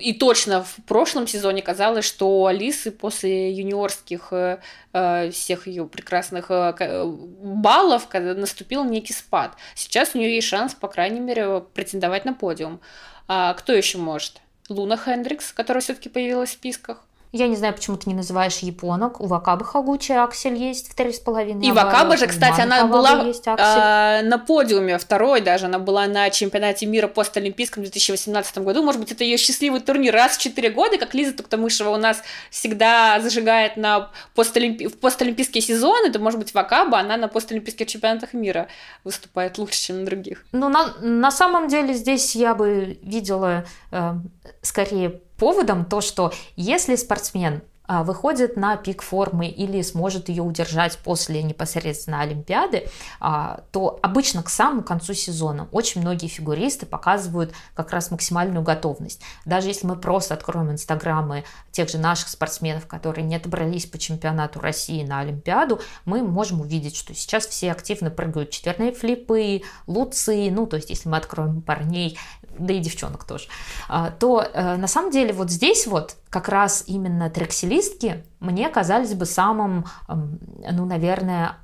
и 0.00 0.14
точно 0.14 0.64
в 0.64 0.76
прошлом 0.86 1.26
сезоне 1.26 1.60
казалось, 1.60 2.06
что 2.06 2.46
Алисы 2.46 2.90
после 2.90 3.52
юниорских 3.52 4.28
э, 4.30 4.58
э, 4.94 5.30
всех 5.30 5.66
ее 5.66 5.84
прекрасных 5.84 6.50
э, 6.50 7.04
баллов 7.04 8.08
наступил 8.14 8.84
некий 8.84 9.12
спад. 9.12 9.52
Сейчас 9.74 10.14
у 10.14 10.18
нее 10.18 10.34
есть 10.34 10.48
шанс, 10.48 10.74
по 10.74 10.88
крайней 10.88 11.20
мере, 11.20 11.60
претендовать 11.74 12.24
на 12.24 12.32
подиум. 12.32 12.80
А 13.26 13.52
кто 13.52 13.74
еще 13.74 13.98
может? 13.98 14.40
Луна 14.70 14.96
Хендрикс, 14.96 15.52
которая 15.52 15.82
все-таки 15.82 16.08
появилась 16.08 16.50
в 16.50 16.54
списках. 16.54 17.04
Я 17.30 17.46
не 17.48 17.56
знаю, 17.56 17.74
почему 17.74 17.96
ты 17.96 18.08
не 18.08 18.14
называешь 18.14 18.58
японок. 18.58 19.20
У 19.20 19.26
Вакабы 19.26 19.64
Хагучи 19.64 20.12
аксель 20.12 20.54
есть 20.54 20.90
в 20.90 20.94
три 20.94 21.12
с 21.12 21.18
половиной. 21.18 21.66
И 21.66 21.72
Вакаба 21.72 22.16
же, 22.16 22.26
кстати, 22.26 22.60
она 22.62 22.86
была 22.86 23.22
э, 23.22 24.22
на 24.22 24.38
подиуме 24.38 24.98
второй 24.98 25.42
даже. 25.42 25.66
Она 25.66 25.78
была 25.78 26.06
на 26.06 26.30
чемпионате 26.30 26.86
мира 26.86 27.06
постолимпийском 27.06 27.82
в 27.82 27.86
2018 27.86 28.58
году. 28.58 28.82
Может 28.82 29.00
быть, 29.00 29.12
это 29.12 29.24
ее 29.24 29.36
счастливый 29.36 29.80
турнир 29.80 30.14
раз 30.14 30.38
в 30.38 30.40
четыре 30.40 30.70
года, 30.70 30.96
как 30.96 31.14
Лиза 31.14 31.34
Туктамышева 31.34 31.90
у 31.90 31.98
нас 31.98 32.22
всегда 32.50 33.20
зажигает 33.20 33.76
на 33.76 34.10
постолимпи... 34.34 34.86
в 34.86 34.98
постолимпийские 34.98 35.60
сезоны. 35.60 36.10
То, 36.10 36.18
может 36.20 36.38
быть, 36.38 36.54
Вакаба, 36.54 36.98
она 36.98 37.18
на 37.18 37.28
постолимпийских 37.28 37.86
чемпионатах 37.86 38.32
мира 38.32 38.68
выступает 39.04 39.58
лучше, 39.58 39.80
чем 39.80 40.00
на 40.00 40.06
других. 40.06 40.46
Ну, 40.52 40.70
на, 40.70 40.94
на 41.00 41.30
самом 41.30 41.68
деле 41.68 41.92
здесь 41.92 42.34
я 42.34 42.54
бы 42.54 42.98
видела 43.02 43.66
э, 43.90 44.14
скорее 44.62 45.20
поводом 45.38 45.84
то, 45.84 46.00
что 46.00 46.32
если 46.56 46.96
спортсмен 46.96 47.62
а, 47.90 48.04
выходит 48.04 48.58
на 48.58 48.76
пик 48.76 49.00
формы 49.00 49.48
или 49.48 49.80
сможет 49.80 50.28
ее 50.28 50.42
удержать 50.42 50.98
после 50.98 51.42
непосредственно 51.42 52.20
Олимпиады, 52.20 52.86
а, 53.18 53.62
то 53.72 53.98
обычно 54.02 54.42
к 54.42 54.50
самому 54.50 54.82
концу 54.82 55.14
сезона 55.14 55.68
очень 55.72 56.02
многие 56.02 56.28
фигуристы 56.28 56.84
показывают 56.84 57.54
как 57.74 57.90
раз 57.90 58.10
максимальную 58.10 58.62
готовность. 58.62 59.22
Даже 59.46 59.68
если 59.68 59.86
мы 59.86 59.96
просто 59.96 60.34
откроем 60.34 60.70
инстаграмы 60.70 61.44
тех 61.70 61.88
же 61.88 61.96
наших 61.96 62.28
спортсменов, 62.28 62.86
которые 62.86 63.24
не 63.24 63.36
отобрались 63.36 63.86
по 63.86 63.96
чемпионату 63.96 64.60
России 64.60 65.02
на 65.02 65.20
Олимпиаду, 65.20 65.80
мы 66.04 66.22
можем 66.22 66.60
увидеть, 66.60 66.94
что 66.94 67.14
сейчас 67.14 67.46
все 67.46 67.72
активно 67.72 68.10
прыгают 68.10 68.50
четверные 68.50 68.92
флипы, 68.92 69.62
луцы, 69.86 70.50
ну 70.50 70.66
то 70.66 70.76
есть 70.76 70.90
если 70.90 71.08
мы 71.08 71.16
откроем 71.16 71.62
парней, 71.62 72.18
да 72.58 72.74
и 72.74 72.80
девчонок 72.80 73.24
тоже, 73.24 73.48
а, 73.88 74.10
то 74.10 74.42
э, 74.42 74.76
на 74.76 74.86
самом 74.86 75.10
деле 75.10 75.32
вот 75.32 75.50
здесь 75.50 75.86
вот 75.86 76.16
как 76.30 76.48
раз 76.48 76.84
именно 76.86 77.30
трекселистки 77.30 78.24
мне 78.40 78.68
казались 78.68 79.14
бы 79.14 79.26
самым, 79.26 79.86
ну, 80.08 80.84
наверное, 80.84 81.56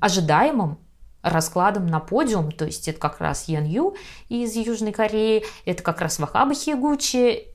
ожидаемым 0.00 0.78
раскладом 1.22 1.86
на 1.86 2.00
подиум, 2.00 2.50
то 2.52 2.64
есть 2.64 2.88
это 2.88 2.98
как 2.98 3.20
раз 3.20 3.48
Ян 3.48 3.64
Ю 3.64 3.96
из 4.28 4.54
Южной 4.54 4.92
Кореи, 4.92 5.44
это 5.64 5.82
как 5.82 6.00
раз 6.00 6.18
Вахаба 6.18 6.54
Хигучи. 6.54 7.51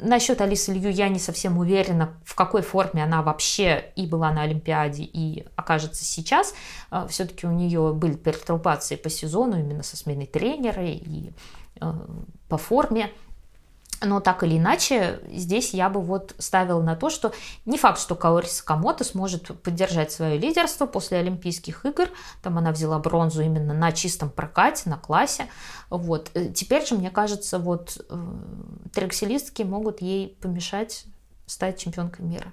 Насчет 0.00 0.40
Алисы 0.40 0.72
Лью 0.72 0.90
я 0.90 1.08
не 1.08 1.18
совсем 1.18 1.58
уверена, 1.58 2.14
в 2.24 2.34
какой 2.34 2.62
форме 2.62 3.02
она 3.02 3.22
вообще 3.22 3.92
и 3.96 4.06
была 4.06 4.32
на 4.32 4.42
Олимпиаде, 4.42 5.02
и 5.02 5.46
окажется 5.56 6.04
сейчас. 6.04 6.54
А, 6.90 7.06
Все-таки 7.06 7.46
у 7.46 7.50
нее 7.50 7.92
были 7.94 8.14
пертурбации 8.14 8.96
по 8.96 9.10
сезону 9.10 9.58
именно 9.58 9.82
со 9.82 9.96
сменой 9.96 10.26
тренера 10.26 10.84
и 10.84 11.30
э, 11.80 11.92
по 12.48 12.58
форме. 12.58 13.10
Но 14.00 14.20
так 14.20 14.44
или 14.44 14.58
иначе, 14.58 15.20
здесь 15.32 15.74
я 15.74 15.88
бы 15.88 16.00
вот 16.00 16.34
ставила 16.38 16.80
на 16.80 16.94
то, 16.94 17.10
что 17.10 17.32
не 17.64 17.78
факт, 17.78 18.00
что 18.00 18.14
Каори 18.14 18.46
Сакамото 18.46 19.02
сможет 19.02 19.60
поддержать 19.62 20.12
свое 20.12 20.38
лидерство 20.38 20.86
после 20.86 21.18
Олимпийских 21.18 21.84
игр. 21.84 22.08
Там 22.42 22.58
она 22.58 22.70
взяла 22.70 22.98
бронзу 23.00 23.42
именно 23.42 23.74
на 23.74 23.90
чистом 23.92 24.30
прокате, 24.30 24.88
на 24.88 24.98
классе. 24.98 25.46
Вот. 25.90 26.30
Э, 26.34 26.52
теперь 26.52 26.86
же, 26.86 26.94
мне 26.94 27.10
кажется, 27.10 27.58
вот 27.58 28.00
э, 28.08 28.16
трекселистки 28.92 29.62
могут 29.62 30.00
ей 30.00 30.36
помешать 30.40 31.04
стать 31.46 31.78
чемпионкой 31.78 32.24
мира. 32.24 32.52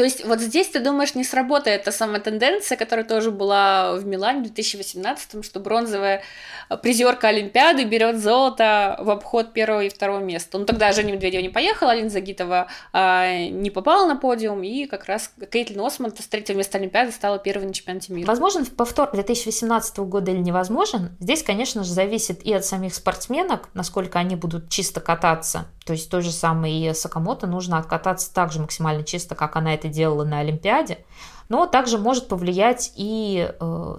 То 0.00 0.04
есть 0.04 0.24
вот 0.24 0.40
здесь, 0.40 0.66
ты 0.68 0.80
думаешь, 0.80 1.14
не 1.14 1.24
сработает 1.24 1.84
та 1.84 1.92
самая 1.92 2.20
тенденция, 2.20 2.78
которая 2.78 3.04
тоже 3.04 3.30
была 3.30 3.92
в 3.96 4.06
Милане 4.06 4.38
в 4.38 4.44
2018, 4.44 5.44
что 5.44 5.60
бронзовая 5.60 6.22
призерка 6.82 7.28
Олимпиады 7.28 7.84
берет 7.84 8.18
золото 8.18 8.96
в 8.98 9.10
обход 9.10 9.52
первого 9.52 9.82
и 9.82 9.90
второго 9.90 10.20
места. 10.20 10.56
Ну 10.56 10.64
тогда 10.64 10.92
Женя 10.92 11.12
Медведева 11.12 11.42
не 11.42 11.50
поехала, 11.50 11.90
Алина 11.90 12.08
Загитова 12.08 12.68
а, 12.94 13.46
не 13.48 13.68
попала 13.68 14.06
на 14.06 14.16
подиум, 14.16 14.62
и 14.62 14.86
как 14.86 15.04
раз 15.04 15.32
Кейтлин 15.52 15.84
Осман 15.84 16.14
с 16.16 16.26
третьего 16.26 16.56
места 16.56 16.78
Олимпиады 16.78 17.12
стала 17.12 17.38
первой 17.38 17.66
на 17.66 17.74
чемпионате 17.74 18.14
мира. 18.14 18.26
Возможен 18.26 18.64
повтор 18.64 19.10
2018 19.12 19.98
года 19.98 20.30
или 20.30 20.38
невозможен? 20.38 21.14
Здесь, 21.20 21.42
конечно 21.42 21.84
же, 21.84 21.92
зависит 21.92 22.42
и 22.42 22.54
от 22.54 22.64
самих 22.64 22.94
спортсменок, 22.94 23.68
насколько 23.74 24.18
они 24.18 24.34
будут 24.34 24.70
чисто 24.70 25.00
кататься. 25.00 25.66
То 25.84 25.94
есть 25.94 26.08
то 26.08 26.20
же 26.20 26.30
самое 26.30 26.90
и 26.90 26.94
Сакамото 26.94 27.46
нужно 27.48 27.76
откататься 27.76 28.32
так 28.32 28.52
же 28.52 28.60
максимально 28.60 29.02
чисто, 29.02 29.34
как 29.34 29.56
она 29.56 29.74
это 29.74 29.89
делала 29.90 30.24
на 30.24 30.38
Олимпиаде. 30.38 31.04
Но 31.48 31.66
также 31.66 31.98
может 31.98 32.28
повлиять 32.28 32.92
и 32.96 33.50
э, 33.60 33.96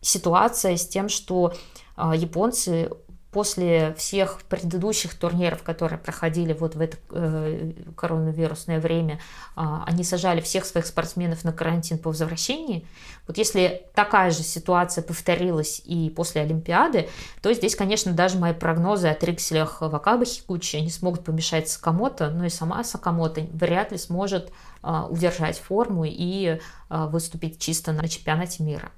ситуация 0.00 0.76
с 0.76 0.86
тем, 0.86 1.08
что 1.08 1.52
э, 1.96 2.12
японцы 2.14 2.90
после 3.36 3.92
всех 3.98 4.40
предыдущих 4.48 5.14
турниров, 5.14 5.62
которые 5.62 5.98
проходили 5.98 6.54
вот 6.54 6.74
в 6.74 6.80
это 6.80 6.96
э, 7.10 7.72
коронавирусное 7.94 8.80
время, 8.80 9.20
э, 9.56 9.60
они 9.84 10.04
сажали 10.04 10.40
всех 10.40 10.64
своих 10.64 10.86
спортсменов 10.86 11.44
на 11.44 11.52
карантин 11.52 11.98
по 11.98 12.08
возвращении. 12.08 12.86
Вот 13.28 13.36
если 13.36 13.90
такая 13.94 14.30
же 14.30 14.42
ситуация 14.42 15.02
повторилась 15.02 15.82
и 15.84 16.08
после 16.08 16.40
Олимпиады, 16.40 17.10
то 17.42 17.52
здесь, 17.52 17.76
конечно, 17.76 18.12
даже 18.12 18.38
мои 18.38 18.54
прогнозы 18.54 19.08
о 19.08 19.14
трикселях 19.14 19.82
Вакаба 19.82 20.24
Хикучи 20.24 20.76
не 20.76 20.90
смогут 20.90 21.22
помешать 21.22 21.68
Сакамото, 21.68 22.30
но 22.30 22.46
и 22.46 22.48
сама 22.48 22.82
Сакамото 22.84 23.42
вряд 23.52 23.92
ли 23.92 23.98
сможет 23.98 24.50
э, 24.82 25.02
удержать 25.10 25.58
форму 25.58 26.06
и 26.06 26.58
э, 26.88 27.06
выступить 27.08 27.58
чисто 27.58 27.92
на 27.92 28.08
чемпионате 28.08 28.62
мира. 28.62 28.90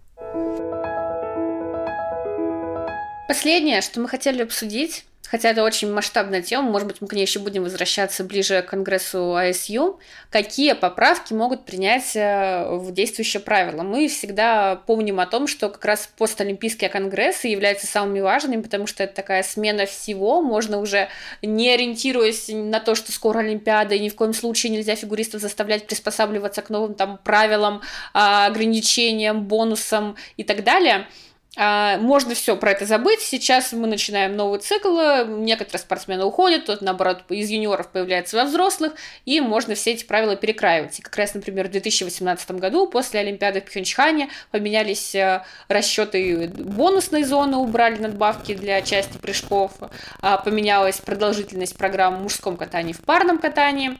Последнее, 3.28 3.82
что 3.82 4.00
мы 4.00 4.08
хотели 4.08 4.40
обсудить, 4.40 5.04
хотя 5.30 5.50
это 5.50 5.62
очень 5.62 5.92
масштабная 5.92 6.40
тема, 6.40 6.70
может 6.70 6.88
быть, 6.88 7.02
мы 7.02 7.08
к 7.08 7.12
ней 7.12 7.20
еще 7.20 7.40
будем 7.40 7.62
возвращаться 7.62 8.24
ближе 8.24 8.62
к 8.62 8.70
Конгрессу 8.70 9.36
АСЮ, 9.36 10.00
какие 10.30 10.72
поправки 10.72 11.34
могут 11.34 11.66
принять 11.66 12.16
э, 12.16 12.66
в 12.70 12.90
действующее 12.90 13.42
правило. 13.42 13.82
Мы 13.82 14.08
всегда 14.08 14.76
помним 14.76 15.20
о 15.20 15.26
том, 15.26 15.46
что 15.46 15.68
как 15.68 15.84
раз 15.84 16.08
постолимпийские 16.16 16.88
конгрессы 16.88 17.48
являются 17.48 17.86
самыми 17.86 18.20
важными, 18.20 18.62
потому 18.62 18.86
что 18.86 19.04
это 19.04 19.16
такая 19.16 19.42
смена 19.42 19.84
всего, 19.84 20.40
можно 20.40 20.78
уже 20.78 21.10
не 21.42 21.70
ориентируясь 21.70 22.48
на 22.48 22.80
то, 22.80 22.94
что 22.94 23.12
скоро 23.12 23.40
Олимпиада, 23.40 23.94
и 23.94 24.00
ни 24.00 24.08
в 24.08 24.14
коем 24.14 24.32
случае 24.32 24.72
нельзя 24.72 24.96
фигуристов 24.96 25.42
заставлять 25.42 25.86
приспосабливаться 25.86 26.62
к 26.62 26.70
новым 26.70 26.94
там 26.94 27.18
правилам, 27.22 27.82
а, 28.14 28.46
ограничениям, 28.46 29.44
бонусам 29.44 30.16
и 30.38 30.44
так 30.44 30.64
далее– 30.64 31.06
можно 31.58 32.34
все 32.34 32.56
про 32.56 32.70
это 32.70 32.86
забыть. 32.86 33.20
Сейчас 33.20 33.72
мы 33.72 33.86
начинаем 33.86 34.36
новый 34.36 34.60
цикл. 34.60 34.96
Некоторые 35.26 35.80
спортсмены 35.80 36.24
уходят, 36.24 36.66
тот, 36.66 36.82
наоборот, 36.82 37.24
из 37.28 37.50
юниоров 37.50 37.88
появляется 37.88 38.36
во 38.36 38.44
взрослых, 38.44 38.92
и 39.24 39.40
можно 39.40 39.74
все 39.74 39.92
эти 39.92 40.04
правила 40.04 40.36
перекраивать. 40.36 40.98
И 40.98 41.02
как 41.02 41.16
раз, 41.16 41.34
например, 41.34 41.68
в 41.68 41.72
2018 41.72 42.50
году 42.52 42.86
после 42.86 43.20
Олимпиады 43.20 43.60
в 43.60 43.64
Пхенчхане 43.64 44.28
поменялись 44.50 45.14
э, 45.14 45.42
расчеты 45.68 46.48
бонусной 46.48 47.24
зоны, 47.24 47.56
убрали 47.56 47.98
надбавки 47.98 48.54
для 48.54 48.80
части 48.82 49.18
прыжков, 49.18 49.72
а, 50.20 50.38
поменялась 50.38 50.98
продолжительность 51.00 51.76
программ 51.76 52.16
в 52.16 52.22
мужском 52.22 52.56
катании 52.56 52.92
в 52.92 53.00
парном 53.00 53.38
катании 53.38 53.96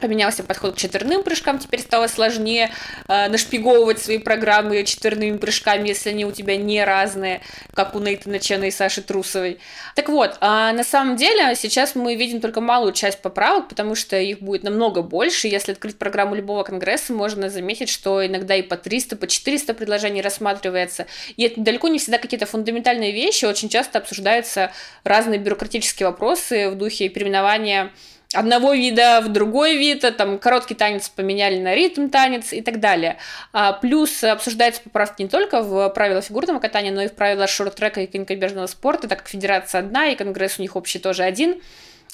поменялся 0.00 0.42
подход 0.42 0.74
к 0.74 0.78
четверным 0.78 1.22
прыжкам, 1.22 1.58
теперь 1.58 1.80
стало 1.80 2.06
сложнее 2.06 2.70
э, 3.08 3.28
нашпиговывать 3.28 4.00
свои 4.02 4.18
программы 4.18 4.84
четверными 4.84 5.36
прыжками, 5.36 5.88
если 5.88 6.10
они 6.10 6.24
у 6.24 6.32
тебя 6.32 6.56
не 6.56 6.82
разные, 6.82 7.42
как 7.74 7.94
у 7.94 7.98
Нейтана 7.98 8.38
Чена 8.38 8.64
и 8.64 8.70
Саши 8.70 9.02
Трусовой. 9.02 9.58
Так 9.94 10.08
вот, 10.08 10.38
а 10.40 10.72
на 10.72 10.82
самом 10.82 11.16
деле 11.16 11.54
сейчас 11.56 11.94
мы 11.94 12.16
видим 12.16 12.40
только 12.40 12.62
малую 12.62 12.92
часть 12.92 13.20
поправок, 13.20 13.68
потому 13.68 13.94
что 13.94 14.18
их 14.18 14.40
будет 14.40 14.62
намного 14.62 15.02
больше. 15.02 15.46
Если 15.46 15.72
открыть 15.72 15.98
программу 15.98 16.34
любого 16.34 16.62
конгресса, 16.62 17.12
можно 17.12 17.50
заметить, 17.50 17.90
что 17.90 18.26
иногда 18.26 18.56
и 18.56 18.62
по 18.62 18.76
300, 18.76 19.16
по 19.16 19.26
400 19.26 19.74
предложений 19.74 20.22
рассматривается. 20.22 21.06
И 21.36 21.44
это 21.44 21.60
далеко 21.60 21.88
не 21.88 21.98
всегда 21.98 22.16
какие-то 22.16 22.46
фундаментальные 22.46 23.12
вещи, 23.12 23.44
очень 23.44 23.68
часто 23.68 23.98
обсуждаются 23.98 24.72
разные 25.04 25.38
бюрократические 25.38 26.08
вопросы 26.08 26.70
в 26.70 26.76
духе 26.76 27.10
переименования 27.10 27.92
одного 28.34 28.72
вида 28.72 29.20
в 29.22 29.28
другой 29.28 29.76
вид, 29.76 30.04
там 30.16 30.38
короткий 30.38 30.74
танец 30.74 31.08
поменяли 31.08 31.58
на 31.58 31.74
ритм 31.74 32.08
танец 32.08 32.52
и 32.52 32.60
так 32.60 32.80
далее. 32.80 33.18
А, 33.52 33.72
плюс 33.72 34.24
обсуждаются 34.24 34.82
поправки 34.82 35.22
не 35.22 35.28
только 35.28 35.62
в 35.62 35.88
правила 35.90 36.20
фигурного 36.20 36.58
катания, 36.58 36.92
но 36.92 37.02
и 37.02 37.08
в 37.08 37.12
правила 37.12 37.46
шорт-трека 37.46 38.02
и 38.02 38.06
конькобежного 38.06 38.66
спорта, 38.66 39.08
так 39.08 39.20
как 39.20 39.28
федерация 39.28 39.80
одна, 39.80 40.08
и 40.08 40.16
конгресс 40.16 40.58
у 40.58 40.62
них 40.62 40.76
общий 40.76 40.98
тоже 40.98 41.22
один. 41.22 41.60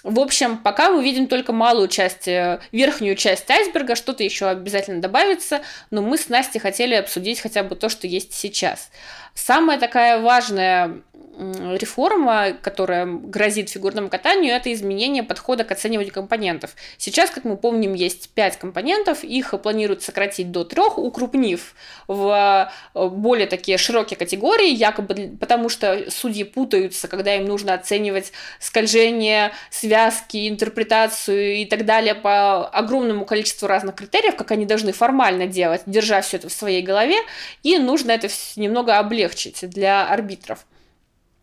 В 0.04 0.20
общем, 0.20 0.58
пока 0.58 0.90
мы 0.90 1.02
видим 1.02 1.26
только 1.26 1.52
малую 1.52 1.88
часть, 1.88 2.28
э, 2.28 2.60
верхнюю 2.70 3.16
часть 3.16 3.50
айсберга, 3.50 3.96
что-то 3.96 4.22
еще 4.22 4.46
обязательно 4.46 5.00
добавится, 5.00 5.60
но 5.90 6.02
мы 6.02 6.16
с 6.18 6.28
Настей 6.28 6.60
хотели 6.60 6.94
обсудить 6.94 7.40
хотя 7.40 7.64
бы 7.64 7.74
то, 7.74 7.88
что 7.88 8.06
есть 8.06 8.32
сейчас. 8.32 8.90
Самая 9.34 9.76
такая 9.76 10.20
важная 10.20 11.00
реформа, 11.38 12.52
которая 12.60 13.06
грозит 13.06 13.70
фигурному 13.70 14.08
катанию, 14.08 14.54
это 14.54 14.72
изменение 14.72 15.22
подхода 15.22 15.64
к 15.64 15.70
оцениванию 15.70 16.12
компонентов. 16.12 16.74
Сейчас, 16.96 17.30
как 17.30 17.44
мы 17.44 17.56
помним, 17.56 17.94
есть 17.94 18.30
5 18.30 18.56
компонентов, 18.56 19.22
их 19.22 19.54
планируют 19.62 20.02
сократить 20.02 20.50
до 20.50 20.64
3, 20.64 20.82
укрупнив 20.96 21.74
в 22.08 22.70
э, 22.94 23.08
более 23.08 23.46
такие 23.46 23.78
широкие 23.78 24.16
категории, 24.16 24.70
якобы 24.70 25.36
потому 25.38 25.68
что 25.68 26.10
судьи 26.10 26.42
путаются, 26.42 27.06
когда 27.06 27.36
им 27.36 27.44
нужно 27.44 27.74
оценивать 27.74 28.32
скольжение, 28.58 29.52
связки, 29.70 30.48
интерпретацию 30.48 31.56
и 31.56 31.64
так 31.66 31.84
далее 31.84 32.14
по 32.14 32.66
огромному 32.66 33.24
количеству 33.24 33.68
разных 33.68 33.94
критериев, 33.94 34.34
как 34.36 34.50
они 34.50 34.66
должны 34.66 34.92
формально 34.92 35.46
делать, 35.46 35.82
держа 35.86 36.20
все 36.20 36.38
это 36.38 36.48
в 36.48 36.52
своей 36.52 36.82
голове, 36.82 37.18
и 37.62 37.78
нужно 37.78 38.10
это 38.10 38.28
немного 38.56 38.98
облегчить 38.98 39.68
для 39.68 40.08
арбитров. 40.08 40.66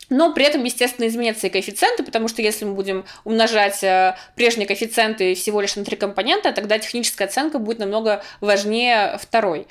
Но 0.09 0.33
при 0.33 0.45
этом, 0.45 0.63
естественно, 0.63 1.07
изменятся 1.07 1.47
и 1.47 1.49
коэффициенты, 1.49 2.03
потому 2.03 2.27
что 2.27 2.41
если 2.41 2.65
мы 2.65 2.73
будем 2.73 3.05
умножать 3.23 3.83
э, 3.83 4.15
прежние 4.35 4.67
коэффициенты 4.67 5.33
всего 5.35 5.61
лишь 5.61 5.75
на 5.75 5.83
три 5.83 5.97
компонента, 5.97 6.51
тогда 6.51 6.79
техническая 6.79 7.27
оценка 7.27 7.59
будет 7.59 7.79
намного 7.79 8.23
важнее 8.41 9.17
второй. 9.21 9.67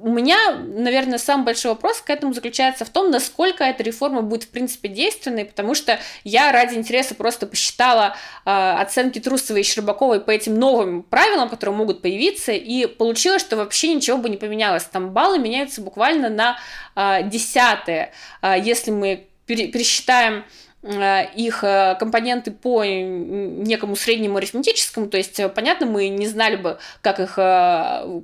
У 0.00 0.08
меня, 0.08 0.56
наверное, 0.56 1.18
самый 1.18 1.44
большой 1.44 1.72
вопрос 1.72 2.00
к 2.00 2.08
этому 2.08 2.32
заключается 2.32 2.86
в 2.86 2.88
том, 2.88 3.10
насколько 3.10 3.62
эта 3.62 3.82
реформа 3.82 4.22
будет, 4.22 4.44
в 4.44 4.48
принципе, 4.48 4.88
действенной, 4.88 5.44
потому 5.44 5.74
что 5.74 5.98
я 6.24 6.50
ради 6.50 6.76
интереса 6.76 7.14
просто 7.14 7.46
посчитала 7.46 8.16
э, 8.46 8.50
оценки 8.50 9.18
Трусовой 9.18 9.60
и 9.60 9.64
Щербаковой 9.64 10.20
по 10.20 10.30
этим 10.30 10.58
новым 10.58 11.02
правилам, 11.02 11.50
которые 11.50 11.76
могут 11.76 12.00
появиться, 12.00 12.52
и 12.52 12.86
получилось, 12.86 13.42
что 13.42 13.56
вообще 13.56 13.92
ничего 13.92 14.16
бы 14.16 14.30
не 14.30 14.38
поменялось. 14.38 14.84
Там 14.84 15.10
баллы 15.10 15.38
меняются 15.38 15.82
буквально 15.82 16.30
на 16.30 16.58
э, 16.96 17.28
десятые. 17.28 18.12
Э, 18.40 18.54
если 18.58 18.90
мы 18.90 19.26
пересчитаем 19.44 20.44
их 20.84 21.62
э, 21.62 21.96
компоненты 21.98 22.50
по 22.50 22.82
некому 22.84 23.94
среднему 23.94 24.38
арифметическому, 24.38 25.06
то 25.06 25.16
есть, 25.16 25.38
э, 25.38 25.48
понятно, 25.48 25.86
мы 25.86 26.08
не 26.08 26.26
знали 26.26 26.56
бы, 26.56 26.78
как 27.02 27.20
их 27.20 27.34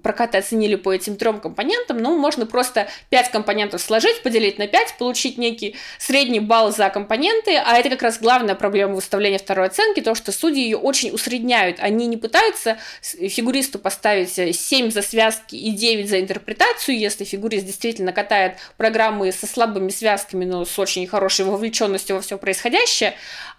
прокаты 0.03 0.39
оценили 0.39 0.75
по 0.75 0.93
этим 0.93 1.17
трем 1.17 1.41
компонентам, 1.41 1.99
но 1.99 2.17
можно 2.17 2.47
просто 2.47 2.89
5 3.11 3.31
компонентов 3.31 3.81
сложить, 3.81 4.23
поделить 4.23 4.59
на 4.59 4.67
5, 4.67 4.97
получить 4.99 5.39
некий 5.39 5.77
средний 5.99 6.41
балл 6.41 6.73
за 6.73 6.91
компоненты, 6.91 7.57
а 7.57 7.77
это 7.77 7.91
как 7.91 8.03
раз 8.03 8.19
главная 8.19 8.57
проблема 8.57 8.95
выставления 8.95 9.39
второй 9.39 9.69
оценки, 9.69 10.01
то, 10.01 10.17
что 10.17 10.33
судьи 10.33 10.65
ее 10.65 10.79
очень 10.79 11.15
усредняют, 11.15 11.77
они 11.79 12.07
не 12.07 12.17
пытаются 12.17 12.79
фигуристу 13.03 13.79
поставить 13.79 14.33
7 14.33 14.91
за 14.91 15.03
связки 15.03 15.55
и 15.55 15.71
9 15.71 16.09
за 16.09 16.21
интерпретацию, 16.21 16.99
если 16.99 17.23
фигурист 17.23 17.67
действительно 17.67 18.13
катает 18.13 18.57
программы 18.77 19.31
со 19.31 19.47
слабыми 19.47 19.91
связками, 19.91 20.45
но 20.45 20.65
с 20.65 20.77
очень 20.77 21.07
хорошей 21.07 21.45
вовлеченностью 21.45 22.17
во 22.17 22.23
все 22.23 22.37
происходящее, 22.37 22.48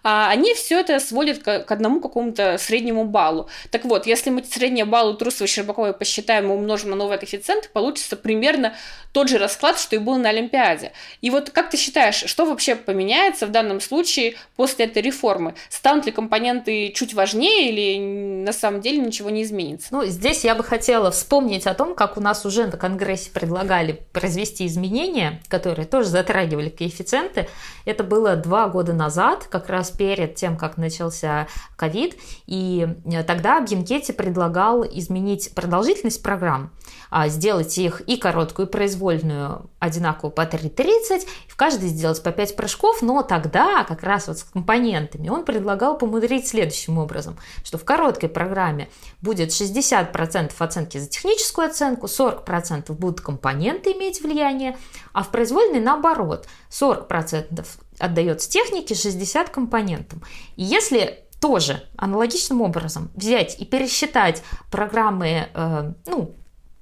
а 0.02 0.30
они 0.30 0.54
все 0.54 0.80
это 0.80 0.98
сводят 0.98 1.42
к, 1.42 1.70
одному 1.70 2.00
какому-то 2.00 2.56
среднему 2.58 3.04
баллу. 3.04 3.48
Так 3.70 3.84
вот, 3.84 4.06
если 4.06 4.30
мы 4.30 4.42
средний 4.44 4.84
балл 4.84 5.10
у 5.10 5.14
Трусова 5.14 5.46
и 5.46 5.50
Щербаковой 5.50 5.92
посчитаем 5.92 6.46
и 6.46 6.54
умножим 6.54 6.90
на 6.90 6.96
новый 6.96 7.18
коэффициент, 7.18 7.70
получится 7.72 8.16
примерно 8.16 8.74
тот 9.12 9.28
же 9.28 9.38
расклад, 9.38 9.78
что 9.78 9.96
и 9.96 9.98
был 9.98 10.16
на 10.16 10.30
Олимпиаде. 10.30 10.92
И 11.20 11.30
вот 11.30 11.50
как 11.50 11.70
ты 11.70 11.76
считаешь, 11.76 12.24
что 12.26 12.46
вообще 12.46 12.76
поменяется 12.76 13.46
в 13.46 13.50
данном 13.50 13.80
случае 13.80 14.36
после 14.56 14.86
этой 14.86 15.02
реформы? 15.02 15.54
Станут 15.68 16.06
ли 16.06 16.12
компоненты 16.12 16.92
чуть 16.94 17.12
важнее 17.12 17.70
или 17.70 18.44
на 18.44 18.52
самом 18.52 18.80
деле 18.80 18.98
ничего 18.98 19.28
не 19.30 19.42
изменится? 19.42 19.88
Ну, 19.90 20.04
здесь 20.06 20.44
я 20.44 20.54
бы 20.54 20.64
хотела 20.64 21.10
вспомнить 21.10 21.66
о 21.66 21.74
том, 21.74 21.94
как 21.94 22.16
у 22.16 22.20
нас 22.20 22.46
уже 22.46 22.66
на 22.66 22.76
Конгрессе 22.76 23.30
предлагали 23.30 24.00
произвести 24.12 24.66
изменения, 24.66 25.42
которые 25.48 25.86
тоже 25.86 26.08
затрагивали 26.08 26.70
коэффициенты. 26.70 27.48
Это 27.84 28.04
было 28.04 28.36
два 28.36 28.68
года 28.68 28.79
назад, 28.88 29.46
как 29.50 29.68
раз 29.68 29.90
перед 29.90 30.34
тем, 30.34 30.56
как 30.56 30.76
начался 30.76 31.46
ковид, 31.76 32.16
и 32.46 32.88
тогда 33.26 33.60
Бьянкетти 33.60 34.12
предлагал 34.12 34.84
изменить 34.84 35.54
продолжительность 35.54 36.22
программ, 36.22 36.70
а, 37.10 37.28
сделать 37.28 37.76
их 37.78 38.00
и 38.02 38.16
короткую, 38.16 38.68
и 38.68 38.70
произвольную 38.70 39.70
одинаково 39.78 40.30
по 40.30 40.42
3.30, 40.42 41.26
в 41.48 41.56
каждой 41.56 41.88
сделать 41.88 42.22
по 42.22 42.32
5 42.32 42.56
прыжков, 42.56 43.02
но 43.02 43.22
тогда 43.22 43.84
как 43.84 44.02
раз 44.02 44.28
вот 44.28 44.38
с 44.38 44.44
компонентами 44.44 45.28
он 45.28 45.44
предлагал 45.44 45.98
помудрить 45.98 46.48
следующим 46.48 46.98
образом, 46.98 47.36
что 47.64 47.78
в 47.78 47.84
короткой 47.84 48.28
программе 48.28 48.88
будет 49.20 49.50
60% 49.50 50.52
оценки 50.58 50.98
за 50.98 51.08
техническую 51.08 51.68
оценку, 51.68 52.06
40% 52.06 52.92
будут 52.92 53.20
компоненты 53.20 53.92
иметь 53.92 54.22
влияние, 54.22 54.76
а 55.12 55.22
в 55.22 55.30
произвольной 55.30 55.80
наоборот, 55.80 56.46
40% 56.70 57.66
отдается 58.00 58.50
технике, 58.50 58.94
60 58.94 59.50
компонентам. 59.50 60.22
И 60.56 60.64
если 60.64 61.24
тоже 61.40 61.82
аналогичным 61.96 62.60
образом 62.62 63.10
взять 63.14 63.60
и 63.60 63.64
пересчитать 63.64 64.42
программы, 64.70 65.48
э, 65.54 65.92
ну, 66.06 66.34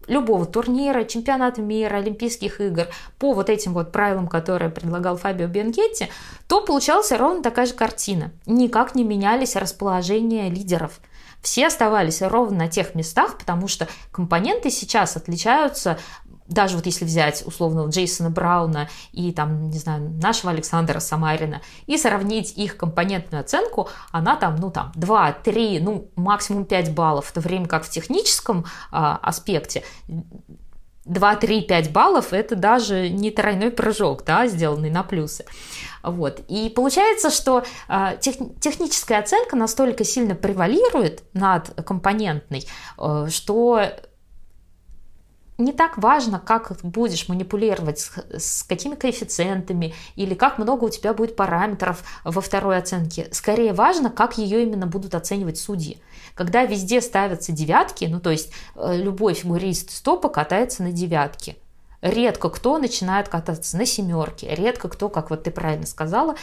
любого 0.09 0.47
турнира, 0.47 1.05
чемпионата 1.05 1.61
мира, 1.62 1.99
Олимпийских 1.99 2.61
игр 2.61 2.89
по 3.19 3.35
вот 3.35 3.51
этим 3.51 3.75
вот 3.75 3.93
правилам, 3.93 4.27
которые 4.27 4.71
предлагал 4.71 5.16
Фабио 5.16 5.47
Бенкетти, 5.47 6.09
то 6.49 6.62
получалась 6.62 7.12
ровно 7.12 7.43
такая 7.43 7.66
же 7.66 7.75
картина. 7.75 8.33
Никак 8.47 8.95
не 8.95 9.05
менялись 9.05 9.55
расположения 9.55 10.49
лидеров. 10.49 11.01
Все 11.43 11.69
оставались 11.69 12.21
ровно 12.21 12.59
на 12.64 12.69
тех 12.69 12.97
местах, 12.97 13.39
потому 13.39 13.69
что 13.69 13.87
компоненты 14.11 14.71
сейчас 14.71 15.16
отличаются 15.16 15.99
даже 16.49 16.77
вот 16.77 16.87
если 16.87 17.05
взять 17.05 17.47
условного 17.47 17.89
Джейсона 17.89 18.31
Брауна 18.31 18.89
и 19.13 19.33
там, 19.33 19.71
не 19.71 19.79
знаю, 19.79 20.11
нашего 20.23 20.51
Александра 20.51 20.99
Самарина 20.99 21.61
и 21.87 21.97
сравнить 21.97 22.57
их 22.57 22.77
компонентную 22.77 23.43
оценку, 23.43 23.89
она 24.11 24.37
там, 24.37 24.57
ну 24.57 24.71
там 24.71 24.93
2, 24.95 25.33
3, 25.45 25.81
ну 25.81 26.11
максимум 26.17 26.65
5 26.65 26.95
баллов, 26.95 27.27
в 27.27 27.33
то 27.33 27.41
время 27.41 27.67
как 27.67 27.85
в 27.85 27.91
техническом 27.91 28.65
а, 28.91 29.19
аспекте 29.23 29.85
2, 31.09 31.37
3, 31.37 31.63
5 31.63 31.93
баллов– 31.93 32.27
это 32.33 32.55
даже 32.55 33.09
не 33.09 33.31
тройной 33.31 33.71
прыжок, 33.71 34.25
да, 34.25 34.47
сделанный 34.47 34.91
на 34.91 35.03
плюсы. 35.03 35.47
Вот. 36.03 36.41
И 36.49 36.69
получается, 36.69 37.31
что 37.31 37.65
э, 37.89 38.19
тех, 38.21 38.37
техническая 38.61 39.21
оценка 39.21 39.57
настолько 39.57 40.05
сильно 40.05 40.35
превалирует 40.35 41.23
над 41.33 41.71
компонентной, 41.85 42.67
э, 42.99 43.27
что 43.31 43.81
не 45.59 45.73
так 45.73 45.99
важно, 45.99 46.39
как 46.39 46.73
будешь 46.83 47.29
манипулировать, 47.29 47.99
с, 47.99 48.13
с 48.33 48.63
какими 48.63 48.95
коэффициентами 48.95 49.93
или 50.15 50.35
как 50.35 50.59
много 50.59 50.85
у 50.85 50.89
тебя 50.89 51.13
будет 51.13 51.35
параметров 51.35 52.05
во 52.23 52.41
второй 52.41 52.79
оценке. 52.79 53.29
Скорее 53.33 53.73
важно, 53.73 54.09
как 54.09 54.39
ее 54.39 54.63
именно 54.63 54.87
будут 54.87 55.17
оценивать 55.17 55.59
судьи. 55.59 56.01
Когда 56.35 56.65
везде 56.65 57.01
ставятся 57.01 57.51
девятки, 57.51 58.05
ну 58.05 58.21
то 58.21 58.31
есть 58.31 58.53
э, 58.77 58.97
любой 58.97 59.35
фигурист 59.35 59.91
стопа 59.91 60.29
катается 60.29 60.85
на 60.85 60.93
девятке. 60.93 61.57
Редко 62.01 62.49
кто 62.51 62.79
начинает 62.79 63.29
кататься 63.29 63.77
на 63.77 63.85
семерке, 63.85 64.55
редко 64.55 64.89
кто, 64.89 65.09
как 65.09 65.31
вот 65.31 65.43
ты 65.43 65.51
правильно 65.51 65.87
сказала, 65.87 66.37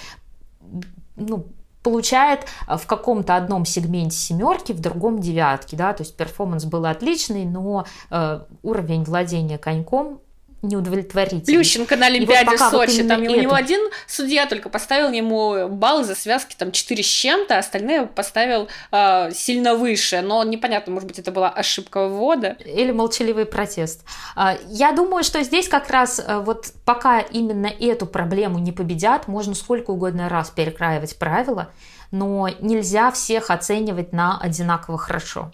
ну, 1.16 1.48
получает 1.86 2.48
э, 2.68 2.78
в 2.78 2.88
каком-то 2.88 3.36
одном 3.36 3.64
сегменте 3.64 4.18
семерки, 4.18 4.72
в 4.72 4.82
другом 4.82 5.20
девятки, 5.20 5.76
да, 5.76 5.94
то 5.94 6.02
есть 6.02 6.18
перформанс 6.18 6.66
был 6.66 6.86
отличный, 6.88 7.46
но 7.46 7.86
э, 8.10 8.40
уровень 8.64 9.04
владения 9.04 9.60
коньком 9.60 10.20
неудовлетворительный. 10.68 11.46
Плющенко 11.46 11.96
на 11.96 12.08
Олимпиаде 12.08 12.52
вот 12.52 12.60
в 12.60 12.70
Сочи, 12.70 13.02
вот 13.02 13.08
там 13.08 13.22
это... 13.24 13.32
у 13.32 13.36
него 13.36 13.54
один 13.54 13.80
судья 14.08 14.46
только 14.46 14.70
поставил 14.70 15.12
ему 15.12 15.68
балл 15.70 16.04
за 16.04 16.16
связки 16.16 16.56
там 16.58 16.72
4 16.72 17.04
с 17.04 17.06
чем-то, 17.06 17.56
а 17.56 17.60
остальные 17.60 18.08
поставил 18.08 18.68
э, 18.92 19.32
сильно 19.34 19.76
выше, 19.76 20.22
но 20.22 20.44
непонятно, 20.44 20.94
может 20.94 21.08
быть, 21.08 21.20
это 21.20 21.32
была 21.32 21.50
ошибка 21.50 22.08
ввода. 22.08 22.58
Или 22.66 22.92
молчаливый 22.92 23.46
протест. 23.46 24.04
А, 24.36 24.58
я 24.68 24.92
думаю, 24.92 25.24
что 25.24 25.42
здесь 25.44 25.68
как 25.68 25.90
раз 25.90 26.24
вот 26.28 26.72
пока 26.86 27.20
именно 27.20 27.68
эту 27.68 28.06
проблему 28.06 28.60
не 28.60 28.72
победят, 28.72 29.28
можно 29.28 29.56
сколько 29.56 29.92
угодно 29.92 30.30
раз 30.30 30.50
перекраивать 30.50 31.18
правила, 31.18 31.72
но 32.12 32.50
нельзя 32.60 33.12
всех 33.12 33.50
оценивать 33.50 34.14
на 34.14 34.40
одинаково 34.40 34.98
хорошо. 34.98 35.52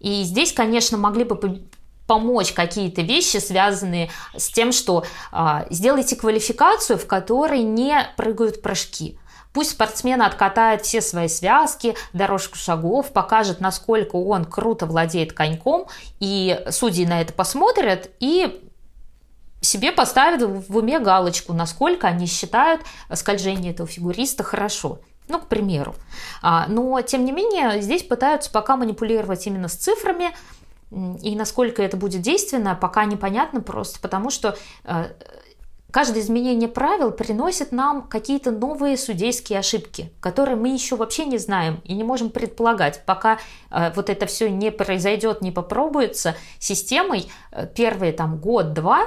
И 0.00 0.22
здесь, 0.22 0.52
конечно, 0.52 0.98
могли 0.98 1.24
бы 1.24 1.36
помочь 2.06 2.52
какие-то 2.52 3.02
вещи, 3.02 3.38
связанные 3.38 4.10
с 4.36 4.48
тем, 4.48 4.72
что 4.72 5.04
а, 5.30 5.66
сделайте 5.70 6.16
квалификацию, 6.16 6.98
в 6.98 7.06
которой 7.06 7.62
не 7.62 8.06
прыгают 8.16 8.62
прыжки. 8.62 9.18
Пусть 9.52 9.72
спортсмен 9.72 10.22
откатает 10.22 10.82
все 10.82 11.02
свои 11.02 11.28
связки, 11.28 11.94
дорожку 12.12 12.56
шагов, 12.56 13.12
покажет, 13.12 13.60
насколько 13.60 14.16
он 14.16 14.44
круто 14.44 14.86
владеет 14.86 15.34
коньком, 15.34 15.88
и 16.20 16.58
судьи 16.70 17.06
на 17.06 17.20
это 17.20 17.32
посмотрят 17.34 18.10
и 18.18 18.66
себе 19.60 19.92
поставят 19.92 20.42
в 20.42 20.76
уме 20.76 20.98
галочку, 20.98 21.52
насколько 21.52 22.08
они 22.08 22.26
считают 22.26 22.80
скольжение 23.14 23.72
этого 23.72 23.88
фигуриста 23.88 24.42
хорошо. 24.42 25.00
Ну, 25.28 25.38
к 25.38 25.46
примеру. 25.46 25.94
А, 26.42 26.66
но, 26.66 27.00
тем 27.02 27.24
не 27.24 27.32
менее, 27.32 27.80
здесь 27.80 28.02
пытаются 28.02 28.50
пока 28.50 28.76
манипулировать 28.76 29.46
именно 29.46 29.68
с 29.68 29.74
цифрами, 29.74 30.32
и 31.22 31.34
насколько 31.36 31.82
это 31.82 31.96
будет 31.96 32.20
действенно, 32.20 32.74
пока 32.74 33.04
непонятно 33.04 33.60
просто, 33.60 33.98
потому 34.00 34.30
что 34.30 34.56
э, 34.84 35.06
каждое 35.90 36.20
изменение 36.20 36.68
правил 36.68 37.12
приносит 37.12 37.72
нам 37.72 38.02
какие-то 38.02 38.50
новые 38.50 38.96
судейские 38.96 39.58
ошибки, 39.60 40.12
которые 40.20 40.56
мы 40.56 40.68
еще 40.68 40.96
вообще 40.96 41.24
не 41.24 41.38
знаем 41.38 41.80
и 41.84 41.94
не 41.94 42.04
можем 42.04 42.30
предполагать. 42.30 43.04
Пока 43.06 43.38
э, 43.70 43.92
вот 43.94 44.10
это 44.10 44.26
все 44.26 44.50
не 44.50 44.70
произойдет, 44.70 45.40
не 45.40 45.50
попробуется 45.50 46.34
системой, 46.58 47.30
э, 47.52 47.66
первые 47.66 48.12
там 48.12 48.38
год-два 48.38 49.06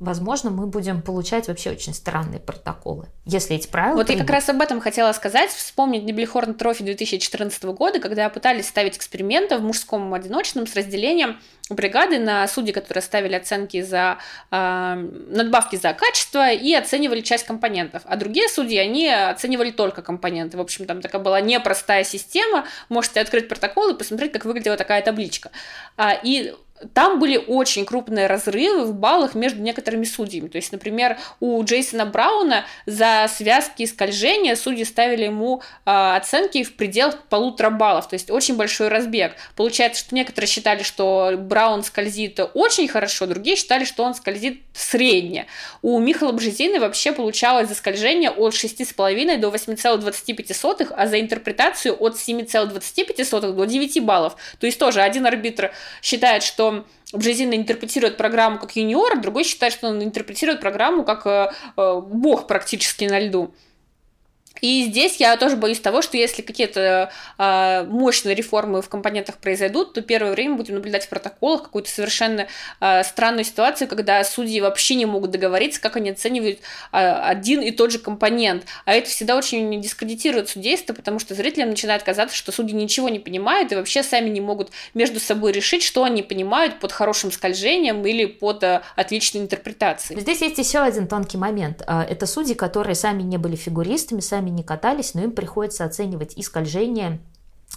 возможно, 0.00 0.50
мы 0.50 0.66
будем 0.66 1.02
получать 1.02 1.46
вообще 1.46 1.70
очень 1.70 1.92
странные 1.92 2.40
протоколы, 2.40 3.08
если 3.26 3.54
эти 3.56 3.68
правила... 3.68 3.96
Вот 3.96 4.06
придут. 4.06 4.20
я 4.20 4.26
как 4.26 4.34
раз 4.34 4.48
об 4.48 4.60
этом 4.62 4.80
хотела 4.80 5.12
сказать, 5.12 5.50
вспомнить 5.50 6.04
Неблихорн 6.04 6.54
Трофи 6.54 6.82
2014 6.82 7.62
года, 7.64 8.00
когда 8.00 8.28
пытались 8.30 8.66
ставить 8.66 8.96
эксперименты 8.96 9.58
в 9.58 9.62
мужском 9.62 10.12
одиночном 10.14 10.66
с 10.66 10.74
разделением 10.74 11.38
бригады 11.68 12.18
на 12.18 12.48
судьи, 12.48 12.72
которые 12.72 13.02
ставили 13.02 13.34
оценки 13.34 13.82
за 13.82 14.18
э, 14.50 14.94
надбавки 15.28 15.76
за 15.76 15.92
качество 15.92 16.50
и 16.50 16.72
оценивали 16.72 17.20
часть 17.20 17.44
компонентов. 17.46 18.02
А 18.06 18.16
другие 18.16 18.48
судьи, 18.48 18.78
они 18.78 19.06
оценивали 19.06 19.70
только 19.70 20.00
компоненты. 20.00 20.56
В 20.56 20.62
общем, 20.62 20.86
там 20.86 21.02
такая 21.02 21.20
была 21.20 21.42
непростая 21.42 22.04
система. 22.04 22.64
Можете 22.88 23.20
открыть 23.20 23.48
протокол 23.48 23.90
и 23.90 23.98
посмотреть, 23.98 24.32
как 24.32 24.46
выглядела 24.46 24.76
такая 24.76 25.02
табличка. 25.02 25.50
А, 25.96 26.14
и 26.14 26.54
там 26.94 27.18
были 27.18 27.36
очень 27.36 27.84
крупные 27.84 28.26
разрывы 28.26 28.84
в 28.86 28.94
баллах 28.94 29.34
между 29.34 29.60
некоторыми 29.60 30.04
судьями. 30.04 30.48
То 30.48 30.56
есть, 30.56 30.72
например, 30.72 31.18
у 31.38 31.62
Джейсона 31.62 32.06
Брауна 32.06 32.64
за 32.86 33.26
связки 33.28 33.82
и 33.82 33.86
скольжения 33.86 34.56
судьи 34.56 34.84
ставили 34.84 35.24
ему 35.24 35.62
э, 35.84 36.16
оценки 36.16 36.62
в 36.62 36.74
пределах 36.74 37.22
полутора 37.24 37.70
баллов. 37.70 38.08
То 38.08 38.14
есть, 38.14 38.30
очень 38.30 38.56
большой 38.56 38.88
разбег. 38.88 39.32
Получается, 39.56 40.00
что 40.00 40.14
некоторые 40.14 40.48
считали, 40.48 40.82
что 40.82 41.34
Браун 41.36 41.82
скользит 41.82 42.40
очень 42.54 42.88
хорошо, 42.88 43.26
другие 43.26 43.56
считали, 43.56 43.84
что 43.84 44.02
он 44.02 44.14
скользит 44.14 44.60
средне. 44.72 45.46
У 45.82 45.98
Михаила 45.98 46.32
Бжезины 46.32 46.80
вообще 46.80 47.12
получалось 47.12 47.68
за 47.68 47.74
скольжение 47.74 48.30
от 48.30 48.54
6,5 48.54 49.36
до 49.36 49.48
8,25, 49.48 50.94
а 50.96 51.06
за 51.06 51.20
интерпретацию 51.20 51.96
от 52.00 52.14
7,25 52.16 53.52
до 53.52 53.64
9 53.64 54.02
баллов. 54.02 54.36
То 54.58 54.66
есть, 54.66 54.78
тоже 54.78 55.02
один 55.02 55.26
арбитр 55.26 55.72
считает, 56.00 56.42
что 56.42 56.69
Бжезина 57.12 57.54
интерпретирует 57.54 58.16
программу 58.16 58.58
как 58.58 58.76
юниор, 58.76 59.20
другой 59.20 59.44
считает, 59.44 59.72
что 59.72 59.88
он 59.88 60.02
интерпретирует 60.02 60.60
программу 60.60 61.04
как 61.04 61.26
э, 61.26 61.52
э, 61.76 62.00
бог 62.00 62.46
практически 62.46 63.04
на 63.04 63.18
льду. 63.18 63.52
И 64.60 64.84
здесь 64.84 65.16
я 65.16 65.36
тоже 65.36 65.56
боюсь 65.56 65.80
того, 65.80 66.02
что 66.02 66.16
если 66.16 66.42
какие-то 66.42 67.10
э, 67.38 67.84
мощные 67.84 68.34
реформы 68.34 68.82
в 68.82 68.88
компонентах 68.88 69.36
произойдут, 69.38 69.94
то 69.94 70.02
первое 70.02 70.32
время 70.32 70.56
будем 70.56 70.74
наблюдать 70.74 71.06
в 71.06 71.08
протоколах 71.08 71.64
какую-то 71.64 71.90
совершенно 71.90 72.46
э, 72.80 73.02
странную 73.04 73.44
ситуацию, 73.44 73.88
когда 73.88 74.22
судьи 74.24 74.60
вообще 74.60 74.94
не 74.94 75.06
могут 75.06 75.30
договориться, 75.30 75.80
как 75.80 75.96
они 75.96 76.10
оценивают 76.10 76.58
э, 76.92 76.98
один 76.98 77.60
и 77.60 77.70
тот 77.70 77.92
же 77.92 77.98
компонент. 77.98 78.64
А 78.84 78.94
это 78.94 79.08
всегда 79.08 79.36
очень 79.36 79.80
дискредитирует 79.80 80.48
судейство, 80.48 80.92
потому 80.92 81.18
что 81.18 81.34
зрителям 81.34 81.70
начинает 81.70 82.02
казаться, 82.02 82.36
что 82.36 82.52
судьи 82.52 82.74
ничего 82.74 83.08
не 83.08 83.18
понимают 83.18 83.72
и 83.72 83.74
вообще 83.74 84.02
сами 84.02 84.28
не 84.28 84.40
могут 84.40 84.70
между 84.94 85.20
собой 85.20 85.52
решить, 85.52 85.82
что 85.82 86.04
они 86.04 86.22
понимают 86.22 86.80
под 86.80 86.92
хорошим 86.92 87.32
скольжением 87.32 88.04
или 88.04 88.26
под 88.26 88.62
э, 88.62 88.82
отличной 88.96 89.40
интерпретацией. 89.40 90.20
Здесь 90.20 90.42
есть 90.42 90.58
еще 90.58 90.80
один 90.80 91.06
тонкий 91.06 91.38
момент. 91.38 91.82
Это 91.86 92.26
судьи, 92.26 92.54
которые 92.54 92.94
сами 92.94 93.22
не 93.22 93.38
были 93.38 93.56
фигуристами, 93.56 94.20
сами 94.20 94.49
не 94.50 94.62
катались, 94.62 95.14
но 95.14 95.22
им 95.22 95.32
приходится 95.32 95.84
оценивать 95.84 96.36
и 96.36 96.42
скольжение, 96.42 97.20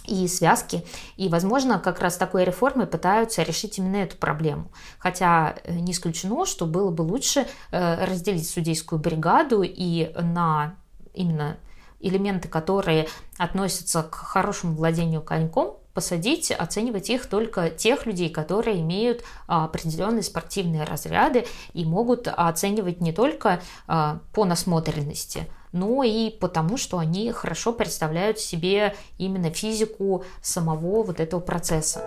и 0.06 0.26
связки. 0.28 0.84
И, 1.16 1.28
возможно, 1.28 1.78
как 1.78 2.00
раз 2.00 2.16
такой 2.16 2.44
реформой 2.44 2.86
пытаются 2.86 3.42
решить 3.42 3.78
именно 3.78 3.96
эту 3.96 4.16
проблему. 4.16 4.70
Хотя 4.98 5.54
э, 5.64 5.74
не 5.74 5.92
исключено, 5.92 6.46
что 6.46 6.66
было 6.66 6.90
бы 6.90 7.02
лучше 7.02 7.46
э, 7.70 8.04
разделить 8.04 8.48
судейскую 8.48 8.98
бригаду 8.98 9.62
и 9.62 10.12
на 10.20 10.74
именно 11.14 11.56
элементы, 12.00 12.48
которые 12.48 13.08
относятся 13.38 14.02
к 14.02 14.14
хорошему 14.14 14.74
владению 14.74 15.22
коньком, 15.22 15.78
посадить, 15.94 16.50
оценивать 16.50 17.08
их 17.08 17.26
только 17.26 17.70
тех 17.70 18.04
людей, 18.04 18.28
которые 18.28 18.80
имеют 18.80 19.22
а, 19.46 19.64
определенные 19.64 20.24
спортивные 20.24 20.82
разряды 20.84 21.46
и 21.72 21.84
могут 21.84 22.28
оценивать 22.28 23.00
не 23.00 23.12
только 23.12 23.62
а, 23.86 24.18
по 24.32 24.44
насмотренности, 24.44 25.48
но 25.74 26.04
и 26.04 26.30
потому, 26.30 26.78
что 26.78 26.98
они 26.98 27.30
хорошо 27.32 27.72
представляют 27.72 28.38
себе 28.38 28.94
именно 29.18 29.50
физику 29.50 30.24
самого 30.40 31.02
вот 31.02 31.20
этого 31.20 31.40
процесса. 31.40 32.00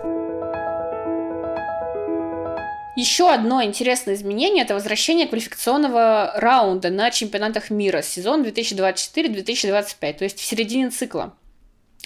Еще 2.96 3.30
одно 3.32 3.62
интересное 3.62 4.14
изменение– 4.14 4.64
это 4.64 4.74
возвращение 4.74 5.28
квалификационного 5.28 6.32
раунда 6.34 6.90
на 6.90 7.12
чемпионатах 7.12 7.70
мира 7.70 8.02
сезон 8.02 8.42
2024-2025, 8.42 10.12
то 10.14 10.24
есть 10.24 10.40
в 10.40 10.44
середине 10.44 10.90
цикла. 10.90 11.32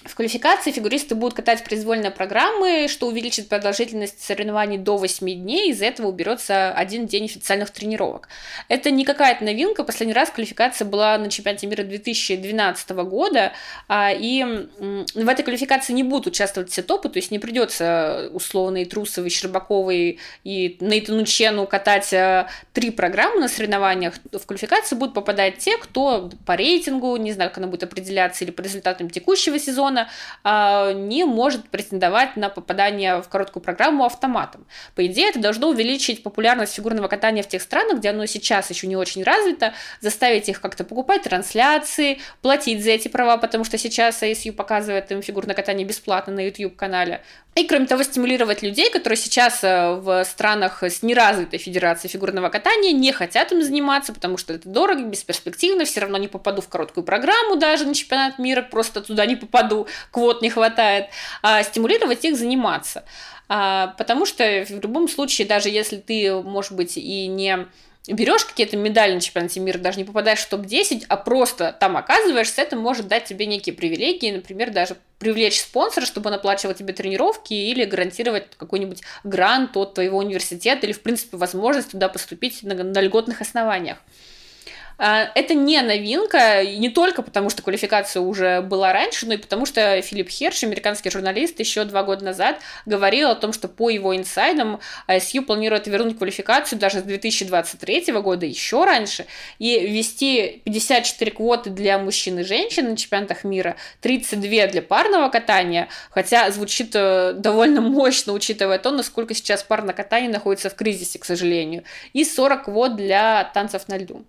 В 0.05 0.17
квалификации 0.17 0.73
фигуристы 0.73 1.15
будут 1.15 1.35
катать 1.35 1.63
произвольные 1.63 2.11
программы, 2.11 2.89
что 2.89 3.07
увеличит 3.07 3.49
продолжительность 3.49 4.23
соревнований 4.23 4.77
до 4.77 4.97
8 4.97 5.27
дней, 5.41 5.71
из-за 5.71 5.85
этого 5.87 6.09
уберется 6.09 6.73
один 6.73 7.07
день 7.07 7.27
официальных 7.27 7.71
тренировок. 7.71 8.29
Это 8.69 8.91
не 8.91 9.05
какая-то 9.05 9.45
новинка, 9.45 9.85
последний 9.85 10.13
раз 10.13 10.31
квалификация 10.31 10.87
была 10.87 11.19
на 11.19 11.31
чемпионате 11.31 11.69
мира 11.69 11.85
2012 11.85 12.91
года, 13.05 13.53
а, 13.87 14.11
и 14.13 14.43
в 15.15 15.29
этой 15.29 15.45
квалификации 15.45 15.93
не 15.93 16.03
будут 16.03 16.27
участвовать 16.27 16.71
все 16.71 16.83
топы, 16.83 17.09
то 17.09 17.19
есть 17.19 17.31
не 17.31 17.39
придется 17.39 18.29
условные 18.33 18.87
Трусовой, 18.87 19.31
Щербаковой 19.31 20.19
и 20.43 20.77
Нейтану 20.81 21.25
Чену 21.25 21.67
катать 21.69 22.13
а, 22.13 22.49
три 22.73 22.91
программы 22.91 23.41
на 23.41 23.49
соревнованиях. 23.49 24.15
В 24.33 24.47
квалификацию 24.47 24.99
будут 24.99 25.15
попадать 25.15 25.59
те, 25.59 25.79
кто 25.79 26.29
по 26.45 26.57
рейтингу, 26.57 27.17
не 27.17 27.33
знаю, 27.33 27.51
как 27.51 27.59
она 27.59 27.69
будет 27.69 27.85
определяться, 27.85 28.45
или 28.45 28.51
по 28.51 28.63
результатам 28.63 29.09
текущего 29.09 29.61
сезона, 29.61 29.92
сезона 29.93 30.09
а, 30.45 30.93
не 30.93 31.25
может 31.25 31.69
претендовать 31.69 32.37
на 32.37 32.49
попадание 32.49 33.23
в 33.23 33.29
короткую 33.29 33.63
программу 33.63 34.05
автоматом. 34.05 34.67
По 34.95 35.07
идее, 35.07 35.29
это 35.29 35.39
должно 35.39 35.69
увеличить 35.69 36.23
популярность 36.23 36.75
фигурного 36.75 37.09
катания 37.09 37.43
в 37.43 37.49
тех 37.49 37.63
странах, 37.63 37.99
где 37.99 38.11
оно 38.11 38.27
сейчас 38.27 38.71
еще 38.71 38.87
не 38.87 38.97
очень 38.97 39.23
развито, 39.23 39.75
заставить 40.01 40.49
их 40.49 40.61
как-то 40.61 40.85
покупать 40.85 41.23
трансляции, 41.23 42.19
платить 42.41 42.83
за 42.83 42.91
эти 42.91 43.09
права, 43.09 43.37
потому 43.37 43.65
что 43.65 43.79
сейчас 43.79 44.23
ASU 44.23 44.53
показывает 44.53 45.11
им 45.13 45.23
фигурное 45.23 45.55
катание 45.55 45.87
бесплатно 45.87 46.33
на 46.33 46.47
YouTube-канале. 46.47 47.21
И, 47.55 47.67
кроме 47.67 47.87
того, 47.87 48.03
стимулировать 48.03 48.63
людей, 48.63 48.91
которые 48.91 49.19
сейчас 49.19 49.63
э, 49.63 49.95
в 49.97 50.25
странах 50.25 50.83
с 50.83 51.03
неразвитой 51.03 51.59
федерацией 51.59 52.11
фигурного 52.11 52.49
катания 52.49 52.93
не 52.93 53.13
хотят 53.13 53.53
им 53.53 53.63
заниматься, 53.63 54.15
потому 54.15 54.39
что 54.39 54.55
это 54.55 54.71
дорого, 54.71 55.03
бесперспективно, 55.03 55.85
все 55.85 56.01
равно 56.01 56.17
не 56.17 56.29
попаду 56.29 56.63
в 56.63 56.69
короткую 56.69 57.05
программу 57.05 57.57
даже 57.57 57.85
на 57.85 57.95
чемпионат 57.95 58.39
мира, 58.39 58.63
просто 58.63 59.03
туда 59.03 59.27
не 59.27 59.37
попаду, 59.37 59.82
квот 60.11 60.43
не 60.43 60.51
хватает. 60.51 61.07
А 61.43 61.63
стимулировать 61.63 62.25
их 62.25 62.37
заниматься. 62.37 63.05
А, 63.49 63.89
потому 63.99 64.27
что 64.27 64.65
в 64.69 64.71
любом 64.71 65.09
случае, 65.09 65.47
даже 65.47 65.69
если 65.69 65.97
ты, 65.97 66.33
может 66.35 66.73
быть, 66.73 66.97
и 66.97 67.27
не 67.27 67.67
берешь 68.09 68.45
какие-то 68.45 68.77
медали 68.77 69.15
на 69.15 69.21
чемпионате 69.21 69.61
мира, 69.61 69.79
даже 69.79 69.99
не 69.99 70.05
попадаешь 70.05 70.41
в 70.41 70.49
топ-10, 70.49 71.05
а 71.09 71.17
просто 71.17 71.77
там 71.79 71.97
оказываешься, 71.97 72.63
это 72.63 72.75
может 72.75 73.07
дать 73.07 73.25
тебе 73.25 73.47
некие 73.47 73.75
привилегии, 73.75 74.33
например, 74.33 74.71
даже 74.71 74.97
привлечь 75.19 75.61
спонсора, 75.61 76.05
чтобы 76.05 76.31
он 76.31 76.35
оплачивал 76.35 76.75
тебе 76.75 76.93
тренировки 76.93 77.55
или 77.55 77.85
гарантировать 77.85 78.47
какой-нибудь 78.57 79.03
грант 79.23 79.77
от 79.77 79.95
твоего 79.95 80.19
университета 80.19 80.87
или, 80.87 80.93
в 80.93 81.03
принципе, 81.03 81.37
возможность 81.37 81.93
туда 81.93 82.09
поступить 82.09 82.63
на, 82.63 82.75
на 82.75 83.01
льготных 83.01 83.41
основаниях. 83.41 83.99
А, 84.99 85.31
это 85.35 85.55
не 85.55 85.81
новинка, 85.83 86.65
не 86.65 86.89
только 86.89 87.23
потому, 87.23 87.51
что 87.51 87.63
квалификация 87.63 88.21
уже 88.21 88.61
была 88.61 88.93
раньше, 88.93 89.27
но 89.27 89.35
и 89.35 89.37
потому, 89.37 89.67
что 89.67 90.01
Филипп 90.03 90.29
Херш, 90.29 90.63
американский 90.65 91.11
журналист, 91.11 91.59
еще 91.61 91.85
два 91.85 92.03
года 92.03 92.25
назад 92.25 92.61
говорил 92.87 93.31
о 93.31 93.35
том, 93.35 93.53
что 93.53 93.69
по 93.69 93.91
его 93.91 94.17
инсайдам 94.17 94.81
ISU 95.09 95.43
планирует 95.43 95.87
вернуть 95.87 96.19
квалификацию 96.19 96.79
даже 96.79 97.01
с 97.01 97.03
2023 97.03 98.13
года, 98.21 98.47
еще 98.47 98.85
раньше, 98.85 99.27
и 99.59 99.79
ввести 99.87 100.63
54 100.65 101.31
квоты 101.31 101.71
для 101.71 101.99
мужчин 101.99 102.39
и 102.39 102.45
женщин 102.45 102.91
на 102.91 102.97
чемпионатах 102.97 103.45
мира, 103.45 103.77
32 104.01 104.67
для 104.69 104.83
парного 104.83 105.29
катания, 105.29 105.89
хотя 106.11 106.51
звучит 106.51 106.93
э, 106.95 107.33
довольно 107.35 107.81
мощно, 107.81 108.33
учитывая 108.33 108.79
то, 108.79 108.91
насколько 108.91 109.35
сейчас 109.35 109.63
парное 109.63 109.95
катание 109.95 110.31
находится 110.31 110.71
в 110.71 110.75
кризисе, 110.75 111.19
к 111.19 111.25
сожалению, 111.25 111.85
и 112.13 112.25
40 112.25 112.65
квот 112.65 112.97
для 112.97 113.45
танцев 113.55 113.89
на 113.89 113.99
льду. 113.99 114.25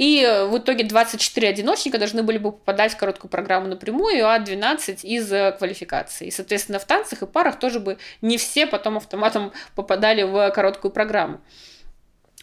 И 0.00 0.26
в 0.48 0.56
итоге 0.56 0.84
24 0.84 1.46
одиночника 1.46 1.98
должны 1.98 2.22
были 2.22 2.38
бы 2.38 2.52
попадать 2.52 2.94
в 2.94 2.96
короткую 2.96 3.30
программу 3.30 3.68
напрямую, 3.68 4.26
а 4.26 4.38
12 4.38 5.04
из 5.04 5.30
э, 5.30 5.52
квалификации. 5.52 6.28
И, 6.28 6.30
соответственно, 6.30 6.78
в 6.78 6.86
танцах 6.86 7.20
и 7.20 7.26
парах 7.26 7.58
тоже 7.58 7.80
бы 7.80 7.98
не 8.22 8.38
все 8.38 8.66
потом 8.66 8.96
автоматом 8.96 9.52
попадали 9.74 10.22
в 10.22 10.50
короткую 10.52 10.90
программу. 10.90 11.38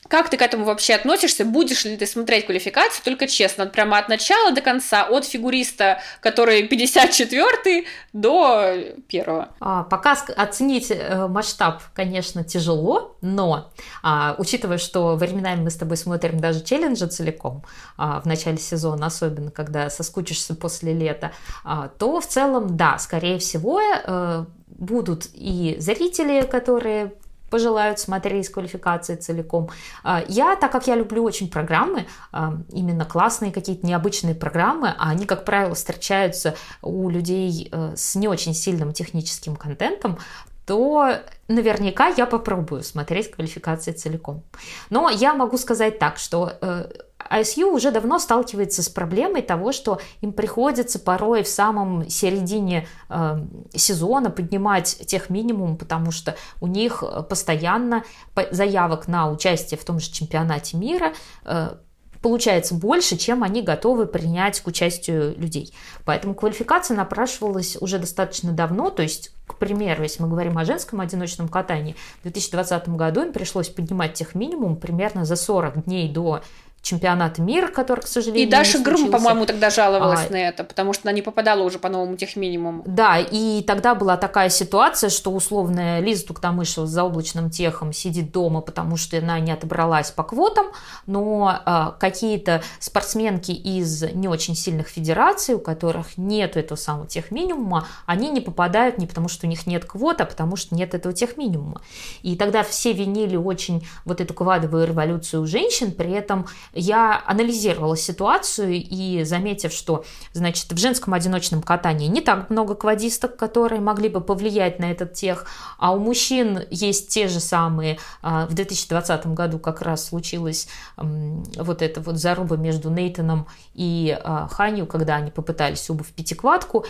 Как 0.08 0.30
ты 0.30 0.38
к 0.38 0.42
этому 0.42 0.66
вообще 0.66 0.96
относишься? 0.96 1.46
Будешь 1.46 1.86
ли 1.86 1.98
ты 1.98 2.06
смотреть 2.06 2.46
квалификацию? 2.46 3.04
Только 3.04 3.28
честно, 3.28 3.66
прямо 3.66 3.98
от 3.98 4.10
начала 4.10 4.52
до 4.52 4.62
конца, 4.62 5.06
от 5.06 5.26
фигуриста, 5.26 6.00
который 6.22 6.68
54 6.68 7.86
до 8.14 8.74
первого. 9.08 9.50
А, 9.60 9.84
пока 9.84 10.14
оценить 10.36 10.92
э, 10.92 11.28
масштаб, 11.28 11.82
конечно, 11.94 12.44
тяжело, 12.44 13.18
но 13.22 13.72
а, 14.02 14.36
учитывая, 14.38 14.78
что 14.78 15.16
временами 15.16 15.64
мы 15.64 15.70
с 15.70 15.76
тобой 15.76 15.98
смотрим 15.98 16.40
даже 16.40 16.64
челленджи 16.64 17.06
целиком 17.08 17.64
а, 17.98 18.22
в 18.22 18.26
начале 18.26 18.58
сезона, 18.58 19.08
особенно 19.08 19.52
когда 19.52 19.90
соскучишься 19.90 20.56
после 20.56 20.94
лета, 20.94 21.32
а, 21.64 21.90
то 21.90 22.20
в 22.22 22.28
целом, 22.28 22.78
да, 22.78 22.98
скорее 22.98 23.40
всего, 23.40 23.80
а, 23.80 24.46
будут 24.68 25.28
и 25.34 25.76
зрители, 25.80 26.42
которые 26.42 27.14
пожелают 27.50 28.00
смотреть 28.00 28.50
квалификации 28.50 29.16
целиком. 29.16 29.70
А, 30.04 30.24
я, 30.28 30.56
так 30.56 30.72
как 30.72 30.88
я 30.88 30.96
люблю 30.96 31.24
очень 31.24 31.50
программы, 31.50 32.08
а, 32.32 32.54
именно 32.72 33.06
классные 33.06 33.52
какие-то 33.52 33.86
необычные 33.86 34.36
программы, 34.36 34.94
а 34.98 35.10
они, 35.10 35.26
как 35.26 35.46
правило, 35.46 35.76
встречаются 35.76 36.56
у 36.82 37.10
людей 37.10 37.70
э, 37.72 37.94
с 37.96 38.16
не 38.16 38.28
очень 38.28 38.54
сильным 38.54 38.94
техническим 38.94 39.56
контентом, 39.56 40.18
то 40.66 41.20
наверняка 41.48 42.08
я 42.08 42.26
попробую 42.26 42.84
смотреть 42.84 43.32
квалификации 43.32 43.94
целиком. 43.94 44.44
Но 44.90 45.10
я 45.10 45.34
могу 45.34 45.58
сказать 45.58 45.98
так, 45.98 46.18
что 46.18 46.58
э, 46.62 46.90
ISU 47.20 47.66
уже 47.66 47.92
давно 47.92 48.20
сталкивается 48.20 48.84
с 48.84 48.90
проблемой 48.90 49.42
того, 49.42 49.72
что 49.72 50.00
им 50.22 50.32
приходится 50.32 51.00
порой 51.00 51.44
в 51.44 51.48
самом 51.48 52.10
середине 52.10 52.88
э, 53.10 53.38
сезона 53.74 54.30
поднимать 54.30 55.00
тех 55.08 55.30
минимум, 55.30 55.78
потому 55.78 56.12
что 56.12 56.36
у 56.62 56.68
них 56.68 57.04
постоянно 57.30 58.04
заявок 58.52 59.08
на 59.08 59.30
участие 59.30 59.78
в 59.78 59.84
том 59.84 60.00
же 60.00 60.12
чемпионате 60.12 60.78
мира 60.78 61.14
э, 61.44 61.76
получается 62.22 62.76
больше, 62.76 63.18
чем 63.18 63.44
они 63.44 63.62
готовы 63.62 64.06
принять 64.06 64.62
к 64.62 64.68
участию 64.68 65.36
людей. 65.38 65.74
Поэтому 66.06 66.34
квалификация 66.36 66.98
напрашивалась 66.98 67.78
уже 67.80 68.00
достаточно 68.00 68.52
давно, 68.52 68.90
то 68.90 69.04
есть 69.04 69.32
к 69.46 69.56
примеру, 69.56 70.04
если 70.04 70.22
мы 70.22 70.30
говорим 70.30 70.58
о 70.58 70.66
женском 70.66 71.00
одиночном 71.00 71.48
катании, 71.48 71.96
в 72.20 72.24
2020 72.24 72.90
году 72.90 73.24
им 73.24 73.34
пришлось 73.34 73.70
поднимать 73.70 74.14
тех 74.14 74.36
минимум 74.36 74.76
примерно 74.76 75.26
за 75.26 75.36
40 75.36 75.86
дней 75.86 76.10
до 76.10 76.42
чемпионат 76.82 77.38
мира, 77.38 77.68
который, 77.68 78.02
к 78.02 78.08
сожалению, 78.08 78.48
И 78.48 78.50
Даша 78.50 78.80
Грым, 78.80 79.12
по-моему, 79.12 79.46
тогда 79.46 79.70
жаловалась 79.70 80.28
а, 80.30 80.32
на 80.32 80.38
это, 80.38 80.64
потому 80.64 80.94
что 80.94 81.08
она 81.08 81.12
не 81.12 81.22
попадала 81.22 81.64
уже 81.64 81.80
по 81.80 81.90
новому 81.90 82.16
техминимуму. 82.16 82.84
Да, 82.86 83.20
и 83.20 83.62
тогда 83.64 83.94
была 83.94 84.16
такая 84.16 84.50
ситуация, 84.50 85.10
что 85.10 85.32
условная 85.32 86.00
Лиза 86.00 86.28
Туктамышева 86.28 86.86
с 86.86 86.90
заоблачным 86.90 87.50
техом 87.50 87.92
сидит 87.92 88.32
дома, 88.32 88.62
потому 88.62 88.96
что 88.96 89.18
она 89.18 89.40
не 89.40 89.52
отобралась 89.52 90.12
по 90.12 90.24
квотам, 90.24 90.68
но 91.06 91.60
а, 91.66 91.92
какие-то 92.00 92.62
спортсменки 92.80 93.52
из 93.52 94.04
не 94.14 94.28
очень 94.28 94.56
сильных 94.56 94.88
федераций, 94.88 95.56
у 95.56 95.60
которых 95.60 96.18
нет 96.18 96.56
этого 96.56 96.78
самого 96.78 97.08
техминимума, 97.08 97.86
они 98.06 98.30
не 98.30 98.40
попадают 98.40 98.98
не 98.98 99.08
потому, 99.08 99.28
что 99.28 99.46
у 99.46 99.50
них 99.50 99.68
нет 99.68 99.84
квот, 99.84 100.22
а 100.22 100.26
потому 100.26 100.56
что 100.56 100.74
нет 100.76 100.94
этого 100.94 101.14
техминимума. 101.14 101.82
И 102.22 102.38
тогда 102.38 102.64
все 102.64 102.94
винили 102.94 103.36
очень 103.36 103.86
вот 104.06 104.22
эту 104.22 104.34
квадовую 104.34 104.88
революцию 104.88 105.42
у 105.42 105.46
женщин, 105.46 105.92
при 105.92 106.12
этом 106.12 106.48
я 106.78 107.22
анализировала 107.26 107.98
ситуацию 107.98 108.74
и 108.74 109.24
заметив, 109.24 109.74
что, 109.74 110.06
значит, 110.34 110.72
в 110.72 110.78
женском 110.78 111.14
одиночном 111.14 111.62
катании 111.62 112.08
не 112.08 112.22
так 112.22 112.50
много 112.50 112.76
квадисток, 112.76 113.36
которые 113.36 113.82
могли 113.82 114.10
бы 114.10 114.22
повлиять 114.22 114.80
на 114.80 114.92
этот 114.92 115.14
тех, 115.14 115.46
а 115.78 115.94
у 115.94 116.00
мужчин 116.00 116.62
есть 116.70 117.10
те 117.10 117.28
же 117.28 117.40
самые. 117.40 118.00
А, 118.22 118.46
в 118.46 118.54
2020 118.54 119.28
году 119.28 119.60
как 119.60 119.82
раз 119.82 120.06
случилась 120.06 120.68
вот 120.96 121.82
эта 121.82 122.02
вот 122.02 122.18
заруба 122.18 122.58
между 122.58 122.90
Нейтаном 122.90 123.48
и 123.74 124.18
а, 124.24 124.48
Ханью, 124.48 124.86
когда 124.86 125.16
они 125.16 125.32
попытались 125.32 125.90
оба 125.90 126.04
в 126.04 126.10
пятиквадку, 126.10 126.86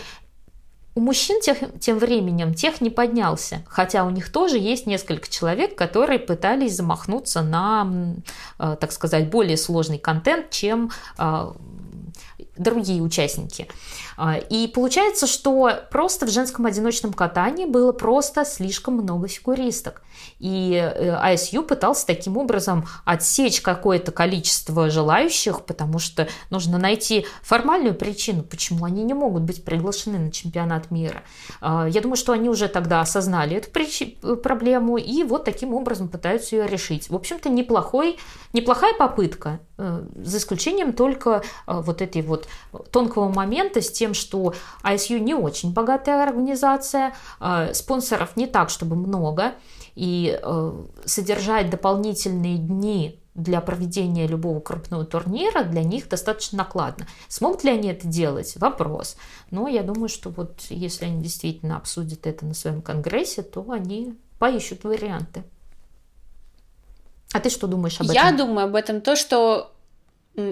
у 0.98 1.00
мужчин 1.00 1.40
тех, 1.40 1.58
тем 1.78 1.96
временем 1.98 2.54
тех 2.54 2.80
не 2.80 2.90
поднялся, 2.90 3.62
хотя 3.68 4.04
у 4.04 4.10
них 4.10 4.32
тоже 4.32 4.58
есть 4.58 4.84
несколько 4.84 5.30
человек, 5.30 5.76
которые 5.76 6.18
пытались 6.18 6.74
замахнуться 6.74 7.40
на, 7.42 8.16
э, 8.58 8.76
так 8.80 8.90
сказать, 8.90 9.30
более 9.30 9.56
сложный 9.56 9.98
контент, 9.98 10.50
чем 10.50 10.90
э, 11.16 11.52
другие 12.56 13.00
участники. 13.00 13.68
А, 14.16 14.38
и 14.38 14.66
получается, 14.66 15.28
что 15.28 15.70
просто 15.92 16.26
в 16.26 16.30
женском 16.30 16.66
одиночном 16.66 17.12
катании 17.12 17.64
было 17.64 17.92
просто 17.92 18.44
слишком 18.44 18.94
много 18.94 19.28
фигуристок. 19.28 20.02
И 20.38 20.72
ISU 20.72 21.60
э, 21.60 21.62
пытался 21.62 22.06
таким 22.06 22.36
образом 22.36 22.86
отсечь 23.04 23.60
какое-то 23.60 24.12
количество 24.12 24.90
желающих, 24.90 25.64
потому 25.64 25.98
что 25.98 26.28
нужно 26.50 26.78
найти 26.78 27.26
формальную 27.42 27.94
причину, 27.94 28.42
почему 28.42 28.84
они 28.84 29.02
не 29.04 29.14
могут 29.14 29.42
быть 29.42 29.64
приглашены 29.64 30.18
на 30.18 30.32
чемпионат 30.32 30.90
мира. 30.90 31.22
А, 31.60 31.86
я 31.86 32.00
думаю, 32.00 32.16
что 32.16 32.32
они 32.32 32.48
уже 32.48 32.68
тогда 32.68 33.00
осознали 33.00 33.56
эту 33.56 33.70
э, 33.70 34.36
проблему 34.36 34.96
и 34.96 35.24
вот 35.24 35.44
таким 35.44 35.74
образом 35.74 36.08
пытаются 36.08 36.56
ее 36.56 36.66
решить. 36.66 37.10
В 37.10 37.16
общем-то, 37.16 37.48
неплохой, 37.48 38.18
неплохая 38.52 38.94
попытка, 38.94 39.60
э, 39.76 40.04
за 40.16 40.38
исключением 40.38 40.92
только 40.92 41.42
вот 41.66 42.02
этой 42.02 42.22
вот 42.22 42.48
тонкого 42.90 43.28
момента 43.32 43.80
с 43.80 43.90
тем, 43.90 44.14
что 44.14 44.54
ISU 44.82 45.18
не 45.18 45.34
очень 45.34 45.72
богатая 45.72 46.22
организация, 46.22 47.14
э, 47.40 47.72
спонсоров 47.74 48.36
не 48.36 48.46
так, 48.46 48.70
чтобы 48.70 48.96
много, 48.96 49.54
и 49.98 50.38
э, 50.40 50.86
содержать 51.06 51.70
дополнительные 51.70 52.56
дни 52.56 53.18
для 53.34 53.60
проведения 53.60 54.28
любого 54.28 54.60
крупного 54.60 55.04
турнира 55.04 55.64
для 55.64 55.82
них 55.82 56.08
достаточно 56.08 56.58
накладно. 56.58 57.08
Смогут 57.26 57.64
ли 57.64 57.72
они 57.72 57.88
это 57.88 58.06
делать? 58.06 58.54
Вопрос. 58.56 59.16
Но 59.50 59.66
я 59.66 59.82
думаю, 59.82 60.08
что 60.08 60.30
вот 60.30 60.60
если 60.70 61.06
они 61.06 61.20
действительно 61.20 61.76
обсудят 61.76 62.28
это 62.28 62.46
на 62.46 62.54
своем 62.54 62.80
конгрессе, 62.80 63.42
то 63.42 63.68
они 63.72 64.14
поищут 64.38 64.84
варианты. 64.84 65.42
А 67.32 67.40
ты 67.40 67.50
что 67.50 67.66
думаешь 67.66 68.00
об 68.00 68.06
этом? 68.06 68.14
Я 68.14 68.30
думаю 68.30 68.68
об 68.68 68.76
этом 68.76 69.00
то, 69.00 69.16
что 69.16 69.72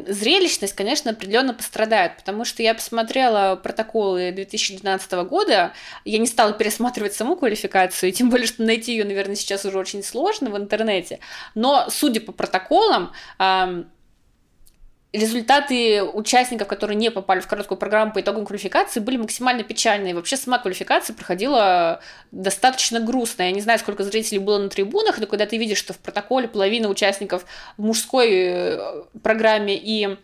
зрелищность, 0.07 0.75
конечно, 0.75 1.13
определенно 1.13 1.55
пострадает, 1.55 2.17
потому 2.17 2.45
что 2.45 2.63
я 2.63 2.75
посмотрела 2.75 3.57
протоколы 3.57 4.33
2012 4.33 5.13
года, 5.29 5.73
я 6.05 6.19
не 6.19 6.27
стала 6.27 6.53
пересматривать 6.53 7.15
саму 7.15 7.37
квалификацию, 7.37 8.13
тем 8.13 8.31
более, 8.31 8.47
что 8.47 8.63
найти 8.63 8.93
ее, 8.93 9.05
наверное, 9.05 9.37
сейчас 9.37 9.65
уже 9.65 9.79
очень 9.79 10.03
сложно 10.03 10.51
в 10.51 10.57
интернете, 10.57 11.21
но, 11.55 11.87
судя 11.89 12.21
по 12.21 12.33
протоколам, 12.33 13.13
результаты 15.17 16.03
участников, 16.03 16.69
которые 16.69 16.97
не 16.97 17.11
попали 17.11 17.41
в 17.41 17.47
короткую 17.47 17.79
программу 17.79 18.13
по 18.13 18.21
итогам 18.21 18.45
квалификации, 18.45 19.01
были 19.01 19.17
максимально 19.17 19.63
печальные. 19.63 20.15
Вообще 20.15 20.37
сама 20.37 20.59
квалификация 20.59 21.15
проходила 21.15 22.01
достаточно 22.33 23.01
грустно. 23.01 23.43
Я 23.43 23.53
не 23.53 23.61
знаю, 23.61 23.79
сколько 23.79 24.05
зрителей 24.05 24.39
было 24.39 24.59
на 24.59 24.69
трибунах, 24.69 25.19
но 25.19 25.27
когда 25.27 25.47
ты 25.47 25.57
видишь, 25.57 25.79
что 25.79 25.93
в 25.93 25.99
протоколе 25.99 26.49
половина 26.49 26.89
участников 26.89 27.45
в 27.77 27.83
мужской 27.83 28.29
э, 28.31 29.03
программе 29.23 29.77
и 29.77 30.17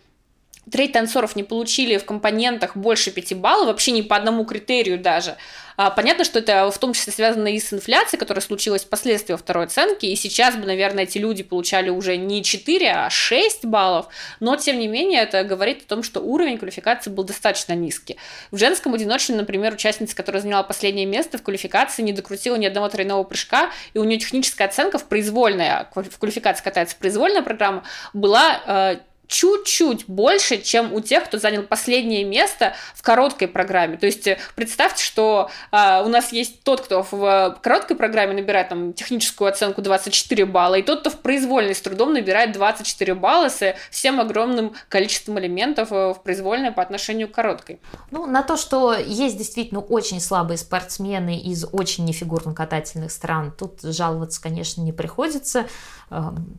треть 0.71 0.93
танцоров 0.93 1.37
не 1.37 1.43
получили 1.43 1.97
в 1.97 2.05
компонентах 2.05 2.77
больше 2.77 3.11
5 3.11 3.35
баллов, 3.35 3.67
вообще 3.67 3.91
ни 3.93 4.03
по 4.03 4.17
одному 4.17 4.45
критерию 4.45 4.99
даже. 4.99 5.37
А, 5.77 5.91
понятно, 5.91 6.25
что 6.25 6.39
это 6.39 6.71
в 6.71 6.79
том 6.79 6.93
числе 6.93 7.13
связано 7.13 7.49
и 7.49 7.59
с 7.59 7.73
инфляцией, 7.73 8.19
которая 8.19 8.43
случилась 8.43 8.85
впоследствии 8.85 9.35
второй 9.35 9.65
оценки, 9.65 10.07
и 10.07 10.15
сейчас 10.17 10.55
бы, 10.57 10.67
наверное, 10.67 11.05
эти 11.05 11.19
люди 11.19 11.43
получали 11.43 11.89
уже 11.91 12.17
не 12.17 12.45
4, 12.45 12.91
а 12.91 13.11
6 13.11 13.65
баллов, 13.65 14.07
но, 14.41 14.57
тем 14.57 14.79
не 14.79 14.89
менее, 14.89 15.23
это 15.23 15.45
говорит 15.45 15.83
о 15.83 15.89
том, 15.89 16.03
что 16.03 16.21
уровень 16.21 16.59
квалификации 16.59 17.11
был 17.11 17.25
достаточно 17.25 17.73
низкий. 17.73 18.17
В 18.51 18.59
женском 18.59 18.95
одиночном, 18.95 19.39
например, 19.39 19.75
участница, 19.75 20.15
которая 20.15 20.43
заняла 20.43 20.63
последнее 20.63 21.07
место 21.07 21.39
в 21.39 21.43
квалификации, 21.43 22.03
не 22.03 22.13
докрутила 22.13 22.57
ни 22.57 22.67
одного 22.67 22.89
тройного 22.89 23.25
прыжка, 23.25 23.71
и 23.95 23.99
у 23.99 24.05
нее 24.05 24.19
техническая 24.19 24.69
оценка 24.69 24.99
в 24.99 25.05
произвольная, 25.05 25.89
в 25.95 26.19
квалификации 26.19 26.63
катается 26.63 26.97
произвольная 26.97 27.43
программа, 27.43 27.85
была 28.13 28.61
э, 28.67 28.97
чуть-чуть 29.27 30.05
больше, 30.09 30.59
чем 30.59 30.93
у 30.93 31.01
тех, 31.01 31.25
кто 31.25 31.39
занял 31.39 31.63
последнее 31.63 32.25
место 32.25 32.75
в 32.95 33.03
короткой 33.03 33.49
программе. 33.49 33.97
То 33.97 34.07
есть 34.07 34.27
э, 34.27 34.39
представьте, 34.55 35.03
что 35.03 35.51
э, 35.71 36.03
у 36.05 36.09
нас 36.09 36.33
есть 36.33 36.63
тот, 36.63 36.83
кто 36.83 37.07
в 37.11 37.59
короткой 37.63 37.97
программе 37.97 38.35
набирает 38.35 38.69
там 38.69 38.93
техническую 38.93 39.49
оценку 39.49 39.81
24 39.81 40.45
балла, 40.45 40.75
и 40.75 40.83
тот, 40.83 41.01
кто 41.01 41.11
в 41.11 41.19
произвольной 41.19 41.75
с 41.75 41.81
трудом 41.81 42.13
набирает 42.13 42.53
24 42.53 43.15
балла 43.15 43.49
с 43.49 43.75
всем 43.91 44.21
огромным 44.21 44.75
количеством 44.89 45.39
элементов 45.39 45.93
э, 45.93 46.13
в 46.13 46.23
произвольной 46.23 46.73
по 46.73 46.83
отношению 46.83 47.29
к 47.29 47.33
короткой. 47.33 47.81
Ну, 48.11 48.27
на 48.27 48.43
то, 48.43 48.57
что 48.57 48.95
есть 48.95 49.39
действительно 49.39 49.81
очень 49.81 50.21
слабые 50.21 50.59
спортсмены 50.59 51.39
из 51.39 51.65
очень 51.73 52.05
нефигурно-катательных 52.05 53.11
стран, 53.11 53.53
тут 53.57 53.81
жаловаться, 53.83 54.43
конечно, 54.43 54.83
не 54.83 54.93
приходится 54.93 55.67
эм, 56.11 56.57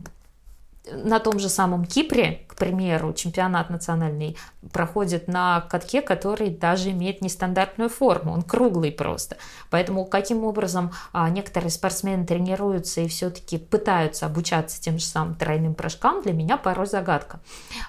на 0.92 1.20
том 1.20 1.40
же 1.40 1.48
самом 1.48 1.86
Кипре, 1.86 2.46
к 2.48 2.56
примеру, 2.56 3.14
чемпионат 3.14 3.70
национальный 3.70 4.38
проходит 4.72 5.28
на 5.28 5.62
катке, 5.62 6.02
который 6.02 6.50
даже 6.50 6.92
имеет 6.92 7.22
нестандартную 7.22 7.90
форму, 7.90 8.34
он 8.34 8.42
круглый 8.42 8.92
просто. 8.92 9.38
Поэтому 9.70 10.06
каким 10.06 10.44
образом 10.44 10.92
а, 11.14 11.30
некоторые 11.30 11.72
спортсмены 11.72 12.26
тренируются 12.26 13.02
и 13.02 13.08
все-таки 13.08 13.58
пытаются 13.58 14.26
обучаться 14.26 14.82
тем 14.82 15.00
же 15.00 15.06
самым 15.06 15.36
тройным 15.36 15.74
прыжкам, 15.74 16.22
для 16.22 16.34
меня 16.34 16.58
порой 16.58 16.86
загадка. 16.86 17.40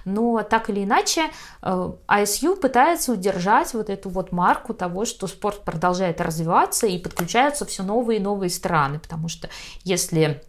Но 0.05 0.43
так 0.43 0.71
или 0.71 0.85
иначе, 0.85 1.31
ISU 1.63 2.53
э, 2.53 2.57
пытается 2.57 3.13
удержать 3.13 3.75
вот 3.75 3.91
эту 3.91 4.09
вот 4.09 4.31
марку 4.31 4.73
того, 4.73 5.05
что 5.05 5.27
спорт 5.27 5.65
продолжает 5.65 6.21
развиваться 6.21 6.87
и 6.87 6.99
подключаются 6.99 7.65
все 7.65 7.83
новые 7.83 8.21
и 8.21 8.23
новые 8.23 8.51
страны, 8.51 8.99
потому 9.01 9.29
что 9.29 9.49
если 9.83 10.43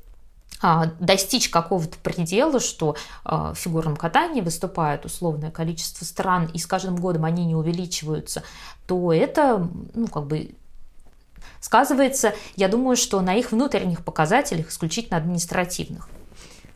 достичь 0.99 1.49
какого-то 1.49 1.97
предела, 1.99 2.59
что 2.59 2.95
а, 3.23 3.53
в 3.53 3.57
фигурном 3.57 3.95
катании 3.95 4.41
выступает 4.41 5.05
условное 5.05 5.51
количество 5.51 6.05
стран, 6.05 6.49
и 6.53 6.57
с 6.57 6.65
каждым 6.65 6.95
годом 6.95 7.25
они 7.25 7.45
не 7.45 7.55
увеличиваются, 7.55 8.43
то 8.87 9.11
это, 9.11 9.69
ну, 9.93 10.07
как 10.07 10.27
бы 10.27 10.55
сказывается, 11.59 12.33
я 12.55 12.67
думаю, 12.67 12.95
что 12.95 13.21
на 13.21 13.35
их 13.35 13.51
внутренних 13.51 14.03
показателях, 14.03 14.69
исключительно 14.69 15.17
административных. 15.17 16.07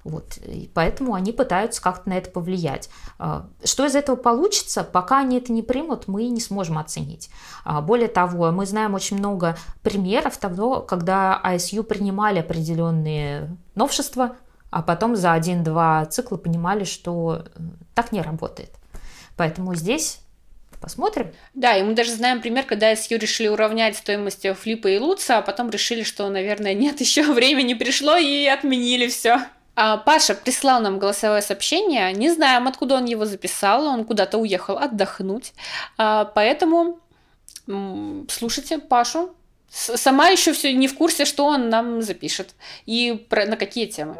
Вот, 0.09 0.37
и 0.37 0.69
поэтому 0.73 1.13
они 1.13 1.31
пытаются 1.31 1.81
как-то 1.81 2.09
на 2.09 2.13
это 2.13 2.31
повлиять. 2.31 2.89
А, 3.19 3.47
что 3.63 3.85
из 3.85 3.95
этого 3.95 4.15
получится, 4.15 4.83
пока 4.83 5.19
они 5.19 5.37
это 5.37 5.51
не 5.51 5.61
примут, 5.61 6.07
мы 6.07 6.27
не 6.29 6.41
сможем 6.41 6.79
оценить. 6.79 7.29
А, 7.63 7.81
более 7.81 8.07
того, 8.07 8.51
мы 8.51 8.65
знаем 8.65 8.95
очень 8.95 9.17
много 9.17 9.55
примеров 9.83 10.37
того, 10.37 10.81
когда 10.81 11.39
ISU 11.45 11.83
принимали 11.83 12.39
определенные 12.39 13.55
новшества, 13.75 14.37
а 14.71 14.81
потом 14.81 15.15
за 15.15 15.33
один-два 15.33 16.05
цикла 16.07 16.37
понимали, 16.37 16.85
что 16.85 17.43
э, 17.43 17.59
так 17.93 18.11
не 18.11 18.21
работает. 18.21 18.71
Поэтому 19.35 19.75
здесь 19.75 20.21
Посмотрим. 20.81 21.33
Да, 21.53 21.75
и 21.75 21.83
мы 21.83 21.93
даже 21.93 22.13
знаем 22.13 22.41
пример, 22.41 22.63
когда 22.63 22.93
ISU 22.93 23.17
решили 23.17 23.49
уравнять 23.49 23.97
стоимость 23.97 24.47
флипа 24.57 24.87
и 24.87 24.97
луца, 24.97 25.39
а 25.39 25.41
потом 25.41 25.69
решили, 25.69 26.03
что, 26.03 26.29
наверное, 26.29 26.73
нет, 26.73 27.01
еще 27.01 27.23
времени 27.33 27.73
пришло 27.73 28.15
и 28.15 28.45
отменили 28.45 29.07
все. 29.07 29.41
А, 29.75 29.97
Паша 29.97 30.35
прислал 30.35 30.81
нам 30.81 30.99
голосовое 30.99 31.41
сообщение. 31.41 32.11
Не 32.13 32.29
знаем, 32.31 32.67
откуда 32.67 32.95
он 32.95 33.05
его 33.05 33.25
записал. 33.25 33.85
Он 33.85 34.05
куда-то 34.05 34.37
уехал 34.37 34.77
отдохнуть. 34.77 35.53
А, 35.97 36.25
поэтому 36.25 36.99
слушайте 38.27 38.79
Пашу. 38.79 39.31
Сама 39.69 40.29
еще 40.29 40.53
все 40.53 40.73
не 40.73 40.87
в 40.87 40.95
курсе, 40.95 41.25
что 41.25 41.45
он 41.45 41.69
нам 41.69 42.01
запишет 42.01 42.55
и 42.87 43.25
про, 43.29 43.45
на 43.45 43.55
какие 43.55 43.85
темы. 43.85 44.15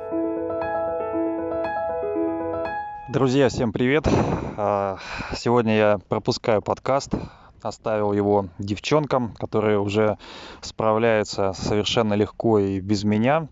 Друзья, 3.10 3.50
всем 3.50 3.72
привет! 3.72 4.08
А, 4.56 5.00
сегодня 5.36 5.76
я 5.76 6.00
пропускаю 6.10 6.62
подкаст, 6.62 7.14
оставил 7.62 8.14
его 8.14 8.48
девчонкам, 8.58 9.34
которые 9.36 9.80
уже 9.80 10.18
справляются 10.62 11.54
совершенно 11.54 12.14
легко 12.14 12.60
и 12.60 12.80
без 12.80 13.04
меня. 13.04 13.48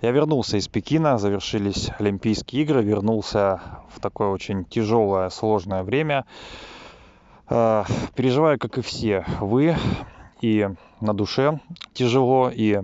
Я 0.00 0.10
вернулся 0.10 0.56
из 0.56 0.68
Пекина, 0.68 1.18
завершились 1.18 1.90
Олимпийские 1.98 2.62
игры, 2.62 2.82
вернулся 2.82 3.60
в 3.94 4.00
такое 4.00 4.28
очень 4.28 4.64
тяжелое, 4.64 5.30
сложное 5.30 5.82
время. 5.82 6.26
А, 7.46 7.84
переживаю, 8.14 8.58
как 8.58 8.78
и 8.78 8.82
все 8.82 9.24
вы, 9.40 9.76
и 10.40 10.68
на 11.00 11.14
душе 11.14 11.60
тяжело, 11.92 12.50
и 12.54 12.80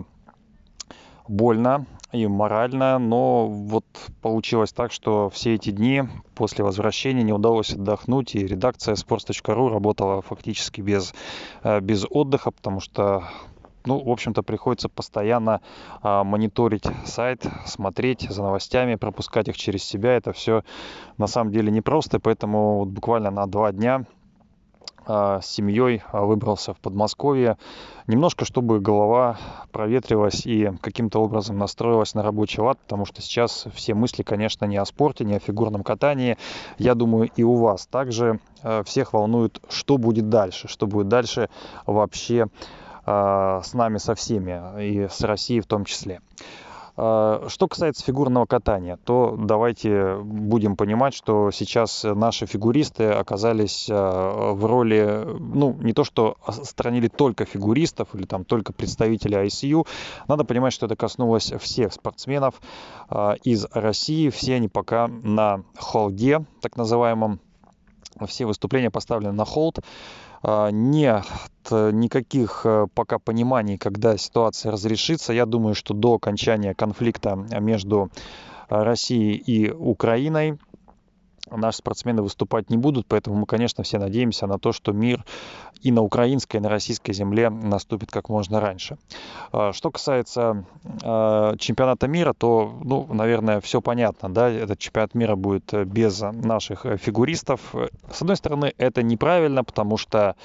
больно, 1.28 1.86
и 2.12 2.26
морально, 2.26 2.98
но 2.98 3.46
вот 3.46 3.84
получилось 4.20 4.72
так, 4.72 4.92
что 4.92 5.30
все 5.30 5.54
эти 5.54 5.70
дни 5.70 6.02
после 6.34 6.64
возвращения 6.64 7.22
не 7.22 7.32
удалось 7.32 7.72
отдохнуть, 7.72 8.34
и 8.34 8.46
редакция 8.46 8.94
sports.ru 8.94 9.68
работала 9.68 10.22
фактически 10.22 10.80
без, 10.80 11.14
э, 11.62 11.80
без 11.80 12.04
отдыха, 12.10 12.50
потому 12.50 12.80
что 12.80 13.24
ну, 13.86 13.98
в 13.98 14.10
общем-то, 14.10 14.42
приходится 14.42 14.90
постоянно 14.90 15.62
а, 16.02 16.22
мониторить 16.22 16.84
сайт, 17.06 17.46
смотреть 17.64 18.26
за 18.28 18.42
новостями, 18.42 18.96
пропускать 18.96 19.48
их 19.48 19.56
через 19.56 19.84
себя. 19.84 20.12
Это 20.12 20.32
все 20.34 20.64
на 21.16 21.26
самом 21.26 21.50
деле 21.50 21.72
непросто, 21.72 22.20
поэтому 22.20 22.80
вот 22.80 22.88
буквально 22.88 23.30
на 23.30 23.46
два 23.46 23.72
дня 23.72 24.04
с 25.10 25.46
семьей 25.46 26.02
а, 26.12 26.22
выбрался 26.22 26.74
в 26.74 26.78
Подмосковье. 26.78 27.56
Немножко, 28.06 28.44
чтобы 28.44 28.80
голова 28.80 29.38
проветрилась 29.72 30.46
и 30.46 30.72
каким-то 30.80 31.20
образом 31.20 31.58
настроилась 31.58 32.14
на 32.14 32.22
рабочий 32.22 32.60
лад, 32.60 32.78
потому 32.78 33.04
что 33.06 33.20
сейчас 33.20 33.66
все 33.74 33.94
мысли, 33.94 34.22
конечно, 34.22 34.64
не 34.66 34.76
о 34.76 34.84
спорте, 34.84 35.24
не 35.24 35.34
о 35.34 35.38
фигурном 35.38 35.82
катании. 35.82 36.36
Я 36.78 36.94
думаю, 36.94 37.30
и 37.34 37.42
у 37.42 37.54
вас 37.54 37.86
также 37.86 38.40
а, 38.62 38.82
всех 38.84 39.12
волнует, 39.12 39.60
что 39.68 39.98
будет 39.98 40.28
дальше, 40.28 40.68
что 40.68 40.86
будет 40.86 41.08
дальше 41.08 41.48
вообще 41.86 42.46
а, 43.04 43.62
с 43.62 43.74
нами 43.74 43.98
со 43.98 44.14
всеми, 44.14 44.82
и 44.82 45.08
с 45.08 45.20
Россией 45.22 45.60
в 45.60 45.66
том 45.66 45.84
числе. 45.84 46.20
А, 47.02 47.46
что 47.48 47.66
касается 47.66 48.04
фигурного 48.04 48.44
катания, 48.44 48.98
то 49.02 49.34
давайте 49.38 50.16
будем 50.16 50.76
понимать, 50.76 51.14
что 51.14 51.50
сейчас 51.50 52.04
наши 52.04 52.44
фигуристы 52.44 53.04
оказались 53.04 53.88
а, 53.90 54.52
в 54.52 54.66
роли, 54.66 55.26
ну, 55.38 55.72
не 55.80 55.94
то, 55.94 56.04
что 56.04 56.36
странили 56.62 57.08
только 57.08 57.46
фигуристов 57.46 58.08
или 58.14 58.26
там 58.26 58.44
только 58.44 58.74
представителей 58.74 59.46
ICU, 59.46 59.86
надо 60.28 60.44
понимать, 60.44 60.74
что 60.74 60.84
это 60.84 60.94
коснулось 60.94 61.54
всех 61.58 61.94
спортсменов 61.94 62.60
из 63.44 63.66
России, 63.72 64.28
все 64.28 64.56
они 64.56 64.68
пока 64.68 65.08
на 65.08 65.62
холде, 65.78 66.44
так 66.60 66.76
называемом, 66.76 67.40
все 68.26 68.44
выступления 68.44 68.90
поставлены 68.90 69.32
на 69.32 69.46
холд, 69.46 69.78
а, 69.78 69.84
нет 70.42 71.26
никаких 71.70 72.62
э, 72.64 72.86
пока 72.94 73.18
пониманий, 73.18 73.78
когда 73.78 74.16
ситуация 74.16 74.72
разрешится. 74.72 75.32
Я 75.32 75.46
думаю, 75.46 75.74
что 75.74 75.94
до 75.94 76.14
окончания 76.14 76.74
конфликта 76.74 77.36
между 77.36 78.10
Россией 78.68 79.36
и 79.36 79.70
Украиной 79.70 80.58
наши 81.50 81.78
спортсмены 81.78 82.22
выступать 82.22 82.70
не 82.70 82.76
будут, 82.76 83.06
поэтому 83.06 83.36
мы, 83.36 83.46
конечно, 83.46 83.84
все 83.84 83.98
надеемся 83.98 84.46
на 84.46 84.58
то, 84.58 84.72
что 84.72 84.92
мир 84.92 85.24
и 85.82 85.92
на 85.92 86.02
украинской, 86.02 86.56
и 86.56 86.60
на 86.60 86.68
российской 86.68 87.12
земле 87.12 87.50
наступит 87.50 88.10
как 88.10 88.28
можно 88.28 88.60
раньше. 88.60 88.98
А, 89.52 89.72
что 89.72 89.90
касается 89.90 90.64
а, 91.02 91.56
чемпионата 91.56 92.06
мира, 92.08 92.34
то, 92.36 92.78
ну, 92.82 93.06
наверное, 93.12 93.60
все 93.60 93.80
понятно, 93.80 94.28
да, 94.28 94.50
этот 94.50 94.78
чемпионат 94.78 95.14
мира 95.14 95.36
будет 95.36 95.72
без 95.86 96.20
наших 96.20 96.86
фигуристов. 96.98 97.74
С 98.12 98.20
одной 98.20 98.36
стороны, 98.36 98.72
это 98.76 99.02
неправильно, 99.02 99.64
потому 99.64 99.96
что 99.96 100.36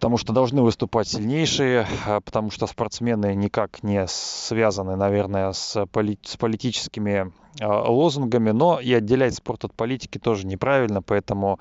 потому 0.00 0.16
что 0.16 0.32
должны 0.32 0.62
выступать 0.62 1.08
сильнейшие, 1.08 1.86
а, 2.06 2.22
потому 2.22 2.50
что 2.50 2.66
спортсмены 2.66 3.34
никак 3.34 3.82
не 3.82 4.06
связаны, 4.08 4.96
наверное, 4.96 5.52
с, 5.52 5.84
поли 5.92 6.18
с 6.22 6.38
политическими 6.38 7.30
а, 7.60 7.82
лозунгами, 7.90 8.50
но 8.50 8.80
и 8.80 8.94
отделять 8.94 9.34
спорт 9.34 9.66
от 9.66 9.74
политики 9.74 10.16
тоже 10.16 10.46
неправильно, 10.46 11.02
поэтому 11.02 11.60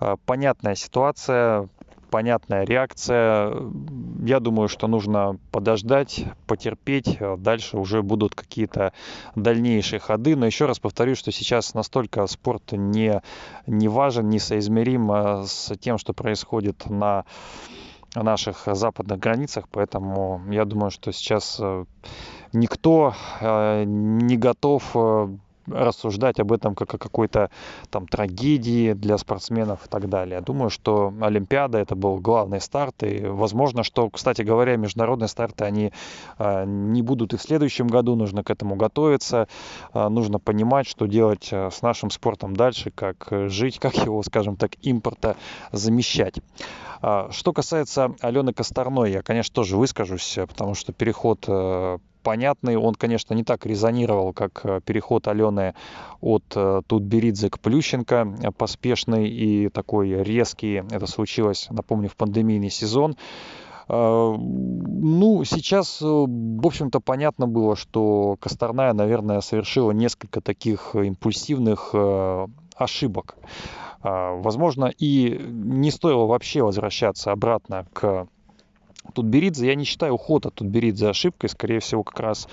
а, 0.00 0.16
понятная 0.26 0.74
ситуация, 0.74 1.70
понятная 2.10 2.66
реакция. 2.66 3.56
Я 4.22 4.40
думаю, 4.40 4.68
что 4.68 4.86
нужно 4.86 5.38
подождать, 5.50 6.26
потерпеть. 6.46 7.18
Дальше 7.38 7.78
уже 7.78 8.02
будут 8.02 8.34
какие-то 8.34 8.92
дальнейшие 9.34 9.98
ходы. 9.98 10.36
Но 10.36 10.44
еще 10.44 10.66
раз 10.66 10.78
повторю, 10.78 11.14
что 11.14 11.32
сейчас 11.32 11.72
настолько 11.72 12.26
спорт 12.26 12.72
не, 12.72 13.22
не 13.66 13.88
важен, 13.88 14.28
не 14.28 14.38
соизмерим 14.38 15.10
с 15.46 15.74
тем, 15.78 15.96
что 15.96 16.12
происходит 16.12 16.88
на 16.88 17.24
наших 18.22 18.66
западных 18.66 19.18
границах, 19.18 19.68
поэтому 19.70 20.42
я 20.50 20.64
думаю, 20.64 20.90
что 20.90 21.12
сейчас 21.12 21.58
э, 21.60 21.84
никто 22.52 23.14
э, 23.40 23.84
не 23.84 24.36
готов 24.36 24.90
э, 24.94 25.28
рассуждать 25.70 26.40
об 26.40 26.52
этом 26.52 26.74
как 26.74 26.94
о 26.94 26.98
какой-то 26.98 27.50
там 27.90 28.06
трагедии 28.06 28.92
для 28.92 29.18
спортсменов 29.18 29.86
и 29.86 29.88
так 29.88 30.08
далее. 30.08 30.40
Думаю, 30.40 30.70
что 30.70 31.12
Олимпиада 31.20 31.78
это 31.78 31.94
был 31.94 32.18
главный 32.18 32.60
старт, 32.60 33.02
и 33.02 33.24
возможно, 33.26 33.82
что, 33.82 34.10
кстати 34.10 34.42
говоря, 34.42 34.76
международные 34.76 35.28
старты, 35.28 35.64
они 35.64 35.92
э, 36.38 36.64
не 36.66 37.02
будут 37.02 37.34
и 37.34 37.36
в 37.36 37.42
следующем 37.42 37.88
году, 37.88 38.16
нужно 38.16 38.42
к 38.42 38.50
этому 38.50 38.76
готовиться, 38.76 39.48
э, 39.94 40.08
нужно 40.08 40.38
понимать, 40.38 40.86
что 40.86 41.06
делать 41.06 41.48
э, 41.52 41.70
с 41.70 41.82
нашим 41.82 42.10
спортом 42.10 42.54
дальше, 42.54 42.90
как 42.90 43.28
жить, 43.48 43.78
как 43.80 43.94
его, 43.96 44.22
скажем 44.22 44.56
так, 44.56 44.72
импорта 44.82 45.36
замещать. 45.72 46.36
Что 47.30 47.52
касается 47.52 48.16
Алены 48.20 48.52
Косторной, 48.52 49.12
я, 49.12 49.22
конечно, 49.22 49.54
тоже 49.54 49.76
выскажусь, 49.76 50.36
потому 50.48 50.74
что 50.74 50.92
переход 50.92 51.46
понятный. 52.22 52.76
Он, 52.76 52.94
конечно, 52.94 53.34
не 53.34 53.44
так 53.44 53.66
резонировал, 53.66 54.32
как 54.32 54.60
э, 54.64 54.80
переход 54.84 55.28
Алены 55.28 55.74
от 56.20 56.44
э, 56.54 56.82
Тутберидзе 56.86 57.50
к 57.50 57.58
Плющенко, 57.60 58.36
э, 58.42 58.50
поспешный 58.50 59.28
и 59.28 59.68
такой 59.68 60.22
резкий. 60.22 60.82
Это 60.90 61.06
случилось, 61.06 61.68
напомню, 61.70 62.08
в 62.08 62.16
пандемийный 62.16 62.70
сезон. 62.70 63.16
Ну, 63.90 65.44
сейчас, 65.44 66.02
в 66.02 66.66
общем-то, 66.66 67.00
понятно 67.00 67.46
было, 67.46 67.74
что 67.74 68.36
Косторная, 68.38 68.92
наверное, 68.92 69.40
совершила 69.40 69.92
несколько 69.92 70.42
таких 70.42 70.94
импульсивных 70.94 71.94
ошибок. 72.76 73.36
Возможно, 74.02 74.92
и 74.98 75.40
не 75.40 75.90
стоило 75.90 76.26
вообще 76.26 76.62
возвращаться 76.62 77.32
обратно 77.32 77.86
к 77.94 78.28
Тутберидзе, 79.12 79.66
я 79.66 79.74
не 79.74 79.84
считаю 79.84 80.14
уход 80.14 80.46
от 80.46 80.54
Тутберидзе 80.54 81.08
ошибкой, 81.08 81.50
скорее 81.50 81.80
всего, 81.80 82.02
как 82.02 82.20
раз 82.20 82.48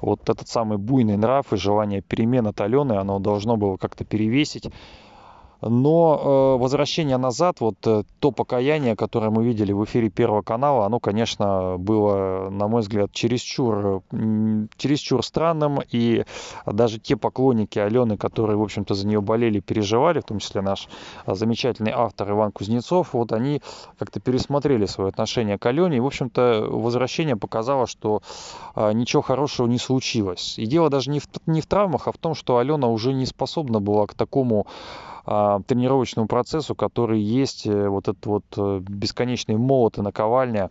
вот 0.00 0.28
этот 0.28 0.48
самый 0.48 0.78
буйный 0.78 1.16
нрав 1.16 1.52
и 1.52 1.56
желание 1.56 2.02
перемен 2.02 2.46
от 2.46 2.60
Алены, 2.60 2.94
оно 2.94 3.18
должно 3.18 3.56
было 3.56 3.76
как-то 3.76 4.04
перевесить 4.04 4.70
но 5.62 6.56
э, 6.56 6.62
возвращение 6.62 7.18
назад, 7.18 7.60
вот 7.60 7.76
э, 7.86 8.04
то 8.18 8.30
покаяние, 8.30 8.96
которое 8.96 9.30
мы 9.30 9.44
видели 9.44 9.72
в 9.72 9.84
эфире 9.84 10.08
Первого 10.08 10.42
канала, 10.42 10.86
оно, 10.86 11.00
конечно, 11.00 11.76
было, 11.78 12.48
на 12.50 12.66
мой 12.68 12.80
взгляд, 12.80 13.12
чересчур, 13.12 14.02
чересчур 14.76 15.22
странным. 15.24 15.80
И 15.90 16.24
даже 16.64 16.98
те 16.98 17.16
поклонники 17.16 17.78
Алены, 17.78 18.16
которые, 18.16 18.56
в 18.56 18.62
общем-то, 18.62 18.94
за 18.94 19.06
нее 19.06 19.20
болели, 19.20 19.60
переживали, 19.60 20.20
в 20.20 20.24
том 20.24 20.38
числе 20.38 20.62
наш 20.62 20.88
замечательный 21.26 21.92
автор 21.94 22.30
Иван 22.30 22.52
Кузнецов, 22.52 23.12
вот 23.12 23.32
они 23.32 23.60
как-то 23.98 24.20
пересмотрели 24.20 24.86
свое 24.86 25.10
отношение 25.10 25.58
к 25.58 25.66
Алене. 25.66 25.98
И, 25.98 26.00
в 26.00 26.06
общем-то, 26.06 26.68
возвращение 26.70 27.36
показало, 27.36 27.86
что 27.86 28.22
э, 28.76 28.92
ничего 28.92 29.20
хорошего 29.20 29.66
не 29.66 29.78
случилось. 29.78 30.58
И 30.58 30.64
дело 30.64 30.88
даже 30.88 31.10
не 31.10 31.20
в, 31.20 31.28
не 31.46 31.60
в 31.60 31.66
травмах, 31.66 32.08
а 32.08 32.12
в 32.12 32.18
том, 32.18 32.34
что 32.34 32.56
Алена 32.56 32.88
уже 32.88 33.12
не 33.12 33.26
способна 33.26 33.80
была 33.80 34.06
к 34.06 34.14
такому 34.14 34.66
а, 34.66 35.09
тренировочному 35.66 36.26
процессу, 36.26 36.74
который 36.74 37.20
есть, 37.20 37.66
э, 37.66 37.88
вот 37.88 38.08
этот 38.08 38.26
вот 38.26 38.44
э, 38.56 38.80
бесконечный 38.80 39.56
молот 39.56 39.98
и 39.98 40.02
наковальня 40.02 40.70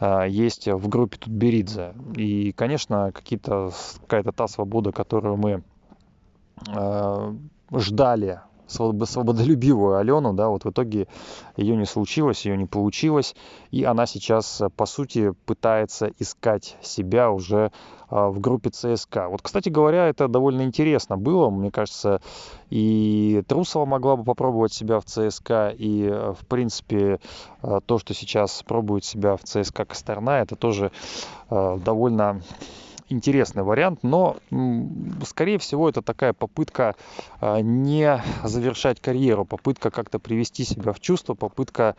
а, 0.00 0.24
есть 0.24 0.66
в 0.66 0.88
группе 0.88 1.18
Тутберидзе. 1.18 1.94
И, 2.16 2.50
конечно, 2.52 3.12
какие-то, 3.12 3.70
какая-то 4.00 4.32
та 4.32 4.48
свобода, 4.48 4.90
которую 4.90 5.36
мы 5.36 5.62
а, 6.68 7.32
ждали 7.72 8.40
свободолюбивую 8.72 9.96
Алену, 9.96 10.32
да, 10.32 10.48
вот 10.48 10.64
в 10.64 10.70
итоге 10.70 11.06
ее 11.56 11.76
не 11.76 11.86
случилось, 11.86 12.44
ее 12.46 12.56
не 12.56 12.66
получилось, 12.66 13.34
и 13.70 13.84
она 13.84 14.06
сейчас, 14.06 14.62
по 14.76 14.86
сути, 14.86 15.32
пытается 15.46 16.10
искать 16.18 16.76
себя 16.82 17.30
уже 17.30 17.70
а, 18.12 18.28
в 18.28 18.40
группе 18.40 18.68
ЦСКА. 18.68 19.28
Вот, 19.30 19.40
кстати 19.40 19.70
говоря, 19.70 20.06
это 20.06 20.28
довольно 20.28 20.62
интересно 20.62 21.16
было. 21.16 21.48
Мне 21.48 21.70
кажется, 21.70 22.20
и 22.68 23.42
Трусова 23.48 23.86
могла 23.86 24.16
бы 24.16 24.24
попробовать 24.24 24.74
себя 24.74 25.00
в 25.00 25.06
ЦСКА, 25.06 25.70
и, 25.70 26.04
э, 26.04 26.34
в 26.38 26.46
принципе, 26.46 27.20
э, 27.62 27.80
то, 27.86 27.98
что 27.98 28.12
сейчас 28.12 28.62
пробует 28.64 29.06
себя 29.06 29.38
в 29.38 29.44
ЦСКА 29.44 29.86
Косторна, 29.86 30.42
это 30.42 30.56
тоже 30.56 30.92
э, 31.48 31.78
довольно 31.82 32.42
интересный 33.12 33.62
вариант, 33.62 34.00
но, 34.02 34.36
скорее 35.24 35.58
всего, 35.58 35.88
это 35.88 36.02
такая 36.02 36.32
попытка 36.32 36.96
а, 37.40 37.60
не 37.60 38.22
завершать 38.42 39.00
карьеру, 39.00 39.44
попытка 39.44 39.90
как-то 39.90 40.18
привести 40.18 40.64
себя 40.64 40.92
в 40.92 41.00
чувство, 41.00 41.34
попытка 41.34 41.96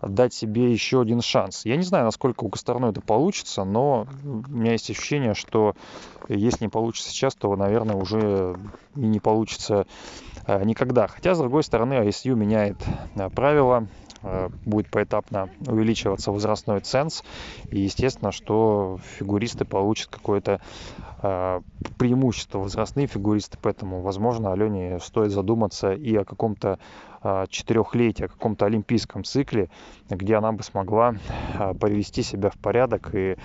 дать 0.00 0.32
себе 0.32 0.72
еще 0.72 1.02
один 1.02 1.20
шанс. 1.20 1.64
Я 1.64 1.76
не 1.76 1.82
знаю, 1.82 2.04
насколько 2.04 2.44
у 2.44 2.48
Косторной 2.48 2.90
это 2.90 3.00
получится, 3.00 3.64
но 3.64 4.06
у 4.24 4.50
меня 4.50 4.72
есть 4.72 4.90
ощущение, 4.90 5.34
что 5.34 5.74
если 6.28 6.64
не 6.64 6.70
получится 6.70 7.10
сейчас, 7.10 7.34
то, 7.34 7.54
наверное, 7.56 7.96
уже 7.96 8.56
и 8.96 9.00
не 9.00 9.20
получится 9.20 9.86
а, 10.46 10.62
никогда. 10.64 11.06
Хотя, 11.08 11.34
с 11.34 11.38
другой 11.38 11.62
стороны, 11.62 11.94
ISU 11.94 12.34
меняет 12.34 12.76
а, 13.16 13.28
правила, 13.28 13.86
Э, 14.01 14.01
будет 14.64 14.90
поэтапно 14.90 15.50
увеличиваться 15.60 16.32
возрастной 16.32 16.80
ценз. 16.80 17.22
И 17.70 17.80
естественно, 17.80 18.32
что 18.32 18.98
фигуристы 19.18 19.64
получат 19.64 20.08
какое-то 20.08 20.60
э, 21.22 21.60
преимущество 21.96 22.58
возрастные 22.58 23.06
фигуристы, 23.06 23.58
поэтому, 23.60 24.00
возможно, 24.02 24.52
Алене 24.52 24.98
стоит 25.00 25.30
задуматься 25.30 25.92
и 25.92 26.14
о 26.16 26.24
каком-то 26.24 26.78
четырехлетия, 27.48 28.28
каком-то 28.28 28.66
олимпийском 28.66 29.24
цикле, 29.24 29.68
где 30.10 30.36
она 30.36 30.52
бы 30.52 30.62
смогла 30.62 31.14
а, 31.58 31.74
привести 31.74 32.22
себя 32.22 32.50
в 32.50 32.56
порядок 32.56 33.14
и 33.14 33.36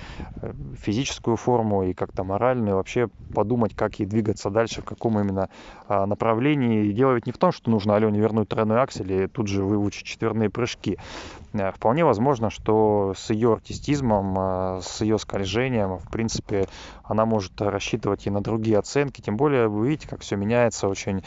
э, 0.42 0.54
физическую 0.80 1.38
форму, 1.38 1.84
и 1.84 1.94
как-то 1.94 2.24
моральную, 2.24 2.72
и 2.72 2.74
вообще 2.74 3.10
подумать, 3.34 3.76
как 3.76 4.00
ей 4.00 4.06
двигаться 4.06 4.50
дальше, 4.50 4.82
в 4.82 4.86
каком 4.86 5.20
именно 5.20 5.50
а, 5.88 6.06
направлении. 6.06 6.86
И 6.86 6.94
дело 6.94 7.14
ведь 7.14 7.26
не 7.26 7.32
в 7.32 7.38
том, 7.38 7.52
что 7.52 7.70
нужно 7.70 7.96
Алене 7.96 8.20
вернуть 8.20 8.50
тройной 8.50 8.82
аксель 8.82 9.12
и 9.12 9.28
тут 9.28 9.48
же 9.48 9.64
выучить 9.64 10.06
четверные 10.06 10.50
прыжки. 10.50 10.98
Вполне 11.76 12.06
возможно, 12.06 12.50
что 12.50 13.14
с 13.16 13.30
ее 13.32 13.54
артистизмом, 13.54 14.82
с 14.82 15.02
ее 15.02 15.18
скольжением, 15.18 15.98
в 15.98 16.12
принципе, 16.12 16.68
она 17.04 17.26
может 17.26 17.60
рассчитывать 17.62 18.28
и 18.28 18.30
на 18.30 18.42
другие 18.42 18.78
оценки. 18.78 19.22
Тем 19.22 19.38
более, 19.38 19.68
вы 19.68 19.88
видите, 19.88 20.08
как 20.08 20.22
все 20.22 20.36
меняется 20.36 20.88
очень 20.88 21.24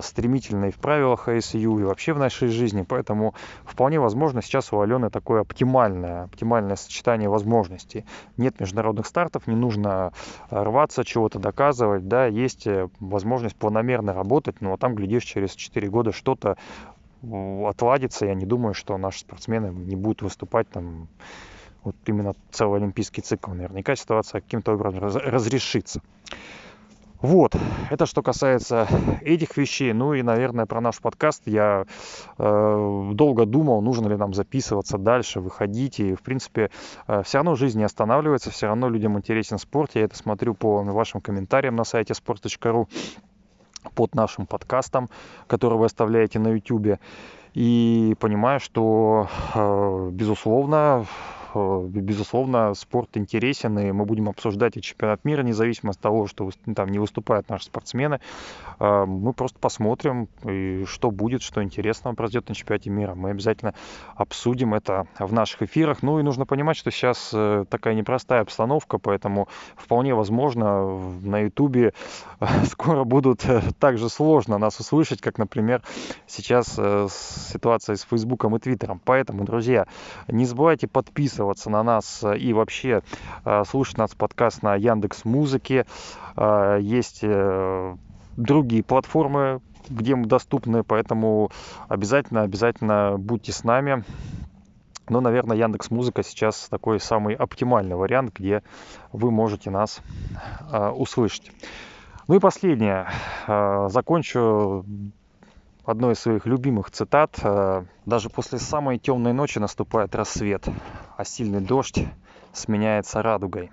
стремительно 0.00 0.66
и 0.66 0.70
в 0.70 0.76
правилах 0.76 1.28
ASU, 1.28 1.80
и 1.80 1.84
вообще 1.86 2.12
в 2.12 2.18
нашей 2.18 2.48
жизни. 2.48 2.82
Поэтому 2.82 3.34
вполне 3.64 4.00
возможно 4.00 4.42
сейчас 4.42 4.72
у 4.72 4.80
Алены 4.80 5.10
такое 5.10 5.42
оптимальное, 5.42 6.24
оптимальное 6.24 6.76
сочетание 6.76 7.28
возможностей. 7.28 8.04
Нет 8.36 8.60
международных 8.60 9.06
стартов, 9.06 9.46
не 9.46 9.56
нужно 9.56 10.12
рваться, 10.50 11.04
чего-то 11.04 11.38
доказывать. 11.38 12.08
Да, 12.08 12.26
есть 12.26 12.66
э, 12.66 12.88
возможность 13.00 13.56
планомерно 13.56 14.12
работать, 14.12 14.60
но 14.60 14.76
там, 14.76 14.94
глядишь, 14.94 15.24
через 15.24 15.54
4 15.54 15.88
года 15.88 16.12
что-то 16.12 16.56
отладится. 17.22 18.26
Я 18.26 18.34
не 18.34 18.46
думаю, 18.46 18.74
что 18.74 18.96
наши 18.98 19.20
спортсмены 19.20 19.68
не 19.68 19.96
будут 19.96 20.22
выступать 20.22 20.68
там 20.68 21.08
вот 21.82 21.96
именно 22.06 22.34
целый 22.50 22.80
олимпийский 22.80 23.22
цикл. 23.22 23.52
Наверняка 23.52 23.94
ситуация 23.96 24.40
каким-то 24.40 24.74
образом 24.74 25.00
разрешится. 25.02 26.02
Вот, 27.22 27.56
это 27.90 28.04
что 28.04 28.22
касается 28.22 28.86
этих 29.22 29.56
вещей. 29.56 29.92
Ну 29.92 30.14
и, 30.14 30.22
наверное, 30.22 30.66
про 30.66 30.80
наш 30.80 31.00
подкаст 31.00 31.42
я 31.46 31.86
э, 32.38 33.10
долго 33.12 33.46
думал, 33.46 33.80
нужно 33.80 34.08
ли 34.08 34.16
нам 34.16 34.34
записываться 34.34 34.98
дальше, 34.98 35.40
выходить. 35.40 35.98
И, 35.98 36.14
в 36.14 36.22
принципе, 36.22 36.70
э, 37.06 37.22
все 37.22 37.38
равно 37.38 37.54
жизнь 37.54 37.78
не 37.78 37.84
останавливается, 37.84 38.50
все 38.50 38.66
равно 38.66 38.88
людям 38.88 39.16
интересен 39.16 39.58
спорт. 39.58 39.92
Я 39.94 40.02
это 40.02 40.16
смотрю 40.16 40.54
по 40.54 40.82
вашим 40.82 41.20
комментариям 41.20 41.76
на 41.76 41.84
сайте 41.84 42.12
sport.ru 42.12 42.86
под 43.94 44.14
нашим 44.14 44.46
подкастом, 44.46 45.08
который 45.46 45.78
вы 45.78 45.86
оставляете 45.86 46.38
на 46.38 46.48
YouTube. 46.48 46.98
И 47.54 48.14
понимаю, 48.20 48.60
что, 48.60 49.28
э, 49.54 50.10
безусловно, 50.12 51.06
безусловно, 51.56 52.74
спорт 52.74 53.16
интересен, 53.16 53.78
и 53.78 53.92
мы 53.92 54.04
будем 54.04 54.28
обсуждать 54.28 54.76
и 54.76 54.82
чемпионат 54.82 55.24
мира, 55.24 55.42
независимо 55.42 55.90
от 55.90 55.98
того, 55.98 56.26
что 56.26 56.50
там 56.74 56.88
не 56.90 56.98
выступают 56.98 57.48
наши 57.48 57.66
спортсмены. 57.66 58.20
Э, 58.78 59.04
мы 59.06 59.32
просто 59.32 59.58
посмотрим, 59.58 60.28
и 60.44 60.84
что 60.86 61.10
будет, 61.10 61.42
что 61.42 61.62
интересного 61.62 62.14
произойдет 62.14 62.48
на 62.48 62.54
чемпионате 62.54 62.90
мира. 62.90 63.14
Мы 63.14 63.30
обязательно 63.30 63.74
обсудим 64.14 64.74
это 64.74 65.06
в 65.18 65.32
наших 65.32 65.62
эфирах. 65.62 66.02
Ну 66.02 66.20
и 66.20 66.22
нужно 66.22 66.46
понимать, 66.46 66.76
что 66.76 66.90
сейчас 66.90 67.30
э, 67.32 67.64
такая 67.68 67.94
непростая 67.94 68.42
обстановка, 68.42 68.98
поэтому 68.98 69.48
вполне 69.76 70.14
возможно 70.14 70.86
на 71.22 71.40
Ютубе 71.40 71.94
скоро 72.66 73.04
будут 73.04 73.44
так 73.78 73.98
же 73.98 74.08
сложно 74.08 74.58
нас 74.58 74.78
услышать, 74.78 75.20
как, 75.20 75.38
например, 75.38 75.82
сейчас 76.26 76.66
ситуация 76.74 77.96
с 77.96 78.02
Фейсбуком 78.02 78.56
и 78.56 78.58
Твиттером. 78.58 79.00
Поэтому, 79.04 79.44
друзья, 79.44 79.86
не 80.28 80.44
забывайте 80.44 80.86
подписываться 80.86 81.45
подписываться 81.46 81.70
на 81.70 81.82
нас 81.82 82.22
э, 82.22 82.36
и 82.38 82.52
вообще 82.52 83.02
э, 83.44 83.64
слушать 83.68 83.98
нас 83.98 84.14
подкаст 84.14 84.62
на 84.62 84.74
Яндекс 84.74 85.24
Музыке. 85.24 85.86
Э, 86.36 86.78
есть 86.80 87.24
другие 88.36 88.82
платформы, 88.82 89.60
где 89.88 90.14
мы 90.14 90.26
доступны, 90.26 90.82
поэтому 90.82 91.50
обязательно, 91.88 92.42
обязательно 92.42 93.16
будьте 93.18 93.52
с 93.52 93.64
нами. 93.64 94.04
Но, 95.08 95.20
наверное, 95.20 95.56
Яндекс 95.56 95.90
Музыка 95.90 96.22
сейчас 96.24 96.68
такой 96.68 96.98
самый 96.98 97.34
оптимальный 97.34 97.94
вариант, 97.94 98.32
где 98.34 98.62
вы 99.12 99.30
можете 99.30 99.70
нас 99.70 100.00
услышать. 100.96 101.52
Ну 102.26 102.34
и 102.34 102.40
последнее. 102.40 103.06
Закончу 103.46 104.84
одной 105.86 106.12
из 106.12 106.18
своих 106.18 106.46
любимых 106.46 106.90
цитат. 106.90 107.38
Э, 107.42 107.84
«Даже 108.04 108.28
после 108.28 108.58
самой 108.58 108.98
темной 108.98 109.32
ночи 109.32 109.58
наступает 109.58 110.14
рассвет, 110.14 110.66
а 111.16 111.24
сильный 111.24 111.60
дождь 111.60 112.04
сменяется 112.52 113.22
радугой». 113.22 113.70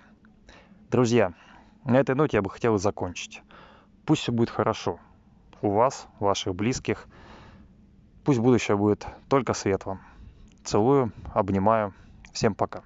Друзья, 0.89 1.33
на 1.83 1.97
этой 1.97 2.15
ноте 2.15 2.37
я 2.37 2.41
бы 2.41 2.49
хотел 2.49 2.75
и 2.75 2.79
закончить. 2.79 3.41
Пусть 4.05 4.21
все 4.21 4.31
будет 4.31 4.49
хорошо. 4.49 4.99
У 5.61 5.71
вас, 5.71 6.07
ваших 6.19 6.55
близких. 6.55 7.07
Пусть 8.23 8.39
будущее 8.39 8.77
будет 8.77 9.07
только 9.27 9.53
светлым. 9.53 9.99
Целую, 10.63 11.11
обнимаю. 11.33 11.93
Всем 12.31 12.53
пока. 12.53 12.83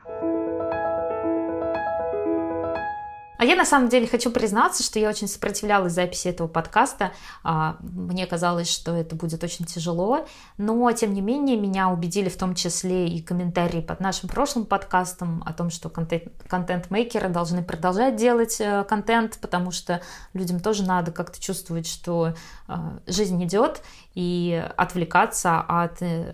А 3.38 3.46
я 3.46 3.56
на 3.56 3.66
самом 3.66 3.90
деле 3.90 4.08
хочу 4.08 4.32
признаться, 4.32 4.84
что 4.84 5.00
я 5.00 5.10
очень 5.10 5.28
сопротивлялась 5.28 5.94
записи 5.94 6.28
этого 6.28 6.48
подкаста. 6.48 7.12
А, 7.44 7.78
мне 7.80 8.26
казалось, 8.26 8.70
что 8.70 8.96
это 8.96 9.16
будет 9.16 9.44
очень 9.44 9.66
тяжело, 9.66 10.26
но 10.58 10.92
тем 10.92 11.14
не 11.14 11.22
менее 11.22 11.58
меня 11.58 11.90
убедили 11.90 12.30
в 12.30 12.38
том 12.38 12.56
числе 12.56 13.08
и 13.08 13.22
комментарии 13.22 13.82
под 13.82 14.00
нашим 14.00 14.28
прошлым 14.30 14.66
подкастом 14.66 15.44
о 15.46 15.54
том, 15.54 15.70
что 15.70 15.90
контент-мейкеры 15.90 17.30
должны 17.30 17.64
продолжать 17.64 18.16
делать 18.16 18.58
э, 18.60 18.84
контент, 18.86 19.38
потому 19.40 19.72
что 19.72 20.02
людям 20.34 20.60
тоже 20.60 20.84
надо 20.84 21.12
как-то 21.12 21.40
чувствовать, 21.40 21.88
что 21.88 22.34
э, 22.68 22.74
жизнь 23.06 23.44
идет, 23.44 23.82
и 24.16 24.66
отвлекаться 24.78 25.62
от 25.62 26.02
э, 26.02 26.34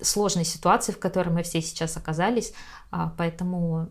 сложной 0.00 0.44
ситуации, 0.44 0.92
в 0.92 0.98
которой 0.98 1.30
мы 1.30 1.42
все 1.42 1.60
сейчас 1.62 1.96
оказались. 1.96 2.52
А, 2.90 3.12
поэтому 3.16 3.88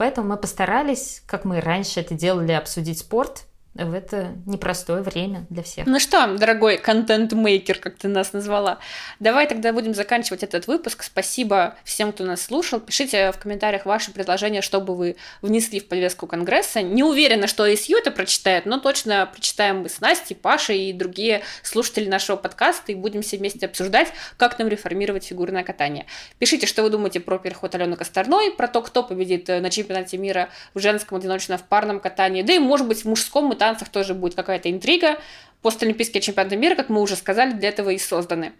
Поэтому 0.00 0.28
мы 0.28 0.38
постарались, 0.38 1.22
как 1.26 1.44
мы 1.44 1.60
раньше 1.60 2.00
это 2.00 2.14
делали, 2.14 2.52
обсудить 2.52 3.00
спорт, 3.00 3.44
в 3.74 3.94
это 3.94 4.34
непростое 4.46 5.00
время 5.00 5.46
для 5.48 5.62
всех. 5.62 5.86
Ну 5.86 6.00
что, 6.00 6.26
дорогой 6.36 6.76
контент-мейкер, 6.76 7.78
как 7.78 7.96
ты 7.96 8.08
нас 8.08 8.32
назвала, 8.32 8.80
давай 9.20 9.46
тогда 9.46 9.72
будем 9.72 9.94
заканчивать 9.94 10.42
этот 10.42 10.66
выпуск. 10.66 11.04
Спасибо 11.04 11.76
всем, 11.84 12.12
кто 12.12 12.24
нас 12.24 12.42
слушал. 12.42 12.80
Пишите 12.80 13.30
в 13.30 13.38
комментариях 13.38 13.86
ваши 13.86 14.10
предложения, 14.10 14.60
чтобы 14.60 14.96
вы 14.96 15.16
внесли 15.40 15.78
в 15.78 15.86
повестку 15.86 16.26
Конгресса. 16.26 16.82
Не 16.82 17.04
уверена, 17.04 17.46
что 17.46 17.72
ИСЮ 17.72 17.98
это 17.98 18.10
прочитает, 18.10 18.66
но 18.66 18.80
точно 18.80 19.28
прочитаем 19.32 19.82
мы 19.82 19.88
с 19.88 20.00
Настей, 20.00 20.34
Пашей 20.34 20.90
и 20.90 20.92
другие 20.92 21.42
слушатели 21.62 22.08
нашего 22.08 22.36
подкаста 22.36 22.90
и 22.90 22.96
будем 22.96 23.22
все 23.22 23.36
вместе 23.36 23.66
обсуждать, 23.66 24.08
как 24.36 24.58
нам 24.58 24.66
реформировать 24.66 25.24
фигурное 25.24 25.62
катание. 25.62 26.06
Пишите, 26.38 26.66
что 26.66 26.82
вы 26.82 26.90
думаете 26.90 27.20
про 27.20 27.38
переход 27.38 27.74
Алены 27.76 27.96
Косторной, 27.96 28.50
про 28.50 28.66
то, 28.66 28.82
кто 28.82 29.04
победит 29.04 29.46
на 29.46 29.70
чемпионате 29.70 30.18
мира 30.18 30.48
в 30.74 30.80
женском 30.80 31.18
одиночном 31.18 31.56
в 31.56 31.62
парном 31.62 32.00
катании, 32.00 32.42
да 32.42 32.52
и, 32.52 32.58
может 32.58 32.88
быть, 32.88 33.04
в 33.04 33.08
мужском 33.08 33.52
и 33.52 33.59
танцах 33.60 33.90
тоже 33.90 34.14
будет 34.14 34.34
какая-то 34.34 34.70
интрига. 34.70 35.18
Постолимпийские 35.60 36.22
чемпионаты 36.22 36.56
мира, 36.56 36.74
как 36.74 36.88
мы 36.88 37.02
уже 37.02 37.14
сказали, 37.14 37.52
для 37.52 37.68
этого 37.68 37.90
и 37.90 37.98
созданы. 37.98 38.52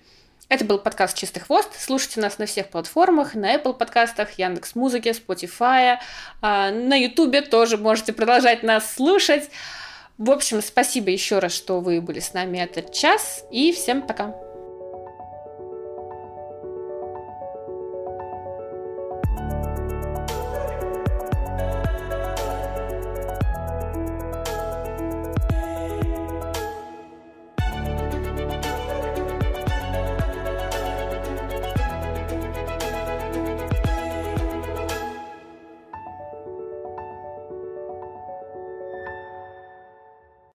Это 0.50 0.66
был 0.66 0.78
подкаст 0.78 1.16
«Чистый 1.16 1.40
хвост». 1.40 1.70
Слушайте 1.78 2.20
нас 2.20 2.38
на 2.38 2.44
всех 2.44 2.68
платформах, 2.68 3.34
на 3.34 3.54
Apple 3.54 3.72
подкастах, 3.72 4.32
Яндекс 4.38 4.74
Музыке, 4.74 5.10
Spotify, 5.12 5.96
а, 6.42 6.70
на 6.70 6.96
Ютубе 6.96 7.40
тоже 7.40 7.78
можете 7.78 8.12
продолжать 8.12 8.62
нас 8.62 8.94
слушать. 8.94 9.48
В 10.18 10.30
общем, 10.30 10.60
спасибо 10.60 11.10
еще 11.10 11.38
раз, 11.38 11.52
что 11.52 11.80
вы 11.80 12.02
были 12.02 12.20
с 12.20 12.34
нами 12.34 12.58
этот 12.58 12.92
час, 12.92 13.44
и 13.50 13.72
всем 13.72 14.02
пока. 14.02 14.49